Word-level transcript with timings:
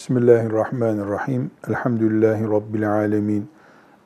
Bismillahirrahmanirrahim. 0.00 1.50
Elhamdülillahi 1.68 2.44
Rabbil 2.44 2.92
alemin. 2.92 3.50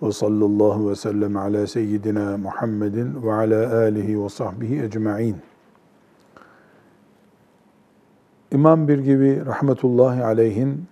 Ve 0.02 0.12
sallallahu 0.12 0.90
ve 0.90 0.96
sellem 0.96 1.36
ala 1.36 1.66
seyyidina 1.66 2.36
Muhammedin 2.38 3.22
ve 3.22 3.32
ala 3.32 3.76
alihi 3.76 4.24
ve 4.24 4.28
sahbihi 4.28 4.82
ecma'in. 4.82 5.36
İmam 8.52 8.88
bir 8.88 8.98
gibi 8.98 9.46
rahmetullahi 9.46 10.24
aleyhin 10.24 10.84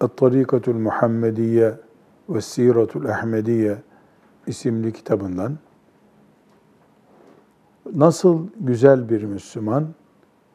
Et-Tarikatul 0.00 0.74
Muhammediye 0.74 1.74
ve 2.28 2.40
Siratul 2.40 3.04
Ahmediye 3.04 3.76
isimli 4.46 4.92
kitabından 4.92 5.58
nasıl 7.94 8.46
güzel 8.60 9.08
bir 9.08 9.22
Müslüman 9.22 9.86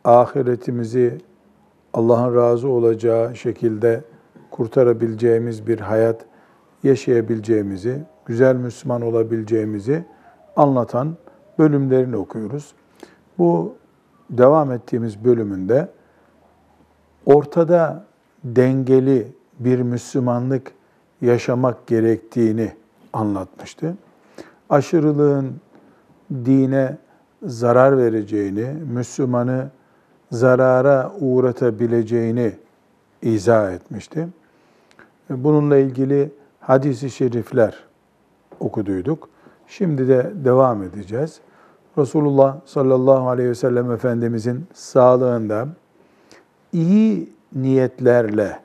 ahiretimizi 0.03 1.21
Allah'ın 1.93 2.35
razı 2.35 2.67
olacağı 2.67 3.35
şekilde 3.35 4.03
kurtarabileceğimiz 4.51 5.67
bir 5.67 5.79
hayat 5.79 6.25
yaşayabileceğimizi, 6.83 8.03
güzel 8.25 8.55
Müslüman 8.55 9.01
olabileceğimizi 9.01 10.05
anlatan 10.55 11.17
bölümlerini 11.59 12.15
okuyoruz. 12.15 12.73
Bu 13.37 13.75
devam 14.29 14.71
ettiğimiz 14.71 15.25
bölümünde 15.25 15.89
ortada 17.25 18.05
dengeli 18.43 19.27
bir 19.59 19.79
Müslümanlık 19.79 20.71
yaşamak 21.21 21.87
gerektiğini 21.87 22.71
anlatmıştı. 23.13 23.95
Aşırılığın 24.69 25.55
dine 26.31 26.97
zarar 27.43 27.97
vereceğini, 27.97 28.65
Müslümanı 28.93 29.69
zarara 30.33 31.11
uğratabileceğini 31.19 32.51
izah 33.21 33.73
etmişti. 33.73 34.27
Bununla 35.29 35.77
ilgili 35.77 36.31
hadisi 36.59 37.09
şerifler 37.09 37.83
okuduyduk. 38.59 39.29
Şimdi 39.67 40.07
de 40.07 40.31
devam 40.35 40.83
edeceğiz. 40.83 41.39
Resulullah 41.97 42.57
sallallahu 42.65 43.29
aleyhi 43.29 43.49
ve 43.49 43.55
sellem 43.55 43.91
Efendimizin 43.91 44.65
sağlığında 44.73 45.67
iyi 46.73 47.29
niyetlerle, 47.55 48.59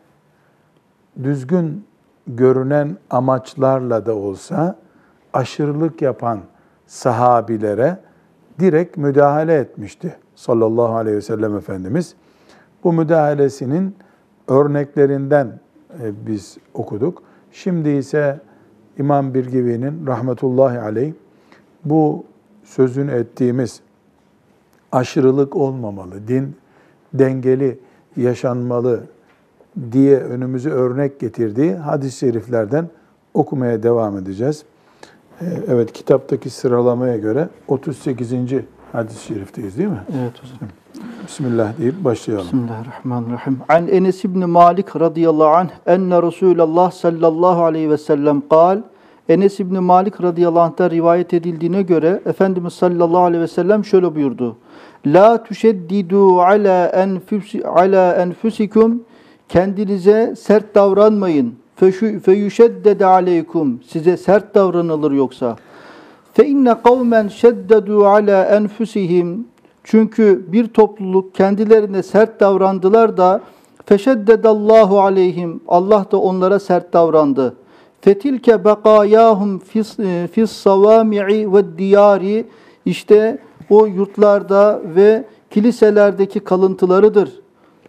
düzgün 1.23 1.85
görünen 2.27 2.97
amaçlarla 3.11 4.07
da 4.07 4.15
olsa 4.15 4.77
aşırılık 5.33 6.03
yapan 6.03 6.41
sahabilere 6.87 7.99
direkt 8.59 8.97
müdahale 8.97 9.55
etmişti 9.55 10.17
sallallahu 10.39 10.95
aleyhi 10.95 11.17
ve 11.17 11.23
sellem 11.23 11.57
Efendimiz. 11.57 12.15
Bu 12.85 12.93
müdahalesinin 12.93 13.97
örneklerinden 14.49 15.61
e, 16.03 16.27
biz 16.27 16.59
okuduk. 16.75 17.23
Şimdi 17.53 17.89
ise 17.89 18.41
İmam 18.99 19.35
Birgivi'nin 19.35 20.07
rahmetullahi 20.07 20.79
aleyh 20.79 21.13
bu 21.85 22.25
sözünü 22.65 23.13
ettiğimiz 23.13 23.81
aşırılık 24.93 25.57
olmamalı, 25.57 26.29
din 26.29 26.57
dengeli 27.15 27.79
yaşanmalı 28.17 29.01
diye 29.93 30.19
önümüzü 30.19 30.71
örnek 30.71 31.21
getirdiği 31.21 31.75
hadis-i 31.75 32.19
şeriflerden 32.19 32.89
okumaya 33.35 33.83
devam 33.83 34.19
edeceğiz. 34.19 34.65
E, 35.41 35.45
evet 35.69 35.93
kitaptaki 35.93 36.51
sıralamaya 36.51 37.17
göre 37.17 37.49
38 37.69 38.33
hadis-i 38.93 39.27
şerifteyiz 39.27 39.79
değil 39.79 39.89
mi? 39.89 40.03
Evet 40.21 40.33
hocam. 40.43 40.69
Bismillah 41.27 41.79
deyip 41.79 42.05
başlayalım. 42.05 42.47
Bismillahirrahmanirrahim. 42.47 43.59
An 43.69 43.89
Enes 43.89 44.25
ibn 44.25 44.49
Malik 44.51 44.97
radıyallahu 44.97 45.49
anh 45.49 45.69
enne 45.87 46.23
Resulullah 46.23 46.91
sallallahu 46.91 47.65
aleyhi 47.65 47.91
ve 47.91 47.99
sellem 47.99 48.43
kal 48.49 48.83
Enes 49.29 49.61
ibn 49.61 49.79
Malik 49.83 50.23
radıyallahu 50.23 50.61
anh'ta 50.61 50.91
rivayet 50.91 51.35
edildiğine 51.35 51.83
göre 51.83 52.21
Efendimiz 52.27 52.73
sallallahu 52.73 53.23
aleyhi 53.23 53.43
ve 53.43 53.49
sellem 53.49 53.85
şöyle 53.85 54.15
buyurdu. 54.15 54.57
La 55.07 55.45
tuşeddidu 55.45 56.41
ala 56.41 56.87
enfusi 56.87 57.67
ala 57.67 58.15
enfusikum 58.15 59.03
kendinize 59.49 60.35
sert 60.37 60.75
davranmayın. 60.75 61.55
Feyüşeddede 62.25 63.07
aleykum 63.07 63.81
size 63.89 64.17
sert 64.17 64.55
davranılır 64.55 65.13
yoksa. 65.13 65.57
Fe 66.39 66.47
inne 66.47 66.83
kavmen 66.83 67.29
şeddedu 67.29 68.07
ala 68.07 68.45
enfusihim 68.45 69.47
çünkü 69.85 70.45
bir 70.53 70.67
topluluk 70.67 71.35
kendilerine 71.35 72.03
sert 72.03 72.41
davrandılar 72.41 73.17
da 73.17 73.41
feşeddedallahu 73.87 75.01
aleyhim 75.01 75.61
Allah 75.69 76.07
da 76.13 76.21
onlara 76.21 76.59
sert 76.59 76.93
davrandı. 76.93 77.57
Fetilke 78.01 78.65
bekayahum 78.65 79.59
fis, 80.33 80.51
savami'i 80.51 81.53
ve 81.53 81.79
diyari 81.79 82.47
işte 82.85 83.39
o 83.71 83.87
yurtlarda 83.87 84.81
ve 84.97 85.25
kiliselerdeki 85.51 86.41
kalıntılarıdır. 86.41 87.41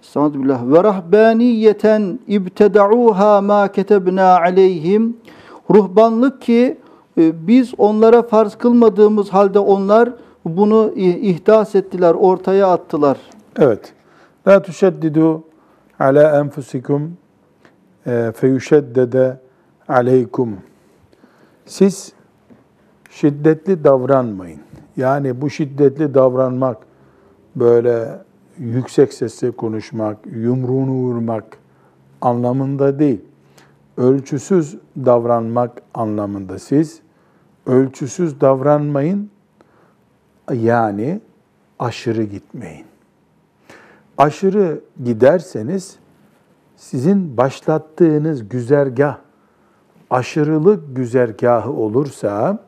Estağfirullah. 0.02 0.72
Ve 0.72 0.84
rahbaniyeten 0.84 2.20
ibtedauha 2.28 3.42
ma 3.42 3.72
ketebna 3.72 4.38
aleyhim. 4.38 5.18
Ruhbanlık 5.70 6.42
ki 6.42 6.78
biz 7.20 7.74
onlara 7.78 8.22
farz 8.24 8.56
kılmadığımız 8.56 9.30
halde 9.30 9.60
onlar 9.60 10.14
bunu 10.46 10.92
ihdas 10.96 11.76
ettiler, 11.76 12.14
ortaya 12.14 12.68
attılar. 12.68 13.18
Evet. 13.60 13.94
La 14.48 14.62
tuşeddidu 14.62 15.44
ala 16.00 16.40
enfusikum 16.40 17.18
e, 18.08 18.32
feyüşeddede 18.36 19.40
aleykum. 19.88 20.58
Siz 21.66 22.14
şiddetli 23.10 23.84
davranmayın. 23.84 24.60
Yani 24.98 25.42
bu 25.42 25.50
şiddetli 25.50 26.14
davranmak 26.14 26.78
böyle 27.56 28.20
yüksek 28.58 29.14
sesle 29.14 29.52
konuşmak, 29.52 30.18
yumruğunu 30.26 30.92
vurmak 30.92 31.58
anlamında 32.22 33.00
değil. 33.00 33.22
Ölçüsüz 33.98 34.78
davranmak 34.98 35.82
anlamında 35.94 36.60
siz 36.60 37.02
ölçüsüz 37.70 38.42
davranmayın, 38.42 39.30
yani 40.54 41.22
aşırı 41.80 42.24
gitmeyin. 42.24 42.86
Aşırı 44.18 44.82
giderseniz 45.04 45.96
sizin 46.76 47.38
başlattığınız 47.38 48.50
güzergah 48.50 49.18
aşırılık 50.10 50.96
güzergahı 50.96 51.72
olursa 51.72 52.60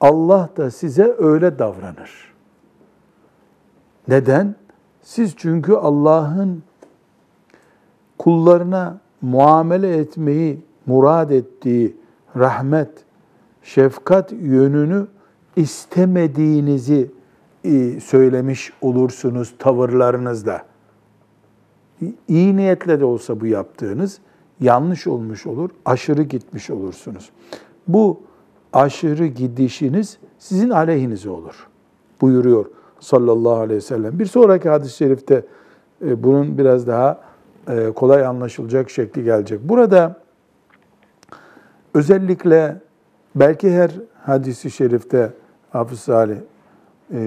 Allah 0.00 0.48
da 0.56 0.70
size 0.70 1.14
öyle 1.18 1.58
davranır. 1.58 2.34
Neden? 4.08 4.54
Siz 5.02 5.34
çünkü 5.36 5.72
Allah'ın 5.72 6.62
kullarına 8.18 8.98
muamele 9.22 9.96
etmeyi 9.96 10.64
murad 10.86 11.30
ettiği 11.30 11.96
rahmet, 12.36 13.05
şefkat 13.66 14.32
yönünü 14.32 15.06
istemediğinizi 15.56 17.10
e, 17.64 18.00
söylemiş 18.00 18.72
olursunuz 18.80 19.54
tavırlarınızda. 19.58 20.62
İyi 22.28 22.56
niyetle 22.56 23.00
de 23.00 23.04
olsa 23.04 23.40
bu 23.40 23.46
yaptığınız 23.46 24.18
yanlış 24.60 25.06
olmuş 25.06 25.46
olur, 25.46 25.70
aşırı 25.84 26.22
gitmiş 26.22 26.70
olursunuz. 26.70 27.30
Bu 27.88 28.20
aşırı 28.72 29.26
gidişiniz 29.26 30.18
sizin 30.38 30.70
aleyhinize 30.70 31.30
olur 31.30 31.66
buyuruyor 32.20 32.66
sallallahu 33.00 33.56
aleyhi 33.56 33.76
ve 33.76 33.80
sellem. 33.80 34.18
Bir 34.18 34.26
sonraki 34.26 34.68
hadis-i 34.68 34.96
şerifte 34.96 35.44
e, 36.04 36.22
bunun 36.22 36.58
biraz 36.58 36.86
daha 36.86 37.20
e, 37.68 37.90
kolay 37.90 38.26
anlaşılacak 38.26 38.90
şekli 38.90 39.24
gelecek. 39.24 39.60
Burada 39.62 40.20
özellikle 41.94 42.85
Belki 43.36 43.72
her 43.72 43.90
hadisi 44.22 44.70
şerifte 44.70 45.32
Hafız 45.70 46.00
Salih 46.00 46.36
e, 47.12 47.18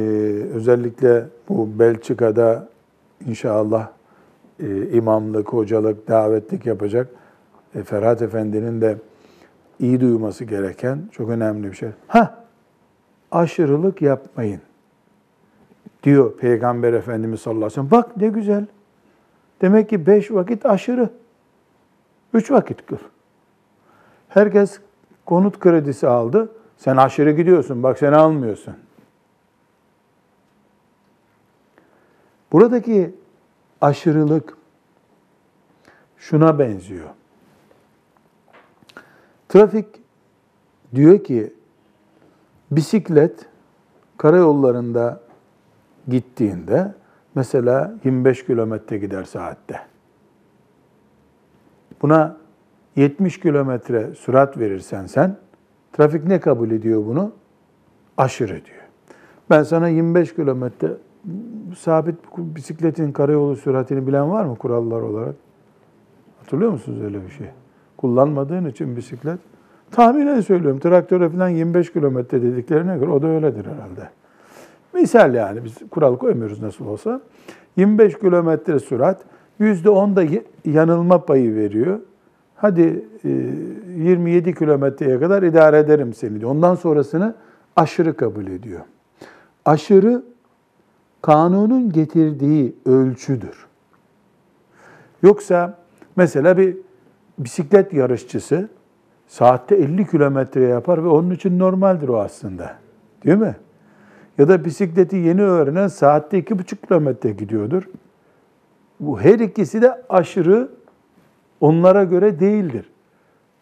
özellikle 0.54 1.26
bu 1.50 1.80
Belçika'da 1.80 2.70
inşallah 3.28 3.88
e, 4.60 4.90
imamlık, 4.90 5.54
hocalık, 5.54 6.08
davetlik 6.08 6.66
yapacak 6.66 7.10
e, 7.76 7.84
Ferhat 7.84 8.22
Efendi'nin 8.22 8.82
de 8.82 8.98
iyi 9.80 10.02
duyması 10.02 10.46
gereken 10.46 11.00
çok 11.12 11.30
önemli 11.30 11.72
bir 11.72 11.76
şey. 11.76 11.90
Ha, 12.08 12.46
aşırılık 13.32 14.02
yapmayın 14.02 14.62
diyor 16.04 16.38
Peygamber 16.38 16.94
Efendimiz 16.94 17.40
sallallahu 17.42 17.66
aleyhi 17.66 17.82
ve 17.82 17.90
sellem. 17.90 17.92
Bak 17.92 18.18
ne 18.18 18.28
güzel. 18.28 18.66
Demek 19.62 19.90
ki 19.90 20.06
beş 20.08 20.32
vakit 20.32 20.66
aşırı. 20.66 21.10
Üç 22.34 22.52
vakit 22.52 22.86
kıl. 22.86 22.98
Herkes 24.30 24.80
konut 25.30 25.60
kredisi 25.60 26.08
aldı. 26.08 26.52
Sen 26.78 26.98
aşırı 26.98 27.32
gidiyorsun. 27.32 27.84
Bak 27.84 27.98
sen 27.98 28.14
almıyorsun. 28.14 28.76
Buradaki 32.52 33.16
aşırılık 33.82 34.58
şuna 36.18 36.60
benziyor. 36.60 37.10
Trafik 39.50 39.88
diyor 40.96 41.24
ki 41.24 41.54
bisiklet 42.72 43.46
karayollarında 44.18 45.22
gittiğinde 46.08 46.94
mesela 47.36 47.94
25 48.04 48.46
kilometre 48.46 48.98
gider 48.98 49.24
saatte. 49.24 49.82
Buna 52.02 52.38
70 53.00 53.40
kilometre 53.40 54.14
sürat 54.14 54.58
verirsen 54.58 55.06
sen, 55.06 55.38
trafik 55.94 56.24
ne 56.26 56.40
kabul 56.40 56.72
ediyor 56.72 57.06
bunu? 57.06 57.32
Aşırı 58.18 58.50
diyor. 58.66 58.88
Ben 59.50 59.64
sana 59.64 59.88
25 59.88 60.36
kilometre 60.36 60.88
sabit 61.78 62.16
bisikletin 62.38 63.12
karayolu 63.12 63.56
süratini 63.56 64.08
bilen 64.08 64.32
var 64.32 64.46
mı 64.46 64.56
kurallar 64.56 65.02
olarak? 65.02 65.36
Hatırlıyor 66.40 66.72
musunuz 66.72 67.02
öyle 67.02 67.26
bir 67.26 67.30
şey? 67.30 67.48
Kullanmadığın 67.98 68.66
için 68.66 68.98
bisiklet. 68.98 69.40
Tahminen 69.92 70.42
söylüyorum. 70.42 70.80
Traktöre 70.80 71.30
falan 71.30 71.50
25 71.50 71.94
kilometre 71.94 72.42
dediklerine 72.42 72.98
göre 72.98 73.10
o 73.10 73.22
da 73.22 73.28
öyledir 73.28 73.66
herhalde. 73.66 74.10
Misal 74.94 75.34
yani 75.34 75.64
biz 75.64 75.76
kural 75.92 76.18
koymuyoruz 76.18 76.62
nasıl 76.62 76.86
olsa. 76.86 77.22
25 77.78 78.20
kilometre 78.20 78.80
sürat 78.80 79.22
%10 79.60 80.16
da 80.16 80.42
yanılma 80.66 81.26
payı 81.26 81.56
veriyor. 81.56 82.00
Hadi 82.62 83.06
27 83.24 84.54
kilometreye 84.54 85.20
kadar 85.20 85.44
idare 85.44 85.78
ederim 85.78 86.14
seni 86.14 86.40
diyor. 86.40 86.52
Ondan 86.52 86.76
sonrasını 86.76 87.36
aşırı 87.76 88.18
kabul 88.18 88.48
ediyor. 88.48 88.82
Aşırı 89.66 90.24
kanunun 91.22 91.92
getirdiği 91.92 92.76
ölçüdür. 92.86 93.68
Yoksa 95.24 95.78
mesela 96.16 96.58
bir 96.58 96.78
bisiklet 97.40 97.94
yarışçısı 97.94 98.70
saatte 99.28 99.76
50 99.76 100.08
kilometre 100.08 100.64
yapar 100.64 101.04
ve 101.04 101.08
onun 101.08 101.32
için 101.32 101.60
normaldir 101.60 102.08
o 102.08 102.20
aslında. 102.20 102.76
Değil 103.26 103.38
mi? 103.38 103.56
Ya 104.38 104.48
da 104.48 104.66
bisikleti 104.66 105.16
yeni 105.16 105.42
öğrenen 105.42 105.88
saatte 105.88 106.40
2,5 106.40 106.88
kilometre 106.88 107.32
gidiyordur. 107.32 107.90
Bu 109.00 109.22
her 109.22 109.40
ikisi 109.40 109.82
de 109.82 110.02
aşırı 110.10 110.79
onlara 111.62 112.04
göre 112.04 112.40
değildir. 112.40 112.90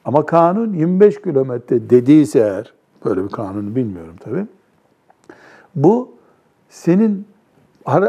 Ama 0.06 0.26
kanun 0.26 0.74
25 0.74 1.22
kilometre 1.22 1.90
dediyse 1.90 2.40
eğer, 2.40 2.74
böyle 3.06 3.24
bir 3.24 3.30
kanunu 3.30 3.76
bilmiyorum 3.76 4.16
tabii. 4.20 4.46
Bu 5.76 6.12
senin 6.70 7.28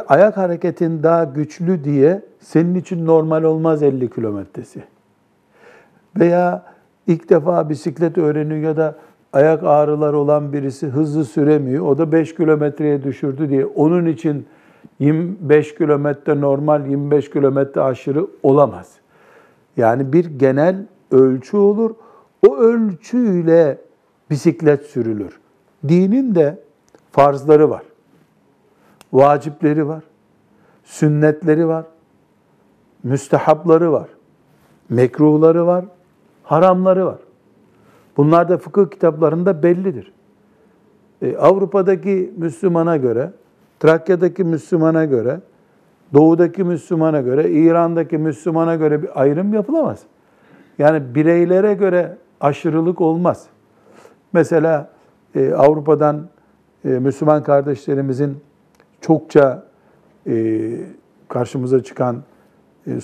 ayak 0.09 0.37
hareketin 0.37 1.03
daha 1.03 1.25
güçlü 1.25 1.85
diye 1.85 2.23
senin 2.41 2.75
için 2.75 3.07
normal 3.07 3.43
olmaz 3.43 3.83
50 3.83 4.11
kilometresi. 4.11 4.83
Veya 6.19 6.65
ilk 7.07 7.31
defa 7.31 7.69
bisiklet 7.69 8.19
öğreniyor 8.19 8.61
ya 8.61 8.77
da 8.77 8.97
ayak 9.33 9.65
ağrıları 9.65 10.19
olan 10.19 10.53
birisi 10.53 10.87
hızlı 10.87 11.25
süremiyor. 11.25 11.87
O 11.87 11.99
da 11.99 12.13
5 12.13 12.35
kilometreye 12.35 13.03
düşürdü 13.03 13.49
diye. 13.49 13.67
Onun 13.67 14.07
için 14.07 14.47
25 14.99 15.75
kilometre 15.75 16.41
normal, 16.41 16.87
25 16.87 17.31
kilometre 17.31 17.81
aşırı 17.81 18.27
olamaz. 18.43 18.93
Yani 19.79 20.13
bir 20.13 20.25
genel 20.25 20.87
ölçü 21.11 21.57
olur. 21.57 21.95
O 22.49 22.57
ölçüyle 22.57 23.79
bisiklet 24.31 24.87
sürülür. 24.87 25.41
Dinin 25.89 26.35
de 26.35 26.63
farzları 27.13 27.71
var. 27.71 27.83
Vacipleri 29.13 29.89
var. 29.89 30.03
Sünnetleri 30.85 31.69
var. 31.69 31.85
Müstehapları 33.03 33.93
var. 33.93 34.09
Mekruhları 34.89 35.67
var. 35.67 35.85
Haramları 36.43 37.07
var. 37.07 37.19
Bunlar 38.17 38.49
da 38.49 38.59
fıkıh 38.59 38.91
kitaplarında 38.91 39.63
bellidir. 39.63 40.13
E, 41.23 41.37
Avrupa'daki 41.37 42.33
Müslümana 42.37 42.97
göre, 42.97 43.33
Trakya'daki 43.81 44.45
Müslümana 44.45 45.05
göre, 45.05 45.41
Doğu'daki 46.15 46.65
Müslümana 46.65 47.21
göre, 47.21 47.51
İran'daki 47.51 48.19
Müslümana 48.19 48.77
göre 48.77 49.03
bir 49.03 49.21
ayrım 49.21 49.55
yapılamaz. 49.55 50.03
Yani 50.79 51.15
bireylere 51.15 51.75
göre 51.75 52.17
aşırılık 52.41 53.01
olmaz. 53.01 53.47
Mesela 54.33 54.91
e, 55.35 55.53
Avrupa'dan 55.53 56.29
e, 56.85 56.89
Müslüman 56.89 57.43
kardeşlerimizin 57.43 58.37
çokça 59.01 59.67
e, 60.27 60.71
karşımıza 61.29 61.83
çıkan 61.83 62.23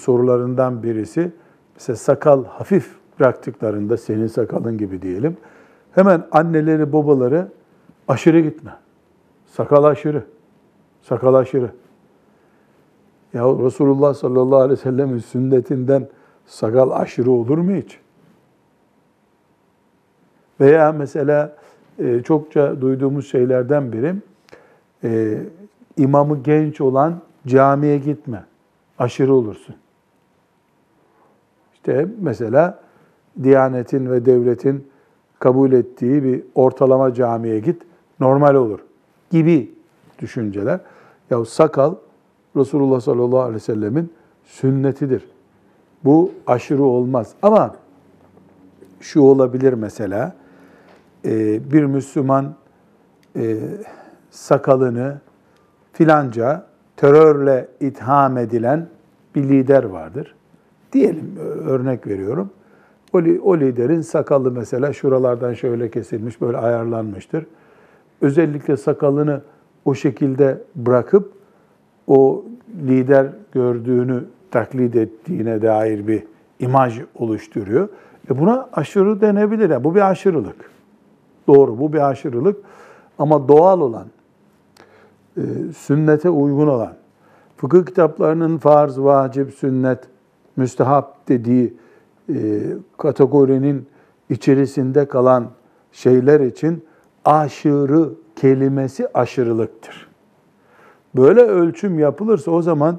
sorularından 0.01 0.83
birisi, 0.83 1.33
mesela 1.75 1.97
sakal 1.97 2.45
hafif 2.45 2.95
bıraktıklarında, 3.21 3.97
senin 3.97 4.27
sakalın 4.27 4.79
gibi 4.79 5.03
diyelim, 5.03 5.37
hemen 5.93 6.27
anneleri, 6.31 6.93
babaları 6.93 7.49
aşırı 8.09 8.41
gitme. 8.41 8.71
Sakal 9.47 9.85
aşırı. 9.85 10.25
Sakal 11.03 11.35
aşırı. 11.35 11.71
Ya 13.34 13.44
Resulullah 13.44 14.14
sallallahu 14.14 14.58
aleyhi 14.58 14.78
ve 14.78 14.82
sellemin 14.82 15.19
sünnetinden 15.19 16.08
sakal 16.46 16.90
aşırı 16.90 17.31
olur 17.31 17.58
mu 17.58 17.76
hiç? 17.76 17.98
Veya 20.60 20.92
mesela 20.92 21.56
e, 21.98 22.22
çokça 22.22 22.81
duyduğumuz 22.81 23.31
şeylerden 23.31 23.92
biri, 23.92 24.14
e, 25.04 25.38
imamı 25.96 26.42
genç 26.42 26.81
olan 26.81 27.20
camiye 27.46 27.98
gitme, 27.98 28.44
aşırı 28.98 29.34
olursun. 29.34 29.75
İşte 31.75 32.06
mesela 32.20 32.81
Diyanetin 33.42 34.10
ve 34.10 34.26
devletin 34.26 34.88
kabul 35.38 35.72
ettiği 35.72 36.25
bir 36.25 36.42
ortalama 36.54 37.14
camiye 37.14 37.60
git, 37.60 37.82
normal 38.20 38.54
olur 38.54 38.81
gibi 39.31 39.72
düşünceler. 40.19 40.81
Ya 41.31 41.44
sakal 41.44 41.94
Resulullah 42.56 43.01
sallallahu 43.01 43.41
aleyhi 43.41 43.55
ve 43.55 43.61
sellemin 43.61 44.12
sünnetidir. 44.45 45.29
Bu 46.05 46.33
aşırı 46.47 46.83
olmaz. 46.83 47.33
Ama 47.43 47.75
şu 49.01 49.21
olabilir 49.21 49.73
mesela, 49.73 50.35
e, 51.25 51.61
bir 51.73 51.85
Müslüman 51.85 52.55
e, 53.37 53.56
sakalını 54.31 55.21
filanca 55.93 56.67
terörle 56.97 57.69
itham 57.81 58.39
edilen 58.39 58.89
bir 59.35 59.43
lider 59.43 59.85
vardır. 59.85 60.35
Diyelim 60.93 61.37
örnek 61.67 62.06
veriyorum. 62.06 62.51
O, 63.13 63.19
o 63.43 63.58
liderin 63.58 64.01
sakalı 64.01 64.51
mesela 64.51 64.93
şuralardan 64.93 65.55
şöyle 65.55 65.91
kesilmiş, 65.91 66.41
böyle 66.41 66.56
ayarlanmıştır. 66.56 67.46
Özellikle 68.20 68.77
sakalını 68.77 69.41
o 69.84 69.94
şekilde 69.94 70.63
bırakıp 70.77 71.32
o 72.06 72.44
lider 72.87 73.27
gördüğünü 73.53 74.25
taklit 74.51 74.96
ettiğine 74.96 75.63
dair 75.63 76.06
bir 76.06 76.23
imaj 76.61 77.01
oluşturuyor. 77.15 77.89
E 78.31 78.39
buna 78.39 78.69
aşırı 78.73 79.20
denebilir. 79.20 79.70
Yani 79.70 79.84
bu 79.84 79.94
bir 79.94 80.11
aşırılık. 80.11 80.70
Doğru, 81.46 81.79
bu 81.79 81.93
bir 81.93 82.08
aşırılık. 82.11 82.56
Ama 83.19 83.49
doğal 83.49 83.81
olan, 83.81 84.06
e, 85.37 85.43
sünnete 85.77 86.31
uygun 86.31 86.67
olan, 86.67 86.94
fıkıh 87.56 87.87
kitaplarının 87.87 88.58
farz, 88.58 88.99
vacip, 88.99 89.55
sünnet, 89.55 89.99
müstehap 90.56 91.29
dediği 91.29 91.75
e, 92.29 92.34
kategorinin 92.99 93.87
içerisinde 94.31 95.08
kalan 95.08 95.51
şeyler 95.93 96.41
için 96.41 96.84
aşırı 97.25 98.11
kelimesi 98.37 99.08
aşırılıktır. 99.15 100.14
Böyle 101.17 101.41
ölçüm 101.41 101.99
yapılırsa 101.99 102.51
o 102.51 102.63
zaman 102.63 102.99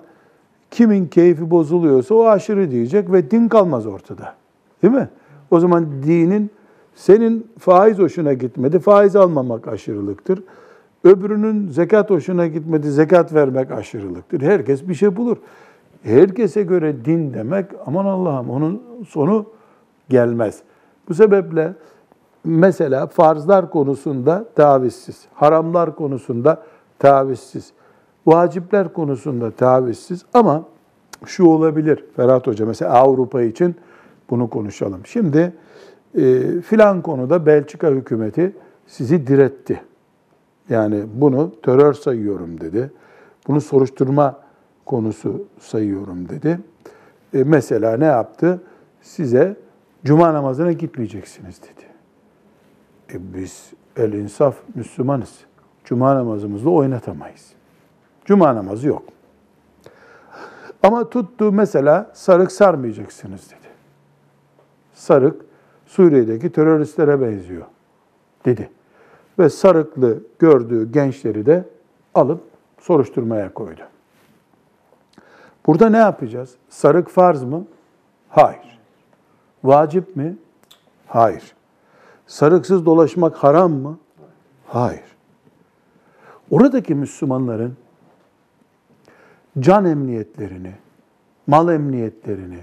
kimin 0.72 1.06
keyfi 1.06 1.52
bozuluyorsa 1.52 2.16
o 2.16 2.26
aşırı 2.26 2.72
diyecek 2.72 3.12
ve 3.12 3.32
din 3.32 3.48
kalmaz 3.48 3.88
ortada. 3.88 4.34
Değil 4.84 4.94
mi? 4.94 5.10
O 5.52 5.60
zaman 5.60 5.86
dinin 6.04 6.52
senin 6.96 7.48
faiz 7.60 8.00
hoşuna 8.00 8.34
gitmedi, 8.34 8.80
faiz 8.80 9.16
almamak 9.16 9.68
aşırılıktır. 9.68 10.44
Öbürünün 11.04 11.70
zekat 11.70 12.10
hoşuna 12.10 12.48
gitmedi, 12.48 12.92
zekat 12.92 13.34
vermek 13.34 13.72
aşırılıktır. 13.72 14.42
Herkes 14.42 14.88
bir 14.88 14.94
şey 14.94 15.16
bulur. 15.16 15.38
Herkese 16.04 16.64
göre 16.64 17.06
din 17.06 17.34
demek 17.34 17.66
aman 17.86 18.06
Allah'ım 18.06 18.50
onun 18.50 18.82
sonu 19.08 19.46
gelmez. 20.10 20.60
Bu 21.10 21.14
sebeple 21.14 21.74
mesela 22.44 23.08
farzlar 23.08 23.70
konusunda 23.70 24.46
tavizsiz, 24.56 25.26
haramlar 25.34 25.96
konusunda 25.96 26.64
tavizsiz, 27.00 27.74
vacipler 28.26 28.94
konusunda 28.94 29.52
tavizsiz 29.52 30.26
ama 30.34 30.66
şu 31.26 31.46
olabilir 31.46 32.06
Ferhat 32.16 32.48
Hoca 32.48 32.66
mesela 32.66 32.92
Avrupa 32.92 33.42
için 33.42 33.76
bunu 34.30 34.50
konuşalım. 34.50 35.02
Şimdi 35.06 35.54
e, 36.18 36.42
filan 36.62 37.02
konuda 37.02 37.46
Belçika 37.46 37.90
hükümeti 37.90 38.56
sizi 38.88 39.28
diretti. 39.28 39.82
Yani 40.70 41.04
bunu 41.14 41.52
terör 41.64 41.94
sayıyorum 41.94 42.62
dedi. 42.62 42.92
Bunu 43.48 43.62
soruşturma 43.62 44.40
konusu 44.86 45.44
sayıyorum 45.60 46.30
dedi. 46.30 46.60
E, 47.34 47.44
mesela 47.44 47.98
ne 47.98 48.06
yaptı? 48.06 48.62
Size 49.02 49.58
cuma 50.04 50.34
namazına 50.34 50.72
gitmeyeceksiniz 50.72 51.62
dedi. 51.62 51.86
E, 53.14 53.34
biz 53.34 53.74
el 53.98 54.14
insaf 54.14 54.56
Müslümanız. 54.76 55.36
Cuma 55.84 56.16
namazımızla 56.16 56.70
oynatamayız. 56.70 57.55
Cuma 58.26 58.56
namazı 58.56 58.88
yok. 58.88 59.04
Ama 60.84 61.10
tuttu 61.10 61.52
mesela 61.52 62.12
sarık 62.14 62.52
sarmayacaksınız 62.52 63.50
dedi. 63.52 63.68
Sarık 64.94 65.46
Suriye'deki 65.86 66.52
teröristlere 66.52 67.22
benziyor 67.22 67.66
dedi. 68.46 68.70
Ve 69.40 69.50
sarıklı 69.50 70.20
gördüğü 70.40 70.92
gençleri 70.92 71.46
de 71.46 71.64
alıp 72.14 72.42
soruşturmaya 72.80 73.54
koydu. 73.54 73.82
Burada 75.66 75.90
ne 75.90 75.98
yapacağız? 75.98 76.56
Sarık 76.70 77.10
farz 77.10 77.44
mı? 77.44 77.66
Hayır. 78.30 78.80
Vacip 79.64 80.16
mi? 80.16 80.38
Hayır. 81.08 81.56
Sarıksız 82.28 82.86
dolaşmak 82.86 83.36
haram 83.36 83.72
mı? 83.72 83.98
Hayır. 84.68 85.16
Oradaki 86.52 86.96
Müslümanların 86.96 87.78
can 89.60 89.86
emniyetlerini, 89.86 90.72
mal 91.48 91.74
emniyetlerini, 91.74 92.60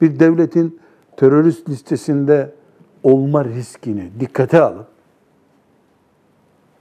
bir 0.00 0.18
devletin 0.18 0.80
terörist 1.16 1.68
listesinde 1.68 2.54
olma 3.02 3.44
riskini 3.44 4.10
dikkate 4.20 4.60
alıp 4.60 4.86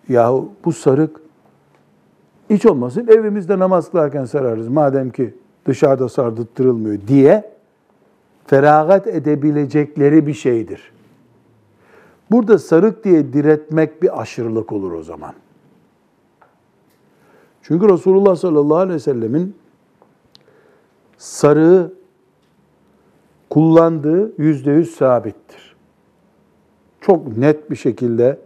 yahu 0.10 0.52
bu 0.66 0.72
sarık 0.74 1.22
hiç 2.50 2.66
olmasın 2.66 3.08
evimizde 3.08 3.60
namaz 3.60 3.92
kılarken 3.92 4.26
sararız 4.26 4.68
madem 4.68 5.10
ki 5.10 5.34
dışarıda 5.66 6.10
sardırtırılmıyor 6.10 7.00
diye 7.08 7.52
feragat 8.46 9.08
edebilecekleri 9.08 10.28
bir 10.28 10.34
şeydir. 10.34 10.92
Burada 12.32 12.60
sarık 12.60 13.04
diye 13.04 13.34
diretmek 13.34 14.02
bir 14.02 14.22
aşırılık 14.22 14.72
olur 14.72 14.92
o 14.92 15.04
zaman. 15.04 15.34
Çünkü 17.62 17.89
Resulullah 17.89 18.36
sallallahu 18.36 18.77
aleyhi 18.77 18.96
ve 18.96 19.00
sellemin 19.00 19.56
sarığı 21.18 21.94
kullandığı 23.50 24.41
yüzde 24.41 24.72
yüz 24.72 24.96
sabittir. 24.96 25.75
Çok 27.01 27.38
net 27.38 27.72
bir 27.72 27.75
şekilde 27.75 28.39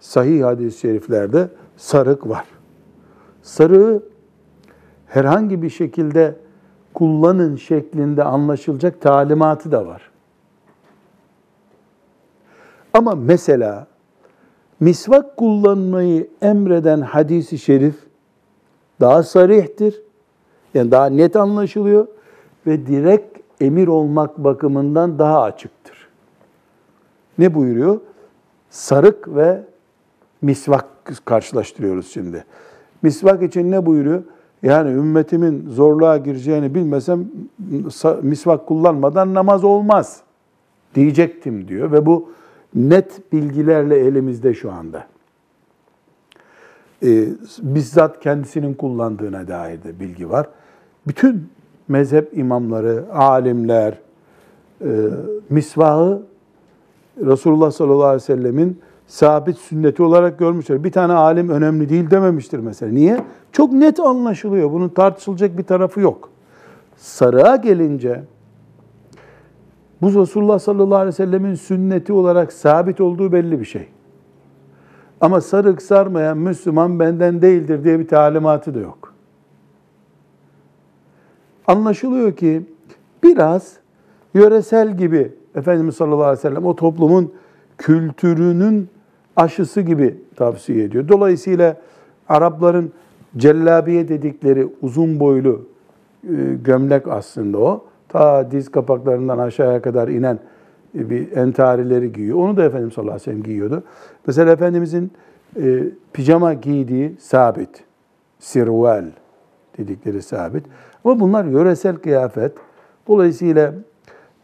sahih 0.00 0.44
hadis-i 0.44 0.78
şeriflerde 0.78 1.48
sarık 1.76 2.28
var. 2.28 2.44
Sarığı 3.42 4.02
herhangi 5.06 5.62
bir 5.62 5.70
şekilde 5.70 6.36
kullanın 6.94 7.56
şeklinde 7.56 8.24
anlaşılacak 8.24 9.00
talimatı 9.00 9.72
da 9.72 9.86
var. 9.86 10.10
Ama 12.92 13.14
mesela 13.14 13.86
misvak 14.80 15.36
kullanmayı 15.36 16.30
emreden 16.42 17.00
hadisi 17.00 17.58
şerif 17.58 18.09
daha 19.00 19.22
sarihtir. 19.22 20.02
Yani 20.74 20.90
daha 20.90 21.06
net 21.06 21.36
anlaşılıyor 21.36 22.06
ve 22.66 22.86
direkt 22.86 23.38
emir 23.60 23.88
olmak 23.88 24.38
bakımından 24.38 25.18
daha 25.18 25.42
açıktır. 25.42 26.08
Ne 27.38 27.54
buyuruyor? 27.54 28.00
Sarık 28.70 29.28
ve 29.28 29.62
misvak 30.42 30.86
karşılaştırıyoruz 31.24 32.12
şimdi. 32.12 32.44
Misvak 33.02 33.42
için 33.42 33.70
ne 33.70 33.86
buyuruyor? 33.86 34.22
Yani 34.62 34.90
ümmetimin 34.90 35.68
zorluğa 35.68 36.16
gireceğini 36.16 36.74
bilmesem 36.74 37.28
misvak 38.22 38.66
kullanmadan 38.66 39.34
namaz 39.34 39.64
olmaz 39.64 40.20
diyecektim 40.94 41.68
diyor 41.68 41.92
ve 41.92 42.06
bu 42.06 42.32
net 42.74 43.32
bilgilerle 43.32 43.98
elimizde 43.98 44.54
şu 44.54 44.72
anda. 44.72 45.06
Ee, 47.02 47.24
bizzat 47.62 48.20
kendisinin 48.20 48.74
kullandığına 48.74 49.48
dair 49.48 49.82
de 49.82 50.00
bilgi 50.00 50.30
var. 50.30 50.48
Bütün 51.06 51.48
mezhep 51.88 52.38
imamları, 52.38 53.04
alimler, 53.12 53.98
e, 54.80 54.88
misvahı 55.50 56.22
Resulullah 57.26 57.70
sallallahu 57.70 58.04
aleyhi 58.04 58.22
ve 58.22 58.26
sellemin 58.36 58.80
sabit 59.06 59.58
sünneti 59.58 60.02
olarak 60.02 60.38
görmüşler. 60.38 60.84
Bir 60.84 60.92
tane 60.92 61.12
alim 61.12 61.48
önemli 61.48 61.88
değil 61.88 62.10
dememiştir 62.10 62.58
mesela. 62.58 62.92
Niye? 62.92 63.24
Çok 63.52 63.72
net 63.72 64.00
anlaşılıyor. 64.00 64.72
Bunun 64.72 64.88
tartışılacak 64.88 65.58
bir 65.58 65.62
tarafı 65.62 66.00
yok. 66.00 66.30
Sarığa 66.96 67.56
gelince 67.56 68.22
bu 70.02 70.20
Resulullah 70.20 70.58
sallallahu 70.58 70.98
aleyhi 70.98 71.08
ve 71.08 71.12
sellemin 71.12 71.54
sünneti 71.54 72.12
olarak 72.12 72.52
sabit 72.52 73.00
olduğu 73.00 73.32
belli 73.32 73.60
bir 73.60 73.64
şey. 73.64 73.88
Ama 75.20 75.40
sarık 75.40 75.82
sarmayan 75.82 76.38
Müslüman 76.38 77.00
benden 77.00 77.42
değildir 77.42 77.84
diye 77.84 77.98
bir 77.98 78.08
talimatı 78.08 78.74
da 78.74 78.78
yok. 78.78 79.14
Anlaşılıyor 81.66 82.36
ki 82.36 82.62
biraz 83.22 83.76
yöresel 84.34 84.96
gibi 84.96 85.32
Efendimiz 85.54 85.96
sallallahu 85.96 86.22
aleyhi 86.22 86.38
ve 86.38 86.42
sellem 86.42 86.66
o 86.66 86.76
toplumun 86.76 87.32
kültürünün 87.78 88.88
aşısı 89.36 89.80
gibi 89.80 90.18
tavsiye 90.36 90.84
ediyor. 90.84 91.08
Dolayısıyla 91.08 91.76
Arapların 92.28 92.92
cellabiye 93.36 94.08
dedikleri 94.08 94.68
uzun 94.82 95.20
boylu 95.20 95.66
e, 96.24 96.34
gömlek 96.64 97.08
aslında 97.08 97.58
o. 97.58 97.84
Ta 98.08 98.50
diz 98.50 98.70
kapaklarından 98.70 99.38
aşağıya 99.38 99.82
kadar 99.82 100.08
inen 100.08 100.38
bir 100.94 101.32
entarileri 101.32 102.12
giyiyor. 102.12 102.38
Onu 102.38 102.56
da 102.56 102.64
Efendimiz 102.64 102.94
sallallahu 102.94 103.14
aleyhi 103.14 103.28
ve 103.28 103.32
sellem 103.32 103.42
giyiyordu. 103.42 103.82
Mesela 104.26 104.52
Efendimizin 104.52 105.12
e, 105.56 105.84
pijama 106.12 106.54
giydiği 106.54 107.16
sabit. 107.20 107.84
Sirvel 108.38 109.04
dedikleri 109.78 110.22
sabit. 110.22 110.64
Ama 111.04 111.20
bunlar 111.20 111.44
yöresel 111.44 111.96
kıyafet. 111.96 112.52
Dolayısıyla 113.08 113.74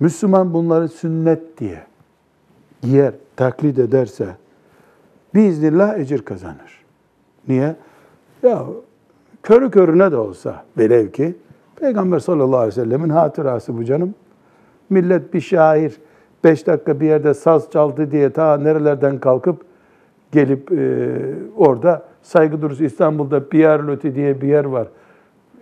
Müslüman 0.01 0.55
bunları 0.55 0.89
sünnet 0.89 1.59
diye 1.59 1.83
giyer, 2.83 3.13
taklit 3.37 3.79
ederse 3.79 4.27
biiznillah 5.35 5.99
ecir 5.99 6.23
kazanır. 6.23 6.85
Niye? 7.49 7.77
Ya 8.43 8.67
körü 9.43 9.71
körüne 9.71 10.13
de 10.13 10.17
olsa 10.17 10.65
velev 10.79 11.11
ki 11.11 11.37
Peygamber 11.77 12.19
sallallahu 12.19 12.57
aleyhi 12.57 12.81
ve 12.81 12.85
sellemin 12.85 13.09
hatırası 13.09 13.79
bu 13.79 13.85
canım. 13.85 14.15
Millet 14.91 15.35
bir 15.35 15.41
şair 15.41 15.97
beş 16.47 16.67
dakika 16.67 17.01
bir 17.01 17.07
yerde 17.07 17.35
saz 17.35 17.71
çaldı 17.71 18.11
diye 18.11 18.31
ta 18.31 18.57
nerelerden 18.57 19.19
kalkıp 19.19 19.65
gelip 20.33 20.73
e, 20.73 21.09
orada 21.57 22.03
saygı 22.23 22.63
durusu 22.63 22.85
İstanbul'da 22.85 23.49
Pierre 23.49 24.15
diye 24.15 24.41
bir 24.41 24.49
yer 24.49 24.65
var. 24.65 24.89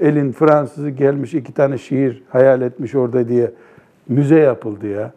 Elin 0.01 0.33
Fransızı 0.33 0.91
gelmiş 0.91 1.35
iki 1.35 1.53
tane 1.53 1.79
şiir 1.79 2.23
hayal 2.29 2.63
etmiş 2.63 2.95
orada 2.95 3.29
diye 3.29 3.51
müze 4.09 4.39
yapıldı 4.39 4.87
ya. 4.87 5.13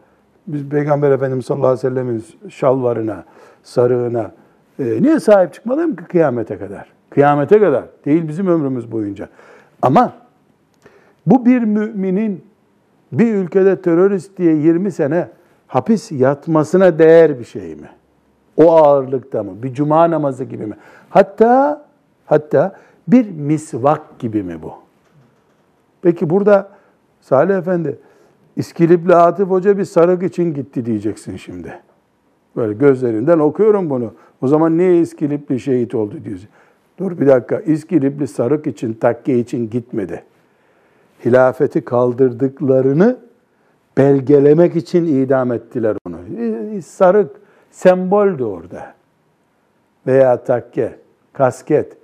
Biz 0.47 0.69
Peygamber 0.69 1.11
Efendimiz 1.11 1.45
sallallahu 1.45 1.67
aleyhi 1.67 1.85
ve 1.85 1.89
sellemin 1.89 2.25
şalvarına, 2.49 3.23
sarığına 3.63 4.31
e, 4.79 4.83
niye 5.01 5.19
sahip 5.19 5.53
çıkmalıyım 5.53 5.95
ki 5.95 6.03
kıyamete 6.03 6.57
kadar? 6.57 6.87
Kıyamete 7.09 7.59
kadar. 7.59 7.83
Değil 8.05 8.27
bizim 8.27 8.47
ömrümüz 8.47 8.91
boyunca. 8.91 9.29
Ama 9.81 10.13
bu 11.25 11.45
bir 11.45 11.63
müminin 11.63 12.45
bir 13.11 13.33
ülkede 13.33 13.81
terörist 13.81 14.37
diye 14.37 14.55
20 14.55 14.91
sene 14.91 15.27
hapis 15.67 16.11
yatmasına 16.11 16.99
değer 16.99 17.39
bir 17.39 17.43
şey 17.43 17.75
mi? 17.75 17.89
O 18.57 18.71
ağırlıkta 18.75 19.43
mı? 19.43 19.63
Bir 19.63 19.73
cuma 19.73 20.11
namazı 20.11 20.43
gibi 20.43 20.65
mi? 20.65 20.75
Hatta 21.09 21.85
hatta 22.25 22.75
bir 23.07 23.29
misvak 23.29 24.19
gibi 24.19 24.43
mi 24.43 24.61
bu? 24.61 24.73
Peki 26.01 26.29
burada 26.29 26.69
Salih 27.21 27.55
Efendi 27.55 27.99
İskilipli 28.55 29.15
Atif 29.15 29.47
Hoca 29.47 29.77
bir 29.77 29.85
sarık 29.85 30.23
için 30.23 30.53
gitti 30.53 30.85
diyeceksin 30.85 31.37
şimdi. 31.37 31.79
Böyle 32.55 32.73
gözlerinden 32.73 33.39
okuyorum 33.39 33.89
bunu. 33.89 34.13
O 34.41 34.47
zaman 34.47 34.77
niye 34.77 34.99
İskilipli 34.99 35.59
şehit 35.59 35.95
oldu 35.95 36.15
diyorsun. 36.25 36.49
Dur 36.99 37.19
bir 37.19 37.27
dakika. 37.27 37.59
İskilipli 37.59 38.27
sarık 38.27 38.67
için, 38.67 38.93
takke 38.93 39.39
için 39.39 39.69
gitmedi. 39.69 40.23
Hilafeti 41.25 41.85
kaldırdıklarını 41.85 43.17
belgelemek 43.97 44.75
için 44.75 45.05
idam 45.05 45.51
ettiler 45.51 45.97
onu. 46.07 46.17
Sarık 46.85 47.35
semboldü 47.71 48.43
orada. 48.43 48.93
Veya 50.07 50.43
takke, 50.43 50.99
kasket. 51.33 51.97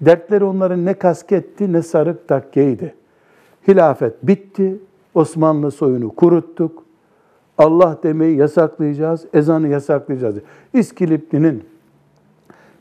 Dertleri 0.00 0.44
onların 0.44 0.84
ne 0.84 0.94
kasketti 0.94 1.72
ne 1.72 1.82
sarık 1.82 2.28
takkeydi. 2.28 2.94
Hilafet 3.68 4.22
bitti. 4.22 4.78
Osmanlı 5.14 5.70
soyunu 5.70 6.14
kuruttuk. 6.14 6.84
Allah 7.58 7.98
demeyi 8.02 8.36
yasaklayacağız, 8.36 9.26
ezanı 9.32 9.68
yasaklayacağız. 9.68 10.36
İskilipli'nin 10.72 11.64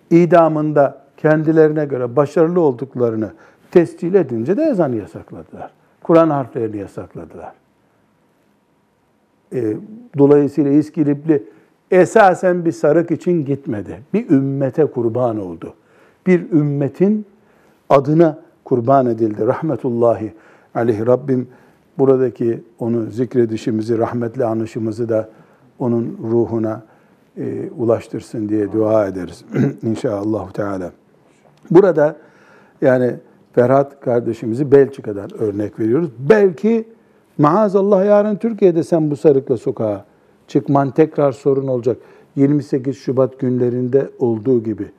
idamında 0.10 1.01
kendilerine 1.18 1.86
göre 1.86 2.15
başarılı 2.15 2.62
olduklarını 2.62 3.32
tescil 3.72 4.13
edince 4.13 4.58
de 4.58 4.63
ezanı 4.63 4.96
yasakladılar. 4.96 5.72
Kur'an 6.03 6.30
harflerini 6.30 6.77
yasakladılar. 6.77 7.61
E, 9.53 9.77
dolayısıyla 10.17 10.72
İskilipli 10.72 11.43
esasen 11.91 12.65
bir 12.65 12.72
sarık 12.72 13.12
için 13.12 13.46
gitmedi. 13.46 14.00
Bir 14.13 14.29
ümmete 14.29 14.86
kurban 14.86 15.39
oldu. 15.39 15.74
Bir 16.27 16.51
ümmetin 16.51 17.25
adına 17.89 18.39
kurban 18.65 19.05
edildi. 19.05 19.48
Rahmetullahi 19.48 20.34
aleyhi 20.75 21.05
Rabbim 21.05 21.48
buradaki 21.98 22.63
onu 22.79 23.05
zikredişimizi, 23.05 23.98
rahmetli 23.98 24.46
anışımızı 24.46 25.10
da 25.10 25.29
onun 25.79 26.17
ruhuna 26.31 26.84
e, 27.38 27.70
ulaştırsın 27.70 28.50
diye 28.50 28.72
dua 28.72 29.08
ederiz. 29.08 29.46
İnşallah 29.84 30.51
Teala. 30.51 30.91
Burada 31.72 32.15
yani 32.81 33.15
Ferhat 33.53 34.01
kardeşimizi 34.01 34.72
Belçika'dan 34.72 35.29
örnek 35.39 35.79
veriyoruz. 35.79 36.10
Belki 36.20 36.88
maazallah 37.38 38.06
yarın 38.06 38.36
Türkiye'de 38.36 38.84
sen 38.84 39.12
bu 39.12 39.16
sarıkla 39.16 39.58
sokağa 39.58 40.06
çıkman 40.48 40.92
tekrar 40.92 41.32
sorun 41.32 41.68
olacak. 41.68 41.98
28 42.36 42.98
Şubat 42.98 43.40
günlerinde 43.40 44.10
olduğu 44.20 44.64
gibi. 44.64 44.92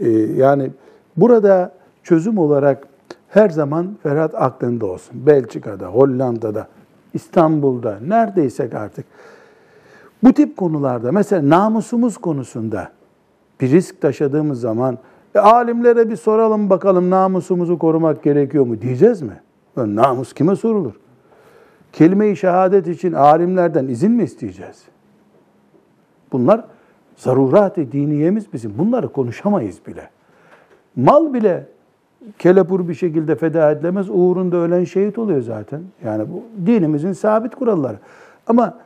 Ee, 0.00 0.08
yani 0.10 0.70
burada 1.16 1.72
çözüm 2.02 2.38
olarak 2.38 2.88
her 3.28 3.50
zaman 3.50 3.96
Ferhat 4.02 4.34
aklında 4.34 4.86
olsun. 4.86 5.26
Belçika'da, 5.26 5.86
Hollanda'da, 5.86 6.68
İstanbul'da, 7.14 7.98
neredeysek 8.06 8.74
artık. 8.74 9.06
Bu 10.22 10.32
tip 10.32 10.56
konularda 10.56 11.12
mesela 11.12 11.48
namusumuz 11.48 12.18
konusunda 12.18 12.88
bir 13.60 13.70
risk 13.70 14.00
taşıdığımız 14.00 14.60
zaman 14.60 14.98
e, 15.34 15.38
alimlere 15.38 16.10
bir 16.10 16.16
soralım 16.16 16.70
bakalım 16.70 17.10
namusumuzu 17.10 17.78
korumak 17.78 18.22
gerekiyor 18.22 18.66
mu 18.66 18.80
diyeceğiz 18.80 19.22
mi? 19.22 19.40
Namus 19.76 20.32
kime 20.32 20.56
sorulur? 20.56 20.92
Kelime-i 21.96 22.36
şehadet 22.36 22.86
için 22.86 23.12
alimlerden 23.12 23.88
izin 23.88 24.12
mi 24.12 24.22
isteyeceğiz? 24.22 24.82
Bunlar 26.32 26.64
zarurat-ı 27.16 27.92
diniyemiz 27.92 28.52
bizim. 28.52 28.78
Bunları 28.78 29.08
konuşamayız 29.08 29.86
bile. 29.86 30.10
Mal 30.96 31.34
bile 31.34 31.66
kelepur 32.38 32.88
bir 32.88 32.94
şekilde 32.94 33.34
feda 33.34 33.70
edilemez. 33.70 34.06
Uğrunda 34.10 34.56
ölen 34.56 34.84
şehit 34.84 35.18
oluyor 35.18 35.42
zaten. 35.42 35.82
Yani 36.04 36.24
bu 36.32 36.42
dinimizin 36.66 37.12
sabit 37.12 37.54
kuralları. 37.54 37.96
Ama 38.46 38.78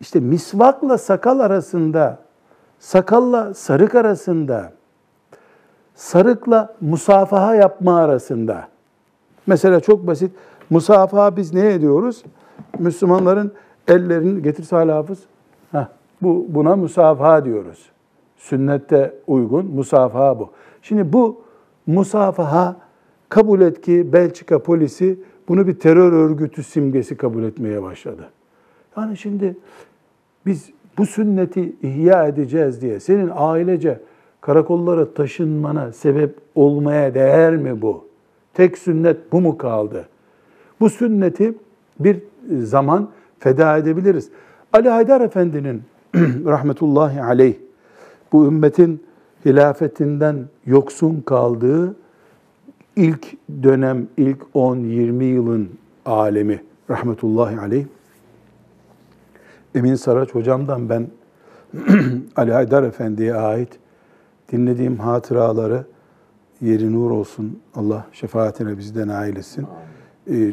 işte 0.00 0.20
misvakla 0.20 0.98
sakal 0.98 1.38
arasında, 1.40 2.18
sakalla 2.78 3.54
sarık 3.54 3.94
arasında, 3.94 4.72
sarıkla 5.94 6.74
musafaha 6.80 7.54
yapma 7.54 7.96
arasında. 7.96 8.68
Mesela 9.46 9.80
çok 9.80 10.06
basit. 10.06 10.32
Musafaha 10.70 11.36
biz 11.36 11.54
ne 11.54 11.72
ediyoruz? 11.72 12.24
Müslümanların 12.78 13.52
ellerini 13.88 14.42
getir 14.42 14.62
Salih 14.62 14.92
Hafız. 14.92 15.18
Heh, 15.72 15.86
bu 16.22 16.46
buna 16.48 16.76
musafaha 16.76 17.44
diyoruz. 17.44 17.90
Sünnette 18.36 19.14
uygun 19.26 19.66
musafaha 19.66 20.38
bu. 20.38 20.50
Şimdi 20.82 21.12
bu 21.12 21.40
musafaha 21.86 22.76
kabul 23.28 23.60
et 23.60 23.80
ki 23.80 24.12
Belçika 24.12 24.62
polisi 24.62 25.18
bunu 25.48 25.66
bir 25.66 25.78
terör 25.78 26.12
örgütü 26.12 26.62
simgesi 26.62 27.16
kabul 27.16 27.42
etmeye 27.42 27.82
başladı. 27.82 28.30
Yani 28.96 29.16
şimdi 29.16 29.56
biz 30.46 30.70
bu 30.98 31.06
sünneti 31.06 31.72
ihya 31.82 32.26
edeceğiz 32.26 32.82
diye 32.82 33.00
senin 33.00 33.30
ailece 33.34 34.00
karakollara 34.40 35.14
taşınmana 35.14 35.92
sebep 35.92 36.34
olmaya 36.54 37.14
değer 37.14 37.56
mi 37.56 37.82
bu? 37.82 38.04
Tek 38.54 38.78
sünnet 38.78 39.32
bu 39.32 39.40
mu 39.40 39.58
kaldı? 39.58 40.08
Bu 40.80 40.90
sünneti 40.90 41.54
bir 42.00 42.22
zaman 42.62 43.10
feda 43.38 43.76
edebiliriz. 43.76 44.28
Ali 44.72 44.88
Haydar 44.88 45.20
Efendi'nin 45.20 45.82
rahmetullahi 46.46 47.22
aleyh 47.22 47.54
bu 48.32 48.46
ümmetin 48.46 49.02
hilafetinden 49.44 50.48
yoksun 50.66 51.20
kaldığı 51.20 51.96
ilk 52.96 53.26
dönem, 53.62 54.08
ilk 54.16 54.42
10-20 54.54 55.24
yılın 55.24 55.70
alemi 56.06 56.62
rahmetullahi 56.90 57.60
aleyh. 57.60 57.84
Emin 59.74 59.94
Saraç 59.94 60.34
hocamdan 60.34 60.88
ben 60.88 61.06
Ali 62.36 62.52
Haydar 62.52 62.82
Efendi'ye 62.82 63.34
ait 63.34 63.68
dinlediğim 64.52 64.96
hatıraları 64.96 65.84
yeri 66.60 66.92
nur 66.92 67.10
olsun. 67.10 67.58
Allah 67.74 68.06
şefaatine 68.12 68.78
bizden 68.78 69.08
nail 69.08 69.36
etsin. 69.36 69.62
Ee, 69.62 69.89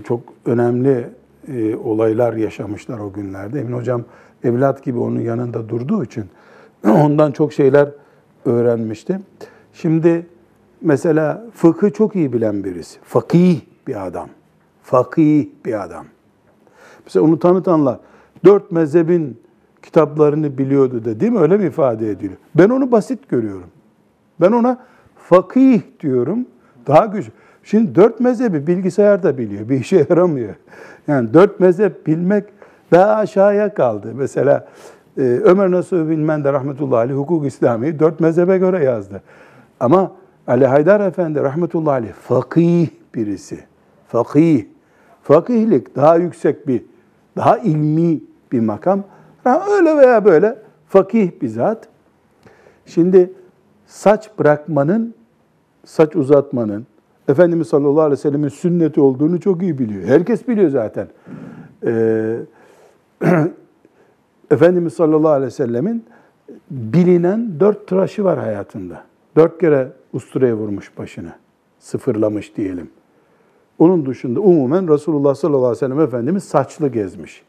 çok 0.03 0.21
önemli 0.45 1.09
e, 1.47 1.75
olaylar 1.75 2.33
yaşamışlar 2.33 2.99
o 2.99 3.13
günlerde. 3.13 3.59
Emin 3.59 3.73
hocam 3.73 4.03
evlat 4.43 4.83
gibi 4.83 4.99
onun 4.99 5.19
yanında 5.19 5.69
durduğu 5.69 6.03
için 6.03 6.25
ondan 6.87 7.31
çok 7.31 7.53
şeyler 7.53 7.89
öğrenmişti. 8.45 9.19
Şimdi 9.73 10.25
mesela 10.81 11.45
fıkı 11.53 11.93
çok 11.93 12.15
iyi 12.15 12.33
bilen 12.33 12.63
birisi. 12.63 12.99
Fakih 13.03 13.61
bir 13.87 14.07
adam. 14.07 14.29
Fakih 14.83 15.47
bir 15.65 15.83
adam. 15.83 16.05
Mesela 17.05 17.25
onu 17.25 17.39
tanıtanlar 17.39 17.99
dört 18.45 18.71
mezhebin 18.71 19.39
kitaplarını 19.83 20.57
biliyordu 20.57 21.05
da 21.05 21.19
değil 21.19 21.31
mi? 21.31 21.39
Öyle 21.39 21.57
mi 21.57 21.65
ifade 21.65 22.09
ediliyor? 22.09 22.37
Ben 22.55 22.69
onu 22.69 22.91
basit 22.91 23.29
görüyorum. 23.29 23.69
Ben 24.41 24.51
ona 24.51 24.77
fakih 25.15 25.81
diyorum. 25.99 26.45
Daha 26.87 27.05
güçlü. 27.05 27.31
Şimdi 27.67 27.95
dört 27.95 28.19
mezhebi 28.19 28.67
bilgisayar 28.67 29.23
da 29.23 29.37
biliyor. 29.37 29.69
Bir 29.69 29.79
işe 29.79 30.05
yaramıyor. 30.09 30.55
Yani 31.07 31.33
dört 31.33 31.59
mezhep 31.59 32.07
bilmek 32.07 32.43
daha 32.91 33.15
aşağıya 33.15 33.73
kaldı. 33.73 34.11
Mesela 34.15 34.67
e, 35.17 35.21
Ömer 35.21 35.71
Nasuh 35.71 36.09
Bilmen 36.09 36.43
de 36.43 36.53
rahmetullahi 36.53 36.99
aleyh 36.99 37.17
hukuk 37.17 37.45
İslami 37.45 37.99
dört 37.99 38.19
mezhebe 38.19 38.57
göre 38.57 38.83
yazdı. 38.83 39.21
Ama 39.79 40.11
Ali 40.47 40.65
Haydar 40.65 41.01
Efendi 41.01 41.41
rahmetullahi 41.41 41.93
aleyh 41.93 42.13
fakih 42.13 42.87
birisi. 43.15 43.59
Fakih. 44.07 44.65
Fakihlik 45.23 45.95
daha 45.95 46.15
yüksek 46.15 46.67
bir, 46.67 46.83
daha 47.37 47.57
ilmi 47.57 48.19
bir 48.51 48.59
makam. 48.59 49.03
Öyle 49.45 49.97
veya 49.97 50.25
böyle 50.25 50.55
fakih 50.87 51.31
bir 51.41 51.47
zat. 51.47 51.87
Şimdi 52.85 53.31
saç 53.87 54.29
bırakmanın, 54.39 55.13
saç 55.85 56.15
uzatmanın, 56.15 56.87
Efendimiz 57.27 57.67
sallallahu 57.67 58.01
aleyhi 58.01 58.11
ve 58.11 58.21
sellemin 58.21 58.49
sünneti 58.49 59.01
olduğunu 59.01 59.39
çok 59.39 59.61
iyi 59.61 59.77
biliyor. 59.79 60.03
Herkes 60.03 60.47
biliyor 60.47 60.69
zaten. 60.69 61.07
Ee, 61.85 62.39
Efendimiz 64.51 64.93
sallallahu 64.93 65.31
aleyhi 65.31 65.47
ve 65.47 65.51
sellemin 65.51 66.05
bilinen 66.71 67.59
dört 67.59 67.87
tıraşı 67.87 68.23
var 68.23 68.39
hayatında. 68.39 69.03
Dört 69.35 69.59
kere 69.59 69.91
usturaya 70.13 70.55
vurmuş 70.55 70.97
başını. 70.97 71.31
Sıfırlamış 71.79 72.55
diyelim. 72.57 72.89
Onun 73.79 74.05
dışında 74.05 74.39
umumen 74.39 74.93
Resulullah 74.93 75.35
sallallahu 75.35 75.59
aleyhi 75.59 75.75
ve 75.75 75.79
sellem 75.79 75.99
Efendimiz 75.99 76.43
saçlı 76.43 76.87
gezmiş. 76.87 77.43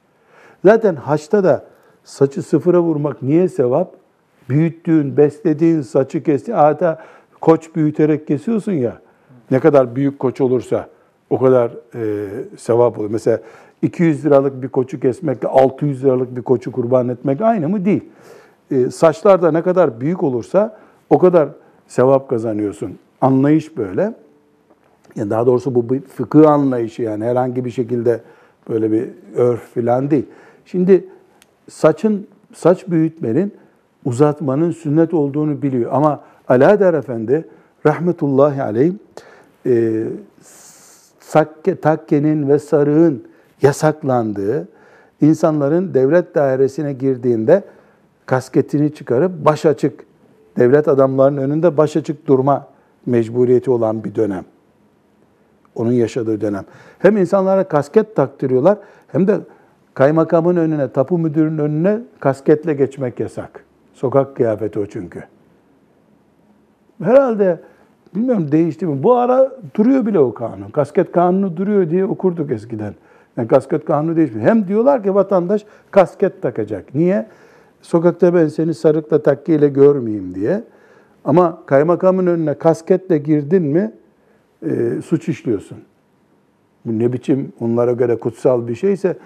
Zaten 0.64 0.94
haçta 0.96 1.44
da 1.44 1.66
saçı 2.04 2.42
sıfıra 2.42 2.82
vurmak 2.82 3.22
niye 3.22 3.48
sevap? 3.48 3.94
Büyüttüğün, 4.48 5.16
beslediğin 5.16 5.82
saçı 5.82 6.22
kesti. 6.22 6.52
Hatta 6.52 7.04
koç 7.40 7.74
büyüterek 7.76 8.26
kesiyorsun 8.26 8.72
ya. 8.72 9.00
Ne 9.50 9.60
kadar 9.60 9.96
büyük 9.96 10.18
koç 10.18 10.40
olursa 10.40 10.88
o 11.30 11.38
kadar 11.38 11.70
e, 11.94 12.28
sevap 12.56 12.98
olur. 12.98 13.10
Mesela 13.10 13.40
200 13.82 14.24
liralık 14.24 14.62
bir 14.62 14.68
koçu 14.68 15.00
kesmekle 15.00 15.48
600 15.48 16.04
liralık 16.04 16.36
bir 16.36 16.42
koçu 16.42 16.72
kurban 16.72 17.08
etmek 17.08 17.40
aynı 17.40 17.68
mı? 17.68 17.84
Değil. 17.84 18.04
E, 18.70 18.90
saçlar 18.90 19.42
da 19.42 19.50
ne 19.50 19.62
kadar 19.62 20.00
büyük 20.00 20.22
olursa 20.22 20.78
o 21.10 21.18
kadar 21.18 21.48
sevap 21.86 22.28
kazanıyorsun. 22.28 22.98
Anlayış 23.20 23.76
böyle. 23.76 24.14
Ya 25.16 25.30
daha 25.30 25.46
doğrusu 25.46 25.74
bu 25.74 25.90
bir 25.90 26.00
fıkıh 26.00 26.50
anlayışı 26.50 27.02
yani 27.02 27.24
herhangi 27.24 27.64
bir 27.64 27.70
şekilde 27.70 28.20
böyle 28.68 28.92
bir 28.92 29.08
örf 29.36 29.74
falan 29.74 30.10
değil. 30.10 30.26
Şimdi 30.64 31.04
saçın 31.70 32.26
saç 32.54 32.88
büyütmenin 32.88 33.54
uzatmanın 34.04 34.70
sünnet 34.70 35.14
olduğunu 35.14 35.62
biliyor 35.62 35.90
ama 35.92 36.20
Alaeddin 36.48 36.98
Efendi 36.98 37.48
rahmetullahi 37.86 38.62
aleyh 38.62 38.92
e, 39.66 40.04
sakke, 41.20 41.80
takkenin 41.80 42.48
ve 42.48 42.58
sarığın 42.58 43.24
yasaklandığı, 43.62 44.68
insanların 45.20 45.94
devlet 45.94 46.34
dairesine 46.34 46.92
girdiğinde 46.92 47.64
kasketini 48.26 48.94
çıkarıp 48.94 49.44
baş 49.44 49.66
açık, 49.66 50.04
devlet 50.56 50.88
adamlarının 50.88 51.42
önünde 51.42 51.76
baş 51.76 51.96
açık 51.96 52.26
durma 52.26 52.68
mecburiyeti 53.06 53.70
olan 53.70 54.04
bir 54.04 54.14
dönem. 54.14 54.44
Onun 55.74 55.92
yaşadığı 55.92 56.40
dönem. 56.40 56.64
Hem 56.98 57.16
insanlara 57.16 57.68
kasket 57.68 58.16
taktırıyorlar 58.16 58.78
hem 59.08 59.28
de 59.28 59.38
kaymakamın 59.94 60.56
önüne, 60.56 60.92
tapu 60.92 61.18
müdürünün 61.18 61.58
önüne 61.58 62.00
kasketle 62.20 62.74
geçmek 62.74 63.20
yasak. 63.20 63.64
Sokak 63.94 64.36
kıyafeti 64.36 64.78
o 64.78 64.86
çünkü. 64.86 65.22
Herhalde 67.02 67.60
bilmiyorum 68.14 68.52
değişti 68.52 68.86
mi? 68.86 69.02
Bu 69.02 69.14
ara 69.14 69.52
duruyor 69.76 70.06
bile 70.06 70.18
o 70.18 70.34
kanun. 70.34 70.68
Kasket 70.68 71.12
kanunu 71.12 71.56
duruyor 71.56 71.90
diye 71.90 72.04
okurduk 72.04 72.52
eskiden. 72.52 72.94
Yani 73.36 73.48
kasket 73.48 73.84
kanunu 73.84 74.16
değişmiyor. 74.16 74.48
Hem 74.48 74.68
diyorlar 74.68 75.02
ki 75.02 75.14
vatandaş 75.14 75.64
kasket 75.90 76.42
takacak. 76.42 76.94
Niye? 76.94 77.26
Sokakta 77.82 78.34
ben 78.34 78.48
seni 78.48 78.74
sarıkla 78.74 79.22
takkiyle 79.22 79.68
görmeyeyim 79.68 80.34
diye. 80.34 80.62
Ama 81.24 81.62
kaymakamın 81.66 82.26
önüne 82.26 82.54
kasketle 82.54 83.18
girdin 83.18 83.62
mi 83.62 83.92
e, 84.66 85.02
suç 85.04 85.28
işliyorsun. 85.28 85.78
Bu 86.84 86.98
ne 86.98 87.12
biçim 87.12 87.52
onlara 87.60 87.92
göre 87.92 88.16
kutsal 88.16 88.68
bir 88.68 88.74
şeyse 88.74 89.08
e, 89.08 89.16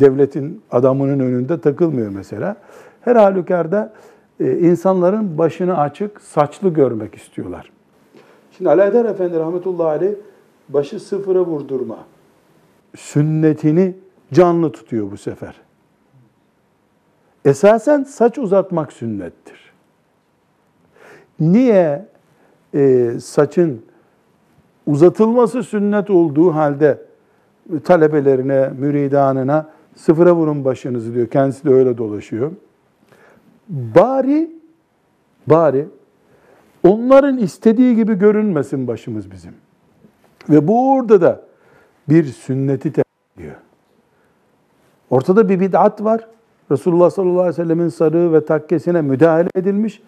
devletin 0.00 0.62
adamının 0.70 1.20
önünde 1.20 1.60
takılmıyor 1.60 2.10
mesela. 2.10 2.56
Her 3.00 3.16
halükarda 3.16 3.92
e, 4.40 4.58
insanların 4.58 5.38
başını 5.38 5.78
açık, 5.78 6.20
saçlı 6.20 6.68
görmek 6.68 7.14
istiyorlar. 7.14 7.75
Şimdi 8.56 8.70
Alaeddin 8.70 9.04
Efendi 9.04 9.38
rahmetullahi 9.38 9.88
aleyh 9.88 10.14
başı 10.68 11.00
sıfıra 11.00 11.40
vurdurma 11.40 11.98
sünnetini 12.96 13.94
canlı 14.32 14.72
tutuyor 14.72 15.10
bu 15.10 15.16
sefer. 15.16 15.54
Esasen 17.44 18.02
saç 18.02 18.38
uzatmak 18.38 18.92
sünnettir. 18.92 19.72
Niye 21.40 22.06
e, 22.74 23.10
saçın 23.20 23.82
uzatılması 24.86 25.62
sünnet 25.62 26.10
olduğu 26.10 26.54
halde 26.54 27.02
talebelerine, 27.84 28.68
müridanına 28.68 29.70
sıfıra 29.96 30.34
vurun 30.34 30.64
başınızı 30.64 31.14
diyor. 31.14 31.26
Kendisi 31.26 31.64
de 31.64 31.70
öyle 31.70 31.98
dolaşıyor. 31.98 32.52
Bari, 33.68 34.50
bari 35.46 35.88
onların 36.86 37.38
istediği 37.38 37.96
gibi 37.96 38.18
görünmesin 38.18 38.86
başımız 38.86 39.30
bizim. 39.30 39.52
Ve 40.48 40.68
bu 40.68 40.92
orada 40.92 41.20
da 41.20 41.42
bir 42.08 42.24
sünneti 42.24 42.92
diyor. 43.38 43.56
Ortada 45.10 45.48
bir 45.48 45.60
bid'at 45.60 46.04
var. 46.04 46.26
Resulullah 46.70 47.10
sallallahu 47.10 47.40
aleyhi 47.40 47.58
ve 47.58 47.64
sellemin 47.64 47.88
sarığı 47.88 48.32
ve 48.32 48.44
takkesine 48.44 49.02
müdahale 49.02 49.48
edilmiş. 49.56 50.02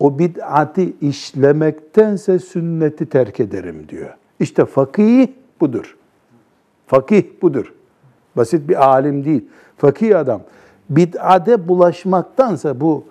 O 0.00 0.18
bid'ati 0.18 0.96
işlemektense 1.00 2.38
sünneti 2.38 3.06
terk 3.06 3.40
ederim 3.40 3.88
diyor. 3.88 4.14
İşte 4.40 4.64
fakih 4.64 5.28
budur. 5.60 5.96
Fakih 6.86 7.24
budur. 7.42 7.74
Basit 8.36 8.68
bir 8.68 8.88
alim 8.88 9.24
değil. 9.24 9.44
Fakih 9.76 10.18
adam. 10.18 10.40
Bid'ate 10.90 11.68
bulaşmaktansa 11.68 12.80
bu 12.80 13.04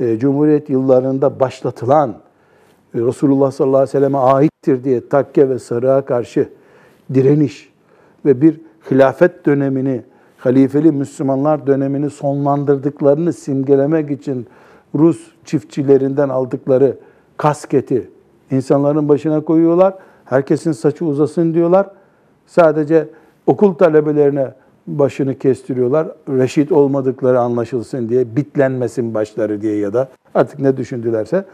e, 0.00 0.18
Cumhuriyet 0.18 0.70
yıllarında 0.70 1.40
başlatılan 1.40 2.14
Resulullah 2.94 3.50
sallallahu 3.50 3.76
aleyhi 3.76 3.88
ve 3.88 4.00
selleme 4.00 4.18
aittir 4.18 4.84
diye 4.84 5.08
takke 5.08 5.48
ve 5.48 5.58
sarığa 5.58 6.04
karşı 6.04 6.48
direniş 7.14 7.70
ve 8.24 8.40
bir 8.40 8.60
hilafet 8.90 9.46
dönemini, 9.46 10.02
halifeli 10.38 10.92
Müslümanlar 10.92 11.66
dönemini 11.66 12.10
sonlandırdıklarını 12.10 13.32
simgelemek 13.32 14.10
için 14.10 14.46
Rus 14.94 15.30
çiftçilerinden 15.44 16.28
aldıkları 16.28 16.96
kasketi 17.36 18.10
insanların 18.50 19.08
başına 19.08 19.40
koyuyorlar. 19.40 19.94
Herkesin 20.24 20.72
saçı 20.72 21.04
uzasın 21.04 21.54
diyorlar. 21.54 21.90
Sadece 22.46 23.08
okul 23.46 23.74
talebelerine 23.74 24.54
başını 24.86 25.38
kestiriyorlar. 25.38 26.08
Reşit 26.28 26.72
olmadıkları 26.72 27.40
anlaşılsın 27.40 28.08
diye, 28.08 28.36
bitlenmesin 28.36 29.14
başları 29.14 29.60
diye 29.60 29.76
ya 29.76 29.92
da 29.92 30.08
artık 30.34 30.60
ne 30.60 30.76
düşündülerse. 30.76 31.44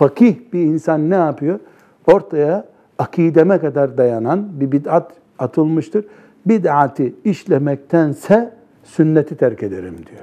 Fakih 0.00 0.36
bir 0.52 0.60
insan 0.60 1.10
ne 1.10 1.14
yapıyor? 1.14 1.60
Ortaya 2.06 2.64
akideme 2.98 3.58
kadar 3.58 3.98
dayanan 3.98 4.60
bir 4.60 4.72
bid'at 4.72 5.12
atılmıştır. 5.38 6.04
Bid'ati 6.46 7.14
işlemektense 7.24 8.54
sünneti 8.84 9.36
terk 9.36 9.62
ederim 9.62 9.96
diyor. 9.96 10.22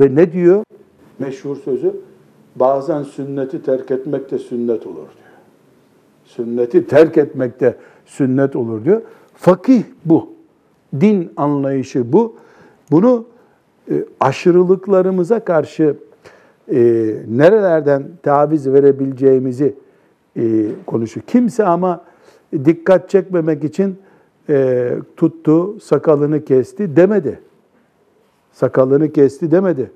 Ve 0.00 0.14
ne 0.14 0.32
diyor? 0.32 0.64
Meşhur 1.18 1.56
sözü, 1.56 1.96
bazen 2.56 3.02
sünneti 3.02 3.62
terk 3.62 3.90
etmek 3.90 4.30
de 4.30 4.38
sünnet 4.38 4.86
olur 4.86 4.94
diyor. 4.94 5.34
Sünneti 6.24 6.86
terk 6.86 7.18
etmek 7.18 7.60
de 7.60 7.76
sünnet 8.06 8.56
olur 8.56 8.84
diyor. 8.84 9.02
Fakih 9.34 9.82
bu. 10.04 10.32
Din 11.00 11.32
anlayışı 11.36 12.12
bu. 12.12 12.36
Bunu 12.90 13.24
e, 13.90 14.04
aşırılıklarımıza 14.20 15.40
karşı 15.40 15.96
e, 16.72 16.76
nerelerden 17.28 18.04
taviz 18.22 18.72
verebileceğimizi 18.72 19.74
e, 20.36 20.66
konuşuyor. 20.86 21.26
Kimse 21.26 21.64
ama 21.64 22.04
dikkat 22.64 23.10
çekmemek 23.10 23.64
için 23.64 23.98
e, 24.48 24.90
tuttu, 25.16 25.80
sakalını 25.80 26.44
kesti 26.44 26.96
demedi. 26.96 27.40
Sakalını 28.52 29.12
kesti 29.12 29.50
demedi. 29.50 29.90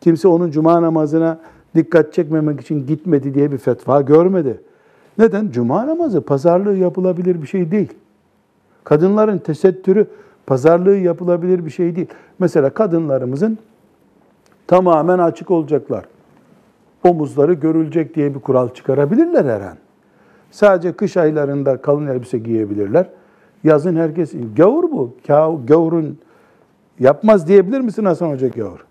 Kimse 0.00 0.28
onun 0.28 0.50
cuma 0.50 0.82
namazına 0.82 1.40
dikkat 1.74 2.12
çekmemek 2.12 2.60
için 2.60 2.86
gitmedi 2.86 3.34
diye 3.34 3.52
bir 3.52 3.58
fetva 3.58 4.00
görmedi. 4.00 4.60
Neden? 5.18 5.50
Cuma 5.50 5.86
namazı 5.86 6.20
pazarlığı 6.20 6.76
yapılabilir 6.76 7.42
bir 7.42 7.46
şey 7.46 7.70
değil. 7.70 7.92
Kadınların 8.84 9.38
tesettürü 9.38 10.06
pazarlığı 10.46 10.96
yapılabilir 10.96 11.64
bir 11.64 11.70
şey 11.70 11.96
değil. 11.96 12.06
Mesela 12.38 12.70
kadınlarımızın 12.70 13.58
tamamen 14.66 15.18
açık 15.18 15.50
olacaklar. 15.50 16.04
Omuzları 17.04 17.52
görülecek 17.52 18.14
diye 18.14 18.34
bir 18.34 18.40
kural 18.40 18.68
çıkarabilirler 18.68 19.44
her 19.44 19.60
an. 19.60 19.76
Sadece 20.50 20.92
kış 20.92 21.16
aylarında 21.16 21.82
kalın 21.82 22.06
elbise 22.06 22.38
giyebilirler. 22.38 23.08
Yazın 23.64 23.96
herkes, 23.96 24.32
gavur 24.56 24.82
bu. 24.82 25.14
Gavurun 25.66 26.18
yapmaz 27.00 27.48
diyebilir 27.48 27.80
misin 27.80 28.04
Hasan 28.04 28.30
Hoca 28.30 28.48
gavur? 28.48 28.86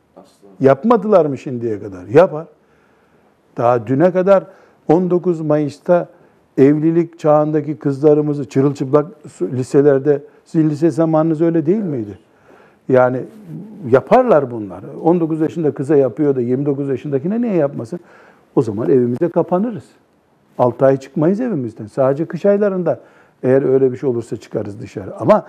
Yapmadılar 0.59 1.25
mı 1.25 1.37
şimdiye 1.37 1.79
kadar? 1.79 2.05
Yapar. 2.05 2.47
Daha 3.57 3.87
düne 3.87 4.11
kadar 4.11 4.43
19 4.87 5.41
Mayıs'ta 5.41 6.09
evlilik 6.57 7.19
çağındaki 7.19 7.77
kızlarımızı 7.77 8.49
çırılçıplak 8.49 9.05
liselerde, 9.41 10.23
sizin 10.45 10.69
lise 10.69 10.91
zamanınız 10.91 11.41
öyle 11.41 11.65
değil 11.65 11.83
miydi? 11.83 12.19
Yani 12.89 13.21
yaparlar 13.91 14.51
bunlar. 14.51 14.83
19 15.03 15.41
yaşında 15.41 15.73
kıza 15.73 15.95
yapıyor 15.95 16.35
da 16.35 16.41
29 16.41 16.89
yaşındakine 16.89 17.41
niye 17.41 17.53
yapmasın? 17.53 17.99
O 18.55 18.61
zaman 18.61 18.89
evimize 18.89 19.29
kapanırız. 19.29 19.85
6 20.57 20.85
ay 20.85 20.97
çıkmayız 20.97 21.39
evimizden. 21.39 21.85
Sadece 21.85 22.25
kış 22.25 22.45
aylarında 22.45 22.99
eğer 23.43 23.61
öyle 23.73 23.91
bir 23.91 23.97
şey 23.97 24.09
olursa 24.09 24.37
çıkarız 24.37 24.81
dışarı. 24.81 25.17
Ama 25.17 25.45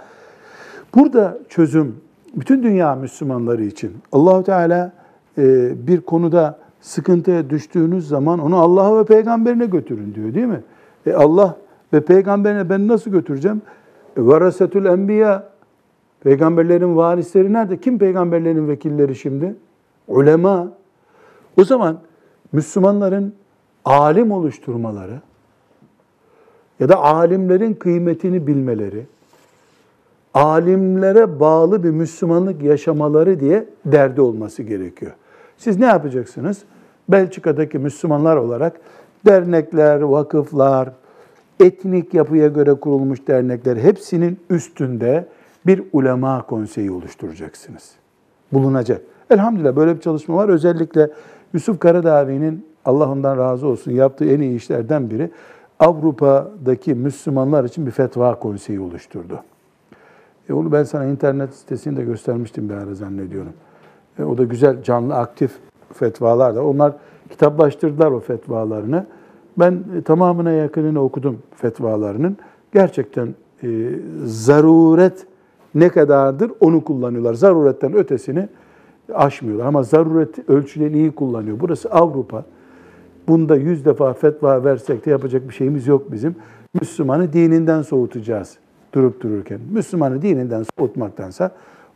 burada 0.95 1.38
çözüm 1.49 1.97
bütün 2.35 2.62
dünya 2.62 2.95
Müslümanları 2.95 3.64
için 3.64 3.92
Allahu 4.12 4.42
Teala 4.45 4.92
e, 5.38 5.73
bir 5.87 6.01
konuda 6.01 6.59
sıkıntıya 6.81 7.51
düştüğünüz 7.51 8.09
zaman 8.09 8.38
onu 8.38 8.57
Allah'a 8.57 8.99
ve 8.99 9.05
peygamberine 9.05 9.66
götürün 9.66 10.14
diyor 10.14 10.35
değil 10.35 10.47
mi? 10.47 10.61
E 11.07 11.12
Allah 11.12 11.57
ve 11.92 12.01
peygamberine 12.01 12.71
ben 12.71 12.88
nasıl 12.88 13.11
götüreceğim? 13.11 13.62
E, 14.16 14.27
Varasetül 14.27 14.85
enbiya 14.85 15.52
peygamberlerin 16.25 16.97
varisleri 16.97 17.53
nerede? 17.53 17.81
Kim 17.81 17.99
peygamberlerin 17.99 18.69
vekilleri 18.69 19.15
şimdi? 19.15 19.55
Ulema. 20.09 20.73
O 21.57 21.65
zaman 21.65 22.01
Müslümanların 22.53 23.35
alim 23.85 24.33
oluşturmaları 24.33 25.21
ya 26.81 26.89
da 26.89 26.97
alimlerin 26.97 27.75
kıymetini 27.75 28.47
bilmeleri, 28.47 29.07
alimlere 30.35 31.41
bağlı 31.41 31.85
bir 31.85 31.91
Müslümanlık 31.91 32.63
yaşamaları 32.63 33.41
diye 33.41 33.65
derdi 33.87 34.21
olması 34.21 34.63
gerekiyor. 34.63 35.13
Siz 35.59 35.79
ne 35.79 35.87
yapacaksınız? 35.87 36.63
Belçika'daki 37.09 37.79
Müslümanlar 37.79 38.37
olarak 38.37 38.81
dernekler, 39.27 40.01
vakıflar, 40.01 40.93
etnik 41.61 42.15
yapıya 42.15 42.49
göre 42.49 42.75
kurulmuş 42.75 43.29
dernekler 43.29 43.77
hepsinin 43.77 44.41
üstünde 44.51 45.27
bir 45.66 45.83
ulema 45.92 46.46
konseyi 46.46 46.90
oluşturacaksınız. 46.90 47.90
Bulunacak. 48.53 49.03
Elhamdülillah 49.31 49.77
böyle 49.77 49.96
bir 49.96 50.01
çalışma 50.01 50.37
var. 50.37 50.48
Özellikle 50.48 51.11
Yusuf 51.53 51.81
Karadavi'nin 51.81 52.66
Allah 52.85 53.11
ondan 53.11 53.38
razı 53.38 53.66
olsun 53.66 53.92
yaptığı 53.92 54.25
en 54.25 54.40
iyi 54.40 54.57
işlerden 54.57 55.11
biri 55.11 55.31
Avrupa'daki 55.79 56.94
Müslümanlar 56.94 57.64
için 57.64 57.87
bir 57.87 57.90
fetva 57.90 58.38
konseyi 58.38 58.81
oluşturdu. 58.81 59.40
E 60.48 60.53
onu 60.53 60.72
ben 60.72 60.85
sana 60.85 61.05
internet 61.05 61.55
sitesinde 61.55 62.05
göstermiştim 62.05 62.68
bir 62.68 62.75
ara 62.75 62.94
zannediyorum. 62.94 63.53
E 64.18 64.25
o 64.25 64.38
da 64.38 64.44
güzel, 64.44 64.83
canlı, 64.83 65.14
aktif 65.14 65.53
fetvalar 65.92 66.55
da. 66.55 66.66
Onlar 66.66 66.92
kitaplaştırdılar 67.31 68.11
o 68.11 68.20
fetvalarını. 68.20 69.07
Ben 69.59 69.85
e, 69.98 70.03
tamamına 70.03 70.51
yakınını 70.51 71.01
okudum 71.01 71.38
fetvalarının. 71.57 72.37
Gerçekten 72.72 73.35
e, 73.62 73.90
zaruret 74.25 75.27
ne 75.75 75.89
kadardır 75.89 76.53
onu 76.61 76.85
kullanıyorlar. 76.85 77.35
Zaruretten 77.35 77.95
ötesini 77.95 78.49
aşmıyorlar. 79.15 79.67
Ama 79.67 79.83
zaruret 79.83 80.49
ölçülerini 80.51 80.97
iyi 80.97 81.13
kullanıyor. 81.13 81.61
Burası 81.61 81.91
Avrupa. 81.91 82.45
Bunda 83.29 83.57
yüz 83.57 83.85
defa 83.85 84.13
fetva 84.13 84.65
versek 84.65 85.07
de 85.07 85.11
yapacak 85.11 85.49
bir 85.49 85.55
şeyimiz 85.55 85.87
yok 85.87 86.13
bizim. 86.13 86.37
Müslümanı 86.81 87.33
dininden 87.33 87.83
soğutacağız 87.83 88.59
durup 88.93 89.21
dururken. 89.21 89.61
Müslümanı 89.73 90.23
dininden 90.23 90.65
soğutmaktansa 90.79 91.51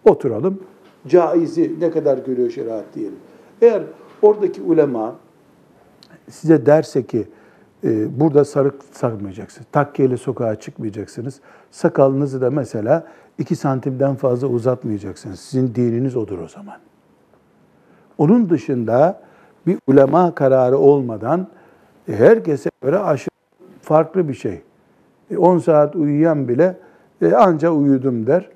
oturalım. 0.05 0.61
Caizi 1.09 1.75
ne 1.81 1.91
kadar 1.91 2.19
görüyor 2.19 2.51
şeriat 2.51 2.85
diyelim. 2.95 3.19
Eğer 3.63 3.83
oradaki 4.23 4.63
ulema 4.63 5.15
size 6.29 6.67
derse 6.67 7.03
ki 7.03 7.27
e, 7.85 8.21
burada 8.21 8.45
sarık 8.45 8.75
sarmayacaksınız, 8.93 9.67
takkiyeli 9.73 10.19
sokağa 10.19 10.57
çıkmayacaksınız, 10.57 11.41
sakalınızı 11.77 12.41
da 12.41 12.51
mesela 12.51 13.07
iki 13.39 13.57
santimden 13.57 14.15
fazla 14.15 14.47
uzatmayacaksınız. 14.47 15.41
Sizin 15.41 15.75
dininiz 15.75 16.17
odur 16.17 16.39
o 16.39 16.49
zaman. 16.49 16.77
Onun 18.19 18.51
dışında 18.51 19.21
bir 19.67 19.79
ulema 19.87 20.35
kararı 20.35 20.79
olmadan 20.79 21.49
e, 22.09 22.17
herkese 22.17 22.71
göre 22.83 22.99
aşırı 22.99 23.31
farklı 23.83 24.29
bir 24.29 24.35
şey. 24.35 24.63
10 25.37 25.59
saat 25.59 25.97
uyuyan 25.97 26.49
bile 26.49 26.77
e, 27.23 27.35
anca 27.35 27.71
uyudum 27.71 28.27
der. 28.27 28.49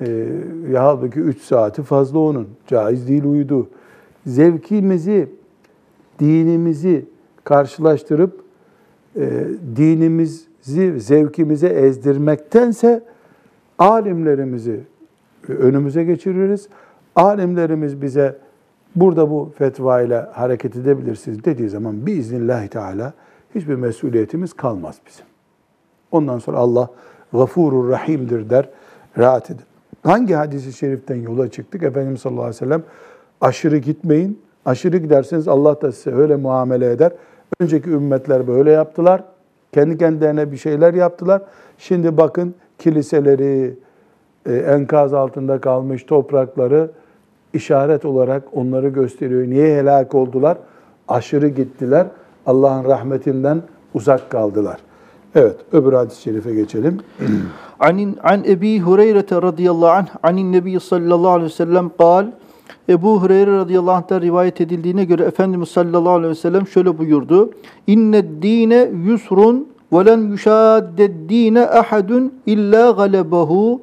E, 0.00 0.28
halbuki 0.76 1.20
3 1.20 1.42
saati 1.42 1.82
fazla 1.82 2.18
onun. 2.18 2.48
Caiz 2.66 3.08
değil 3.08 3.24
uyudu. 3.24 3.68
Zevkimizi, 4.26 5.28
dinimizi 6.18 7.06
karşılaştırıp 7.44 8.40
e, 9.16 9.44
dinimizi 9.76 10.47
zevkimize 10.98 11.68
ezdirmektense 11.68 13.02
alimlerimizi 13.78 14.80
önümüze 15.48 16.04
geçiririz. 16.04 16.68
Alimlerimiz 17.16 18.02
bize 18.02 18.36
burada 18.96 19.30
bu 19.30 19.52
fetva 19.58 20.02
ile 20.02 20.18
hareket 20.18 20.76
edebilirsiniz 20.76 21.44
dediği 21.44 21.68
zaman 21.68 22.06
biiznillahü 22.06 22.68
teala 22.68 23.12
hiçbir 23.54 23.74
mesuliyetimiz 23.74 24.52
kalmaz 24.52 24.98
bizim. 25.06 25.26
Ondan 26.12 26.38
sonra 26.38 26.56
Allah 26.56 26.90
gafurur 27.32 27.88
rahimdir 27.88 28.50
der, 28.50 28.68
rahat 29.18 29.50
edin. 29.50 29.64
Hangi 30.02 30.34
hadisi 30.34 30.72
şeriften 30.72 31.16
yola 31.16 31.50
çıktık? 31.50 31.82
Efendimiz 31.82 32.20
sallallahu 32.20 32.42
aleyhi 32.42 32.62
ve 32.62 32.66
sellem 32.66 32.82
aşırı 33.40 33.78
gitmeyin. 33.78 34.40
Aşırı 34.64 34.96
giderseniz 34.96 35.48
Allah 35.48 35.80
da 35.80 35.92
size 35.92 36.16
öyle 36.16 36.36
muamele 36.36 36.90
eder. 36.90 37.12
Önceki 37.60 37.90
ümmetler 37.90 38.48
böyle 38.48 38.70
yaptılar. 38.70 39.24
Kendi 39.72 39.98
kendilerine 39.98 40.52
bir 40.52 40.56
şeyler 40.56 40.94
yaptılar. 40.94 41.42
Şimdi 41.78 42.16
bakın 42.16 42.54
kiliseleri, 42.78 43.74
e, 44.46 44.54
enkaz 44.54 45.14
altında 45.14 45.60
kalmış 45.60 46.02
toprakları 46.02 46.90
işaret 47.52 48.04
olarak 48.04 48.42
onları 48.52 48.88
gösteriyor. 48.88 49.46
Niye 49.46 49.78
helak 49.78 50.14
oldular? 50.14 50.58
Aşırı 51.08 51.48
gittiler. 51.48 52.06
Allah'ın 52.46 52.84
rahmetinden 52.84 53.62
uzak 53.94 54.30
kaldılar. 54.30 54.78
Evet, 55.34 55.56
öbür 55.72 55.92
hadis-i 55.92 56.22
şerife 56.22 56.54
geçelim. 56.54 57.00
Anin 57.80 58.18
an 58.22 58.44
Ebi 58.44 58.80
Hureyre 58.80 59.24
radıyallahu 59.42 59.90
anh 59.90 60.06
anin 60.22 60.52
Nebi 60.52 60.80
sallallahu 60.80 61.30
aleyhi 61.30 61.50
ve 61.50 61.54
sellem 61.54 61.90
kal 61.98 62.26
Ebu 62.88 63.22
Hureyre 63.22 63.56
radıyallahu 63.56 63.94
anh'tan 63.94 64.20
rivayet 64.20 64.60
edildiğine 64.60 65.04
göre 65.04 65.24
Efendimiz 65.24 65.68
sallallahu 65.68 66.12
aleyhi 66.12 66.30
ve 66.30 66.34
sellem 66.34 66.66
şöyle 66.66 66.98
buyurdu. 66.98 67.50
İnne 67.86 68.42
dine 68.42 68.90
yusrun 69.04 69.68
ve 69.92 70.06
len 70.06 70.18
yuşadded 70.18 71.28
dine 71.28 71.66
ahadun 71.66 72.34
illa 72.46 72.90
galebahu. 72.90 73.82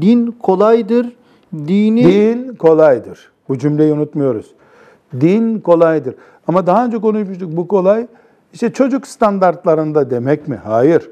Din 0.00 0.36
kolaydır. 0.42 1.12
Dini 1.54 2.04
Din 2.04 2.54
kolaydır. 2.54 3.30
Bu 3.48 3.58
cümleyi 3.58 3.92
unutmuyoruz. 3.92 4.54
Din 5.20 5.60
kolaydır. 5.60 6.14
Ama 6.48 6.66
daha 6.66 6.84
önce 6.84 6.98
konuşmuştuk 6.98 7.56
bu 7.56 7.68
kolay 7.68 8.06
işte 8.52 8.72
çocuk 8.72 9.06
standartlarında 9.06 10.10
demek 10.10 10.48
mi? 10.48 10.60
Hayır. 10.64 11.10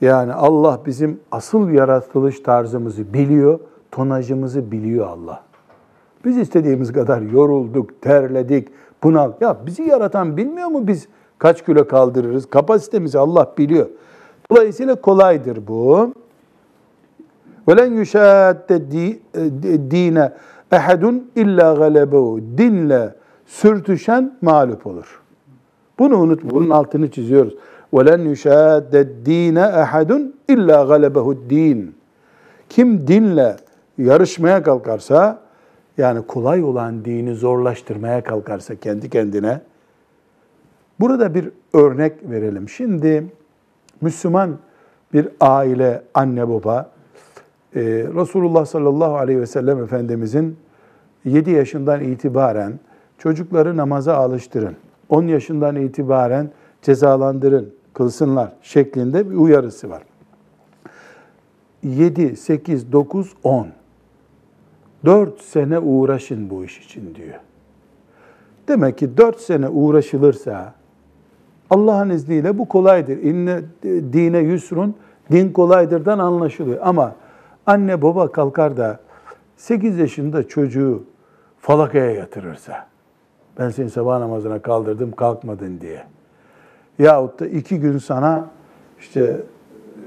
Yani 0.00 0.32
Allah 0.32 0.80
bizim 0.86 1.20
asıl 1.32 1.70
yaratılış 1.70 2.40
tarzımızı 2.40 3.14
biliyor, 3.14 3.60
tonajımızı 3.90 4.70
biliyor 4.70 5.06
Allah. 5.06 5.49
Biz 6.25 6.37
istediğimiz 6.37 6.93
kadar 6.93 7.21
yorulduk, 7.21 8.01
terledik, 8.01 8.67
bunal. 9.03 9.31
Ya 9.41 9.57
bizi 9.65 9.83
yaratan 9.83 10.37
bilmiyor 10.37 10.67
mu 10.67 10.87
biz 10.87 11.07
kaç 11.39 11.65
kilo 11.65 11.87
kaldırırız? 11.87 12.45
Kapasitemizi 12.49 13.19
Allah 13.19 13.53
biliyor. 13.57 13.87
Dolayısıyla 14.51 14.95
kolaydır 14.95 15.67
bu. 15.67 16.13
وَلَنْ 17.67 18.01
يُشَادَّ 18.01 18.91
dine 19.91 20.31
ehadun 20.71 21.31
illa 21.35 21.73
galebehu. 21.73 22.39
Dinle 22.57 23.15
sürtüşen 23.45 24.37
mağlup 24.41 24.87
olur. 24.87 25.21
Bunu 25.99 26.17
unut, 26.17 26.43
bunun 26.43 26.69
altını 26.69 27.11
çiziyoruz. 27.11 27.55
وَلَنْ 27.93 28.33
يُشَادَّ 28.33 29.25
dine 29.25 29.59
ehadun 29.59 30.35
illa 30.47 30.83
galebehu 30.83 31.37
din. 31.49 31.95
Kim 32.69 33.07
dinle 33.07 33.55
yarışmaya 33.97 34.63
kalkarsa, 34.63 35.39
yani 36.00 36.26
kolay 36.26 36.64
olan 36.64 37.04
dini 37.04 37.34
zorlaştırmaya 37.34 38.22
kalkarsa 38.24 38.74
kendi 38.74 39.10
kendine, 39.10 39.60
burada 41.00 41.34
bir 41.34 41.50
örnek 41.72 42.30
verelim. 42.30 42.68
Şimdi 42.68 43.26
Müslüman 44.00 44.58
bir 45.12 45.28
aile, 45.40 46.02
anne 46.14 46.48
baba, 46.48 46.90
e, 47.74 47.80
Resulullah 48.14 48.66
sallallahu 48.66 49.16
aleyhi 49.16 49.40
ve 49.40 49.46
sellem 49.46 49.82
Efendimizin 49.82 50.56
7 51.24 51.50
yaşından 51.50 52.00
itibaren 52.00 52.72
çocukları 53.18 53.76
namaza 53.76 54.14
alıştırın. 54.14 54.76
10 55.08 55.26
yaşından 55.26 55.76
itibaren 55.76 56.50
cezalandırın, 56.82 57.74
kılsınlar 57.94 58.52
şeklinde 58.62 59.30
bir 59.30 59.36
uyarısı 59.36 59.90
var. 59.90 60.02
7, 61.82 62.36
8, 62.36 62.92
9, 62.92 63.32
10. 63.42 63.79
4 65.04 65.40
sene 65.40 65.78
uğraşın 65.78 66.50
bu 66.50 66.64
iş 66.64 66.78
için 66.78 67.14
diyor. 67.14 67.40
Demek 68.68 68.98
ki 68.98 69.16
4 69.16 69.40
sene 69.40 69.68
uğraşılırsa 69.68 70.74
Allah'ın 71.70 72.10
izniyle 72.10 72.58
bu 72.58 72.68
kolaydır. 72.68 73.16
İnne 73.16 73.60
dine 73.84 74.38
yusrun, 74.38 74.94
din 75.32 75.52
kolaydırdan 75.52 76.18
anlaşılıyor. 76.18 76.78
Ama 76.82 77.14
anne 77.66 78.02
baba 78.02 78.32
kalkar 78.32 78.76
da 78.76 79.00
8 79.56 79.98
yaşında 79.98 80.48
çocuğu 80.48 81.04
falakaya 81.60 82.10
yatırırsa, 82.10 82.86
ben 83.58 83.70
seni 83.70 83.90
sabah 83.90 84.18
namazına 84.18 84.62
kaldırdım 84.62 85.12
kalkmadın 85.12 85.80
diye. 85.80 86.04
Yahut 86.98 87.40
da 87.40 87.46
iki 87.46 87.80
gün 87.80 87.98
sana 87.98 88.50
işte 89.00 89.36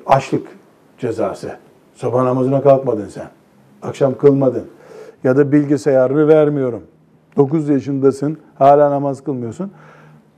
açlık 0.06 0.48
cezası. 0.98 1.58
Sabah 1.96 2.24
namazına 2.24 2.62
kalkmadın 2.62 3.08
sen. 3.08 3.28
Akşam 3.82 4.18
kılmadın. 4.18 4.68
Ya 5.24 5.38
da 5.38 5.52
bilgisayarını 5.52 6.28
vermiyorum. 6.28 6.84
9 7.38 7.70
yaşındasın, 7.70 8.38
hala 8.56 8.92
namaz 8.92 9.24
kılmıyorsun. 9.24 9.72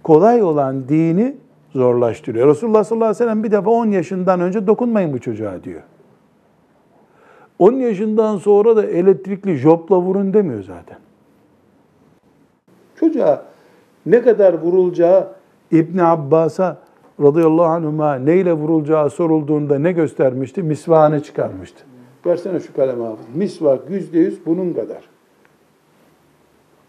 Kolay 0.04 0.44
olan 0.44 0.90
dini 0.90 1.38
zorlaştırıyor. 1.74 2.48
Resulullah 2.48 2.84
sallallahu 2.84 3.06
aleyhi 3.06 3.24
ve 3.24 3.26
sellem 3.26 3.44
bir 3.44 3.52
defa 3.52 3.70
10 3.70 3.86
yaşından 3.86 4.42
önce 4.42 4.68
dokunmayın 4.68 5.14
bu 5.14 5.20
çocuğa 5.20 5.64
diyor. 5.64 5.82
10 7.60 7.74
yaşından 7.74 8.38
sonra 8.38 8.76
da 8.76 8.86
elektrikli 8.86 9.56
jopla 9.56 9.98
vurun 9.98 10.34
demiyor 10.34 10.64
zaten. 10.64 10.98
Çocuğa 13.00 13.44
ne 14.06 14.22
kadar 14.22 14.54
vurulacağı 14.54 15.28
İbn 15.72 15.98
Abbas'a 15.98 16.78
radıyallahu 17.22 17.66
anhuma 17.66 18.16
neyle 18.16 18.54
vurulacağı 18.54 19.10
sorulduğunda 19.10 19.80
ne 19.80 19.92
göstermişti? 19.92 20.64
Misvağını 20.64 21.24
çıkarmıştı. 21.24 21.86
Versene 22.26 22.60
şu 22.60 22.74
kalemi 22.74 23.04
hafız. 23.04 23.26
Misvak 23.36 23.90
yüzde 23.90 24.20
yüz 24.20 24.46
bunun 24.46 24.74
kadar. 24.74 25.10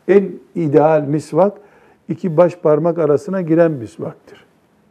En 0.09 0.33
ideal 0.55 1.03
misvak 1.03 1.59
iki 2.09 2.37
baş 2.37 2.57
parmak 2.57 2.99
arasına 2.99 3.41
giren 3.41 3.71
misvaktır. 3.71 4.47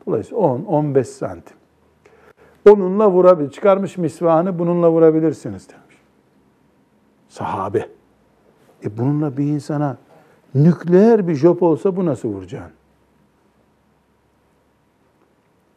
Dolayısıyla 0.08 0.44
10-15 0.44 1.04
santim. 1.04 1.58
Onunla 2.70 3.12
vurabilir. 3.12 3.52
Çıkarmış 3.52 3.98
misvağını 3.98 4.60
bununla 4.60 4.92
vurabilirsiniz 4.92 5.70
demiş. 5.70 5.98
Sahabe. 7.30 7.90
E 8.84 8.98
bununla 8.98 9.38
bir 9.38 9.44
insana 9.44 9.98
nükleer 10.56 11.28
bir 11.28 11.36
jop 11.36 11.64
olsa 11.64 11.96
bu 11.96 12.06
nasıl 12.06 12.30
vuracaksın? 12.30 12.72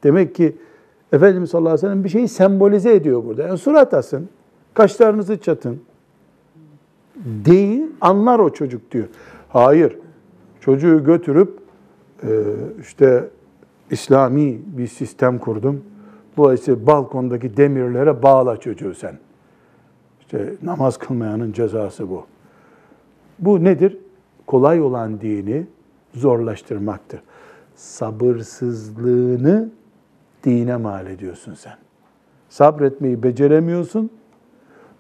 Demek 0.03 0.35
ki 0.35 0.57
Efendimiz 1.13 1.51
sallallahu 1.51 1.69
aleyhi 1.69 1.87
ve 1.87 1.89
sellem 1.89 2.05
bir 2.05 2.09
şeyi 2.09 2.29
sembolize 2.29 2.95
ediyor 2.95 3.25
burada. 3.25 3.43
Yani 3.43 3.59
surat 3.59 3.95
asın, 3.95 4.29
kaşlarınızı 4.79 5.41
çatın. 5.41 5.81
Değil, 7.25 7.83
anlar 8.01 8.39
o 8.39 8.53
çocuk 8.53 8.91
diyor. 8.93 9.07
Hayır, 9.49 9.99
çocuğu 10.61 11.05
götürüp 11.05 11.59
e, 12.23 12.29
işte 12.81 13.29
İslami 13.91 14.61
bir 14.67 14.87
sistem 14.87 15.39
kurdum. 15.39 15.85
Dolayısıyla 16.37 16.87
balkondaki 16.87 17.57
demirlere 17.57 18.23
bağla 18.23 18.57
çocuğu 18.57 18.95
sen. 18.95 19.19
İşte 20.21 20.55
namaz 20.63 20.99
kılmayanın 20.99 21.53
cezası 21.53 22.11
bu. 22.11 22.27
Bu 23.39 23.65
nedir? 23.65 23.99
Kolay 24.47 24.81
olan 24.81 25.21
dini 25.21 25.67
zorlaştırmaktır. 26.15 27.21
sabırsızlığını 27.75 29.69
dine 30.45 30.77
mal 30.77 31.07
ediyorsun 31.07 31.55
sen. 31.55 31.77
Sabretmeyi 32.49 33.23
beceremiyorsun, 33.23 34.11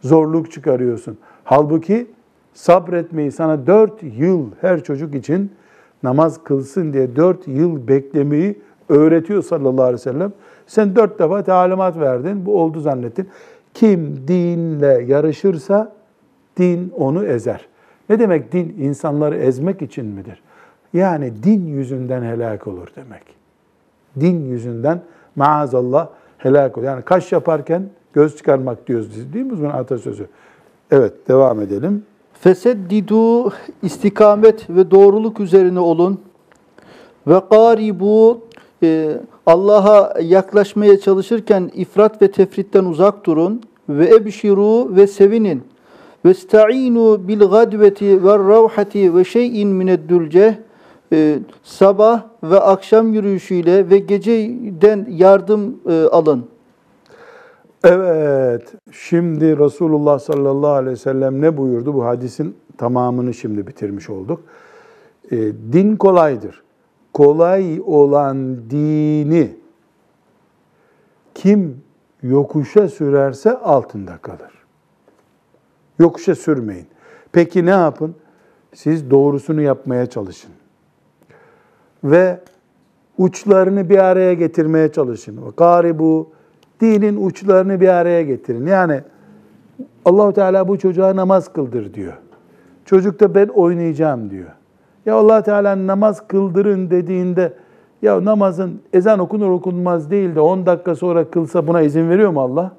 zorluk 0.01 0.53
çıkarıyorsun. 0.53 1.19
Halbuki 1.45 2.07
sabretmeyi 2.55 3.33
sana 3.33 3.67
dört 3.67 4.03
yıl 4.03 4.51
her 4.61 4.83
çocuk 4.83 5.15
için 5.15 5.53
namaz 6.03 6.45
kılsın 6.45 6.93
diye 6.93 7.17
dört 7.17 7.49
yıl 7.49 7.89
beklemeyi 7.89 8.59
öğretiyor 8.89 9.43
sallallahu 9.43 9.83
aleyhi 9.83 9.95
ve 9.95 10.13
sellem. 10.13 10.33
Sen 10.67 10.97
dört 10.97 11.19
defa 11.19 11.43
talimat 11.43 11.99
verdin, 11.99 12.47
bu 12.47 12.61
oldu 12.61 12.81
zannettin. 12.81 13.29
Kim 13.75 14.29
dinle 14.29 15.05
yarışırsa 15.07 15.93
din 16.57 16.93
onu 16.97 17.25
ezer. 17.25 17.69
Ne 18.09 18.19
demek 18.19 18.53
din? 18.53 18.77
insanları 18.79 19.37
ezmek 19.37 19.83
için 19.83 20.07
midir? 20.07 20.43
Yani 20.93 21.43
din 21.43 21.67
yüzünden 21.67 22.23
helak 22.23 22.67
olur 22.67 22.89
demek. 22.97 23.23
Din 24.21 24.45
yüzünden 24.45 25.01
maazallah 25.37 26.09
helak 26.39 26.79
olur. 26.79 26.87
Yani 26.87 27.03
kaş 27.03 27.33
yaparken 27.33 27.83
göz 28.19 28.37
çıkarmak 28.37 28.89
diyoruz 28.89 29.09
biz 29.17 29.33
değil 29.33 29.45
mi 29.45 29.59
bunun 29.59 29.71
atasözü? 29.71 30.27
Evet 30.91 31.29
devam 31.29 31.61
edelim. 31.61 32.03
Feseddidu 32.33 33.53
istikamet 33.83 34.71
ve 34.71 34.91
doğruluk 34.91 35.41
üzerine 35.41 35.81
olun. 35.81 36.21
Ve 37.27 37.41
garibu 37.51 38.41
e, 38.83 39.17
Allah'a 39.47 40.21
yaklaşmaya 40.21 41.01
çalışırken 41.01 41.71
ifrat 41.75 42.23
ve 42.23 42.31
tefritten 42.31 42.85
uzak 42.85 43.27
durun. 43.27 43.63
Ve 43.89 44.15
ebşiru 44.15 44.97
ve 44.97 45.07
sevinin. 45.07 45.63
Ve 46.25 46.35
sta'inu 46.35 47.29
bil 47.29 47.41
gadveti 47.41 48.25
ve 48.25 48.39
ravhati 48.39 49.15
ve 49.15 49.25
şeyin 49.25 49.69
mineddülce 49.69 50.59
e, 51.13 51.39
sabah 51.63 52.23
ve 52.43 52.61
akşam 52.61 53.13
yürüyüşüyle 53.13 53.91
ve 53.91 53.99
geceden 53.99 55.07
yardım 55.11 55.77
e, 55.89 56.03
alın. 56.03 56.58
Evet, 57.91 58.75
şimdi 58.93 59.59
Resulullah 59.59 60.19
sallallahu 60.19 60.71
aleyhi 60.71 60.93
ve 60.93 60.97
sellem 60.97 61.41
ne 61.41 61.57
buyurdu? 61.57 61.95
Bu 61.95 62.05
hadisin 62.05 62.57
tamamını 62.79 63.35
şimdi 63.35 63.67
bitirmiş 63.67 64.11
olduk. 64.11 64.41
E, 65.31 65.37
din 65.73 65.97
kolaydır. 65.97 66.63
Kolay 67.13 67.81
olan 67.87 68.57
dini 68.71 69.57
kim 71.35 71.83
yokuşa 72.23 72.89
sürerse 72.89 73.59
altında 73.59 74.17
kalır. 74.17 74.53
Yokuşa 75.99 76.35
sürmeyin. 76.35 76.87
Peki 77.33 77.67
ne 77.67 77.71
yapın? 77.71 78.15
Siz 78.75 79.11
doğrusunu 79.11 79.61
yapmaya 79.61 80.07
çalışın. 80.07 80.51
Ve 82.05 82.41
uçlarını 83.19 83.91
bir 83.91 83.99
araya 83.99 84.35
getirmeye 84.35 84.93
çalışın. 84.93 85.39
Garibu 85.57 86.38
dinin 86.81 87.27
uçlarını 87.27 87.81
bir 87.81 87.89
araya 87.89 88.23
getirin. 88.23 88.67
Yani 88.67 89.01
Allahu 90.05 90.33
Teala 90.33 90.69
bu 90.69 90.79
çocuğa 90.79 91.17
namaz 91.17 91.53
kıldır 91.53 91.95
diyor. 91.95 92.13
Çocuk 92.85 93.21
da 93.21 93.35
ben 93.35 93.49
oynayacağım 93.49 94.31
diyor. 94.31 94.49
Ya 95.07 95.15
Allah 95.15 95.43
Teala 95.43 95.87
namaz 95.87 96.29
kıldırın 96.29 96.91
dediğinde 96.91 97.53
ya 98.03 98.25
namazın 98.25 98.81
ezan 98.93 99.19
okunur 99.19 99.51
okunmaz 99.51 100.11
değil 100.11 100.35
de 100.35 100.41
10 100.41 100.67
dakika 100.67 100.95
sonra 100.95 101.31
kılsa 101.31 101.67
buna 101.67 101.83
izin 101.83 102.11
veriyor 102.11 102.31
mu 102.31 102.41
Allah? 102.41 102.73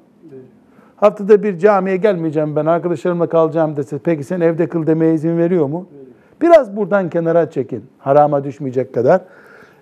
Haftada 0.96 1.42
bir 1.42 1.58
camiye 1.58 1.96
gelmeyeceğim 1.96 2.56
ben 2.56 2.66
arkadaşlarımla 2.66 3.28
kalacağım 3.28 3.76
dese 3.76 3.98
peki 3.98 4.24
sen 4.24 4.40
evde 4.40 4.68
kıl 4.68 4.86
demeye 4.86 5.14
izin 5.14 5.38
veriyor 5.38 5.66
mu? 5.66 5.86
Biraz 6.42 6.76
buradan 6.76 7.10
kenara 7.10 7.50
çekin. 7.50 7.84
Harama 7.98 8.44
düşmeyecek 8.44 8.94
kadar. 8.94 9.20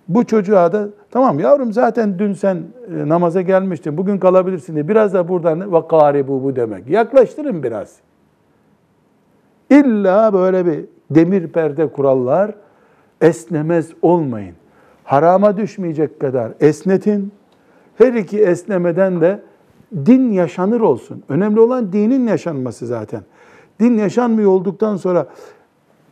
Bu 0.08 0.26
çocuğa 0.26 0.72
da 0.72 0.88
tamam 1.10 1.38
yavrum 1.38 1.72
zaten 1.72 2.18
dün 2.18 2.32
sen 2.32 2.56
e, 2.56 3.08
namaza 3.08 3.40
gelmiştin. 3.40 3.96
Bugün 3.96 4.18
kalabilirsin 4.18 4.74
diye. 4.74 4.88
Biraz 4.88 5.14
da 5.14 5.28
buradan 5.28 5.72
vakari 5.72 6.28
bu 6.28 6.44
bu 6.44 6.56
demek. 6.56 6.88
Yaklaştırın 6.88 7.62
biraz. 7.62 7.96
İlla 9.70 10.32
böyle 10.32 10.66
bir 10.66 10.84
demir 11.10 11.48
perde 11.48 11.92
kurallar 11.92 12.54
esnemez 13.20 13.90
olmayın. 14.02 14.54
Harama 15.04 15.56
düşmeyecek 15.56 16.20
kadar 16.20 16.52
esnetin. 16.60 17.32
Her 17.98 18.12
iki 18.12 18.42
esnemeden 18.42 19.20
de 19.20 19.40
din 20.06 20.30
yaşanır 20.30 20.80
olsun. 20.80 21.22
Önemli 21.28 21.60
olan 21.60 21.92
dinin 21.92 22.26
yaşanması 22.26 22.86
zaten. 22.86 23.20
Din 23.80 23.98
yaşanmıyor 23.98 24.50
olduktan 24.50 24.96
sonra 24.96 25.26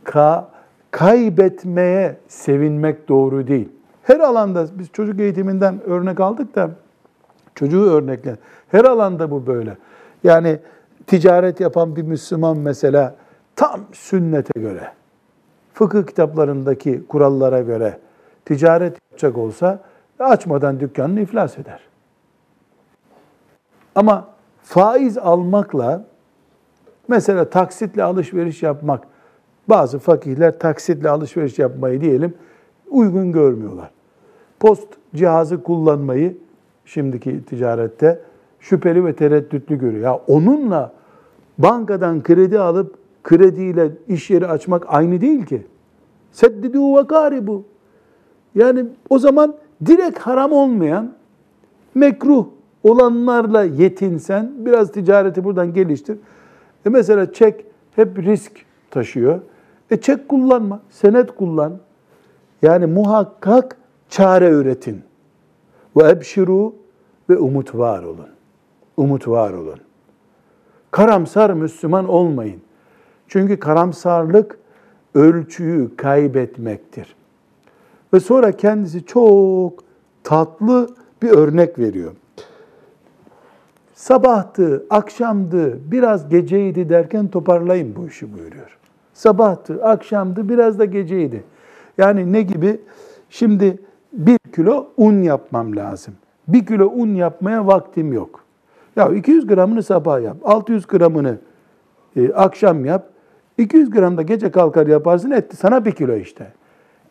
ka 0.05 0.49
kaybetmeye 0.91 2.17
sevinmek 2.29 3.09
doğru 3.09 3.47
değil. 3.47 3.69
Her 4.07 4.21
alanda 4.21 4.67
biz 4.79 4.93
çocuk 4.93 5.21
eğitiminden 5.21 5.81
örnek 5.87 6.21
aldık 6.21 6.55
da 6.55 6.71
çocuğu 7.55 7.91
örnekle. 7.91 8.37
Her 8.69 8.85
alanda 8.85 9.31
bu 9.31 9.47
böyle. 9.47 9.77
Yani 10.25 10.59
ticaret 11.07 11.61
yapan 11.61 11.97
bir 11.97 12.03
Müslüman 12.03 12.59
mesela 12.59 13.15
tam 13.57 13.81
sünnete 13.93 14.61
göre, 14.61 14.93
fıkıh 15.75 16.07
kitaplarındaki 16.07 17.07
kurallara 17.09 17.61
göre 17.61 17.99
ticaret 18.45 18.99
yapacak 19.11 19.39
olsa 19.39 19.81
açmadan 20.19 20.81
dükkanını 20.81 21.21
iflas 21.21 21.59
eder. 21.59 21.81
Ama 23.95 24.29
faiz 24.63 25.19
almakla 25.19 26.05
mesela 27.09 27.51
taksitle 27.51 28.03
alışveriş 28.03 28.63
yapmak 28.63 29.05
bazı 29.69 29.99
fakihler 29.99 30.59
taksitle 30.59 31.11
alışveriş 31.11 31.59
yapmayı 31.59 32.01
diyelim 32.01 32.35
uygun 32.91 33.33
görmüyorlar. 33.33 33.96
Post 34.61 34.89
cihazı 35.15 35.63
kullanmayı 35.63 36.37
şimdiki 36.85 37.45
ticarette 37.45 38.21
şüpheli 38.61 39.05
ve 39.05 39.13
tereddütlü 39.13 39.79
görüyor. 39.79 40.05
Ya 40.05 40.15
onunla 40.15 40.93
bankadan 41.59 42.23
kredi 42.23 42.59
alıp 42.59 42.95
krediyle 43.25 43.91
iş 44.09 44.31
yeri 44.31 44.47
açmak 44.47 44.85
aynı 44.89 45.21
değil 45.21 45.47
ki. 45.47 45.67
Seddidu 46.33 46.97
ve 46.97 47.47
bu. 47.47 47.65
Yani 48.55 48.85
o 49.11 49.19
zaman 49.19 49.55
direkt 49.87 50.19
haram 50.19 50.53
olmayan 50.53 51.13
mekruh 51.95 52.47
olanlarla 52.83 53.65
yetinsen 53.65 54.53
biraz 54.59 54.93
ticareti 54.93 55.45
buradan 55.45 55.75
geliştir. 55.75 56.19
E 56.87 56.89
mesela 56.89 57.33
çek 57.33 57.65
hep 57.97 58.19
risk 58.19 58.53
taşıyor. 58.91 59.41
E 59.91 59.97
çek 59.97 60.29
kullanma, 60.29 60.81
senet 60.91 61.35
kullan. 61.35 61.73
Yani 62.63 62.87
muhakkak 62.87 63.77
çare 64.09 64.49
üretin. 64.49 65.03
Ve 65.97 66.11
ebşiru 66.11 66.75
ve 67.31 67.39
umut 67.39 67.75
var 67.75 68.03
olun. 68.03 68.29
Umut 68.97 69.29
var 69.29 69.53
olun. 69.53 69.81
Karamsar 70.91 71.51
Müslüman 71.51 72.09
olmayın. 72.09 72.61
Çünkü 73.29 73.59
karamsarlık 73.59 74.59
ölçüyü 75.15 75.97
kaybetmektir. 75.97 77.17
Ve 78.13 78.21
sonra 78.21 78.53
kendisi 78.53 79.07
çok 79.07 79.85
tatlı 80.25 80.89
bir 81.23 81.31
örnek 81.31 81.79
veriyor. 81.79 82.13
Sabahtı, 83.95 84.87
akşamdı, 84.91 85.91
biraz 85.91 86.29
geceydi 86.29 86.89
derken 86.89 87.29
toparlayın 87.29 87.97
bu 87.97 88.07
işi 88.07 88.39
buyuruyor. 88.39 88.79
Sabahtı, 89.15 89.85
akşamdı, 89.85 90.49
biraz 90.49 90.79
da 90.79 90.85
geceydi. 90.85 91.45
Yani 91.99 92.33
ne 92.33 92.43
gibi? 92.43 92.81
Şimdi 93.31 93.79
bir 94.17 94.39
kilo 94.39 94.89
un 94.97 95.23
yapmam 95.23 95.77
lazım. 95.77 96.15
Bir 96.49 96.67
kilo 96.67 96.87
un 96.87 97.15
yapmaya 97.15 97.67
vaktim 97.67 98.13
yok. 98.13 98.45
Ya 98.97 99.09
200 99.09 99.47
gramını 99.47 99.83
sabah 99.83 100.23
yap, 100.23 100.37
600 100.45 100.87
gramını 100.87 101.39
e, 102.17 102.33
akşam 102.33 102.85
yap, 102.85 103.09
200 103.59 103.91
gram 103.91 104.17
da 104.17 104.23
gece 104.23 104.51
kalkar 104.51 104.87
yaparsın 104.87 105.31
etti 105.31 105.57
sana 105.57 105.85
bir 105.85 105.93
kilo 105.93 106.15
işte. 106.15 106.53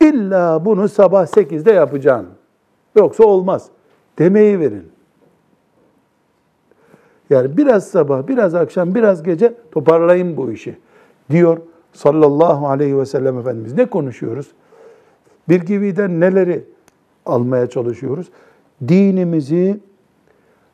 İlla 0.01 0.65
bunu 0.65 0.89
sabah 0.89 1.25
8'de 1.25 1.71
yapacaksın. 1.71 2.27
Yoksa 2.95 3.23
olmaz. 3.23 3.67
Demeyi 4.19 4.59
verin. 4.59 4.83
Yani 7.29 7.57
biraz 7.57 7.87
sabah, 7.87 8.27
biraz 8.27 8.55
akşam, 8.55 8.95
biraz 8.95 9.23
gece 9.23 9.53
toparlayın 9.71 10.37
bu 10.37 10.51
işi. 10.51 10.77
Diyor 11.29 11.57
sallallahu 11.93 12.67
aleyhi 12.67 12.97
ve 12.97 13.05
sellem 13.05 13.39
Efendimiz. 13.39 13.73
Ne 13.73 13.85
konuşuyoruz? 13.85 14.47
Bir 15.49 15.61
gibiden 15.61 16.19
neleri 16.19 16.63
almaya 17.25 17.67
çalışıyoruz? 17.67 18.27
Dinimizi 18.87 19.79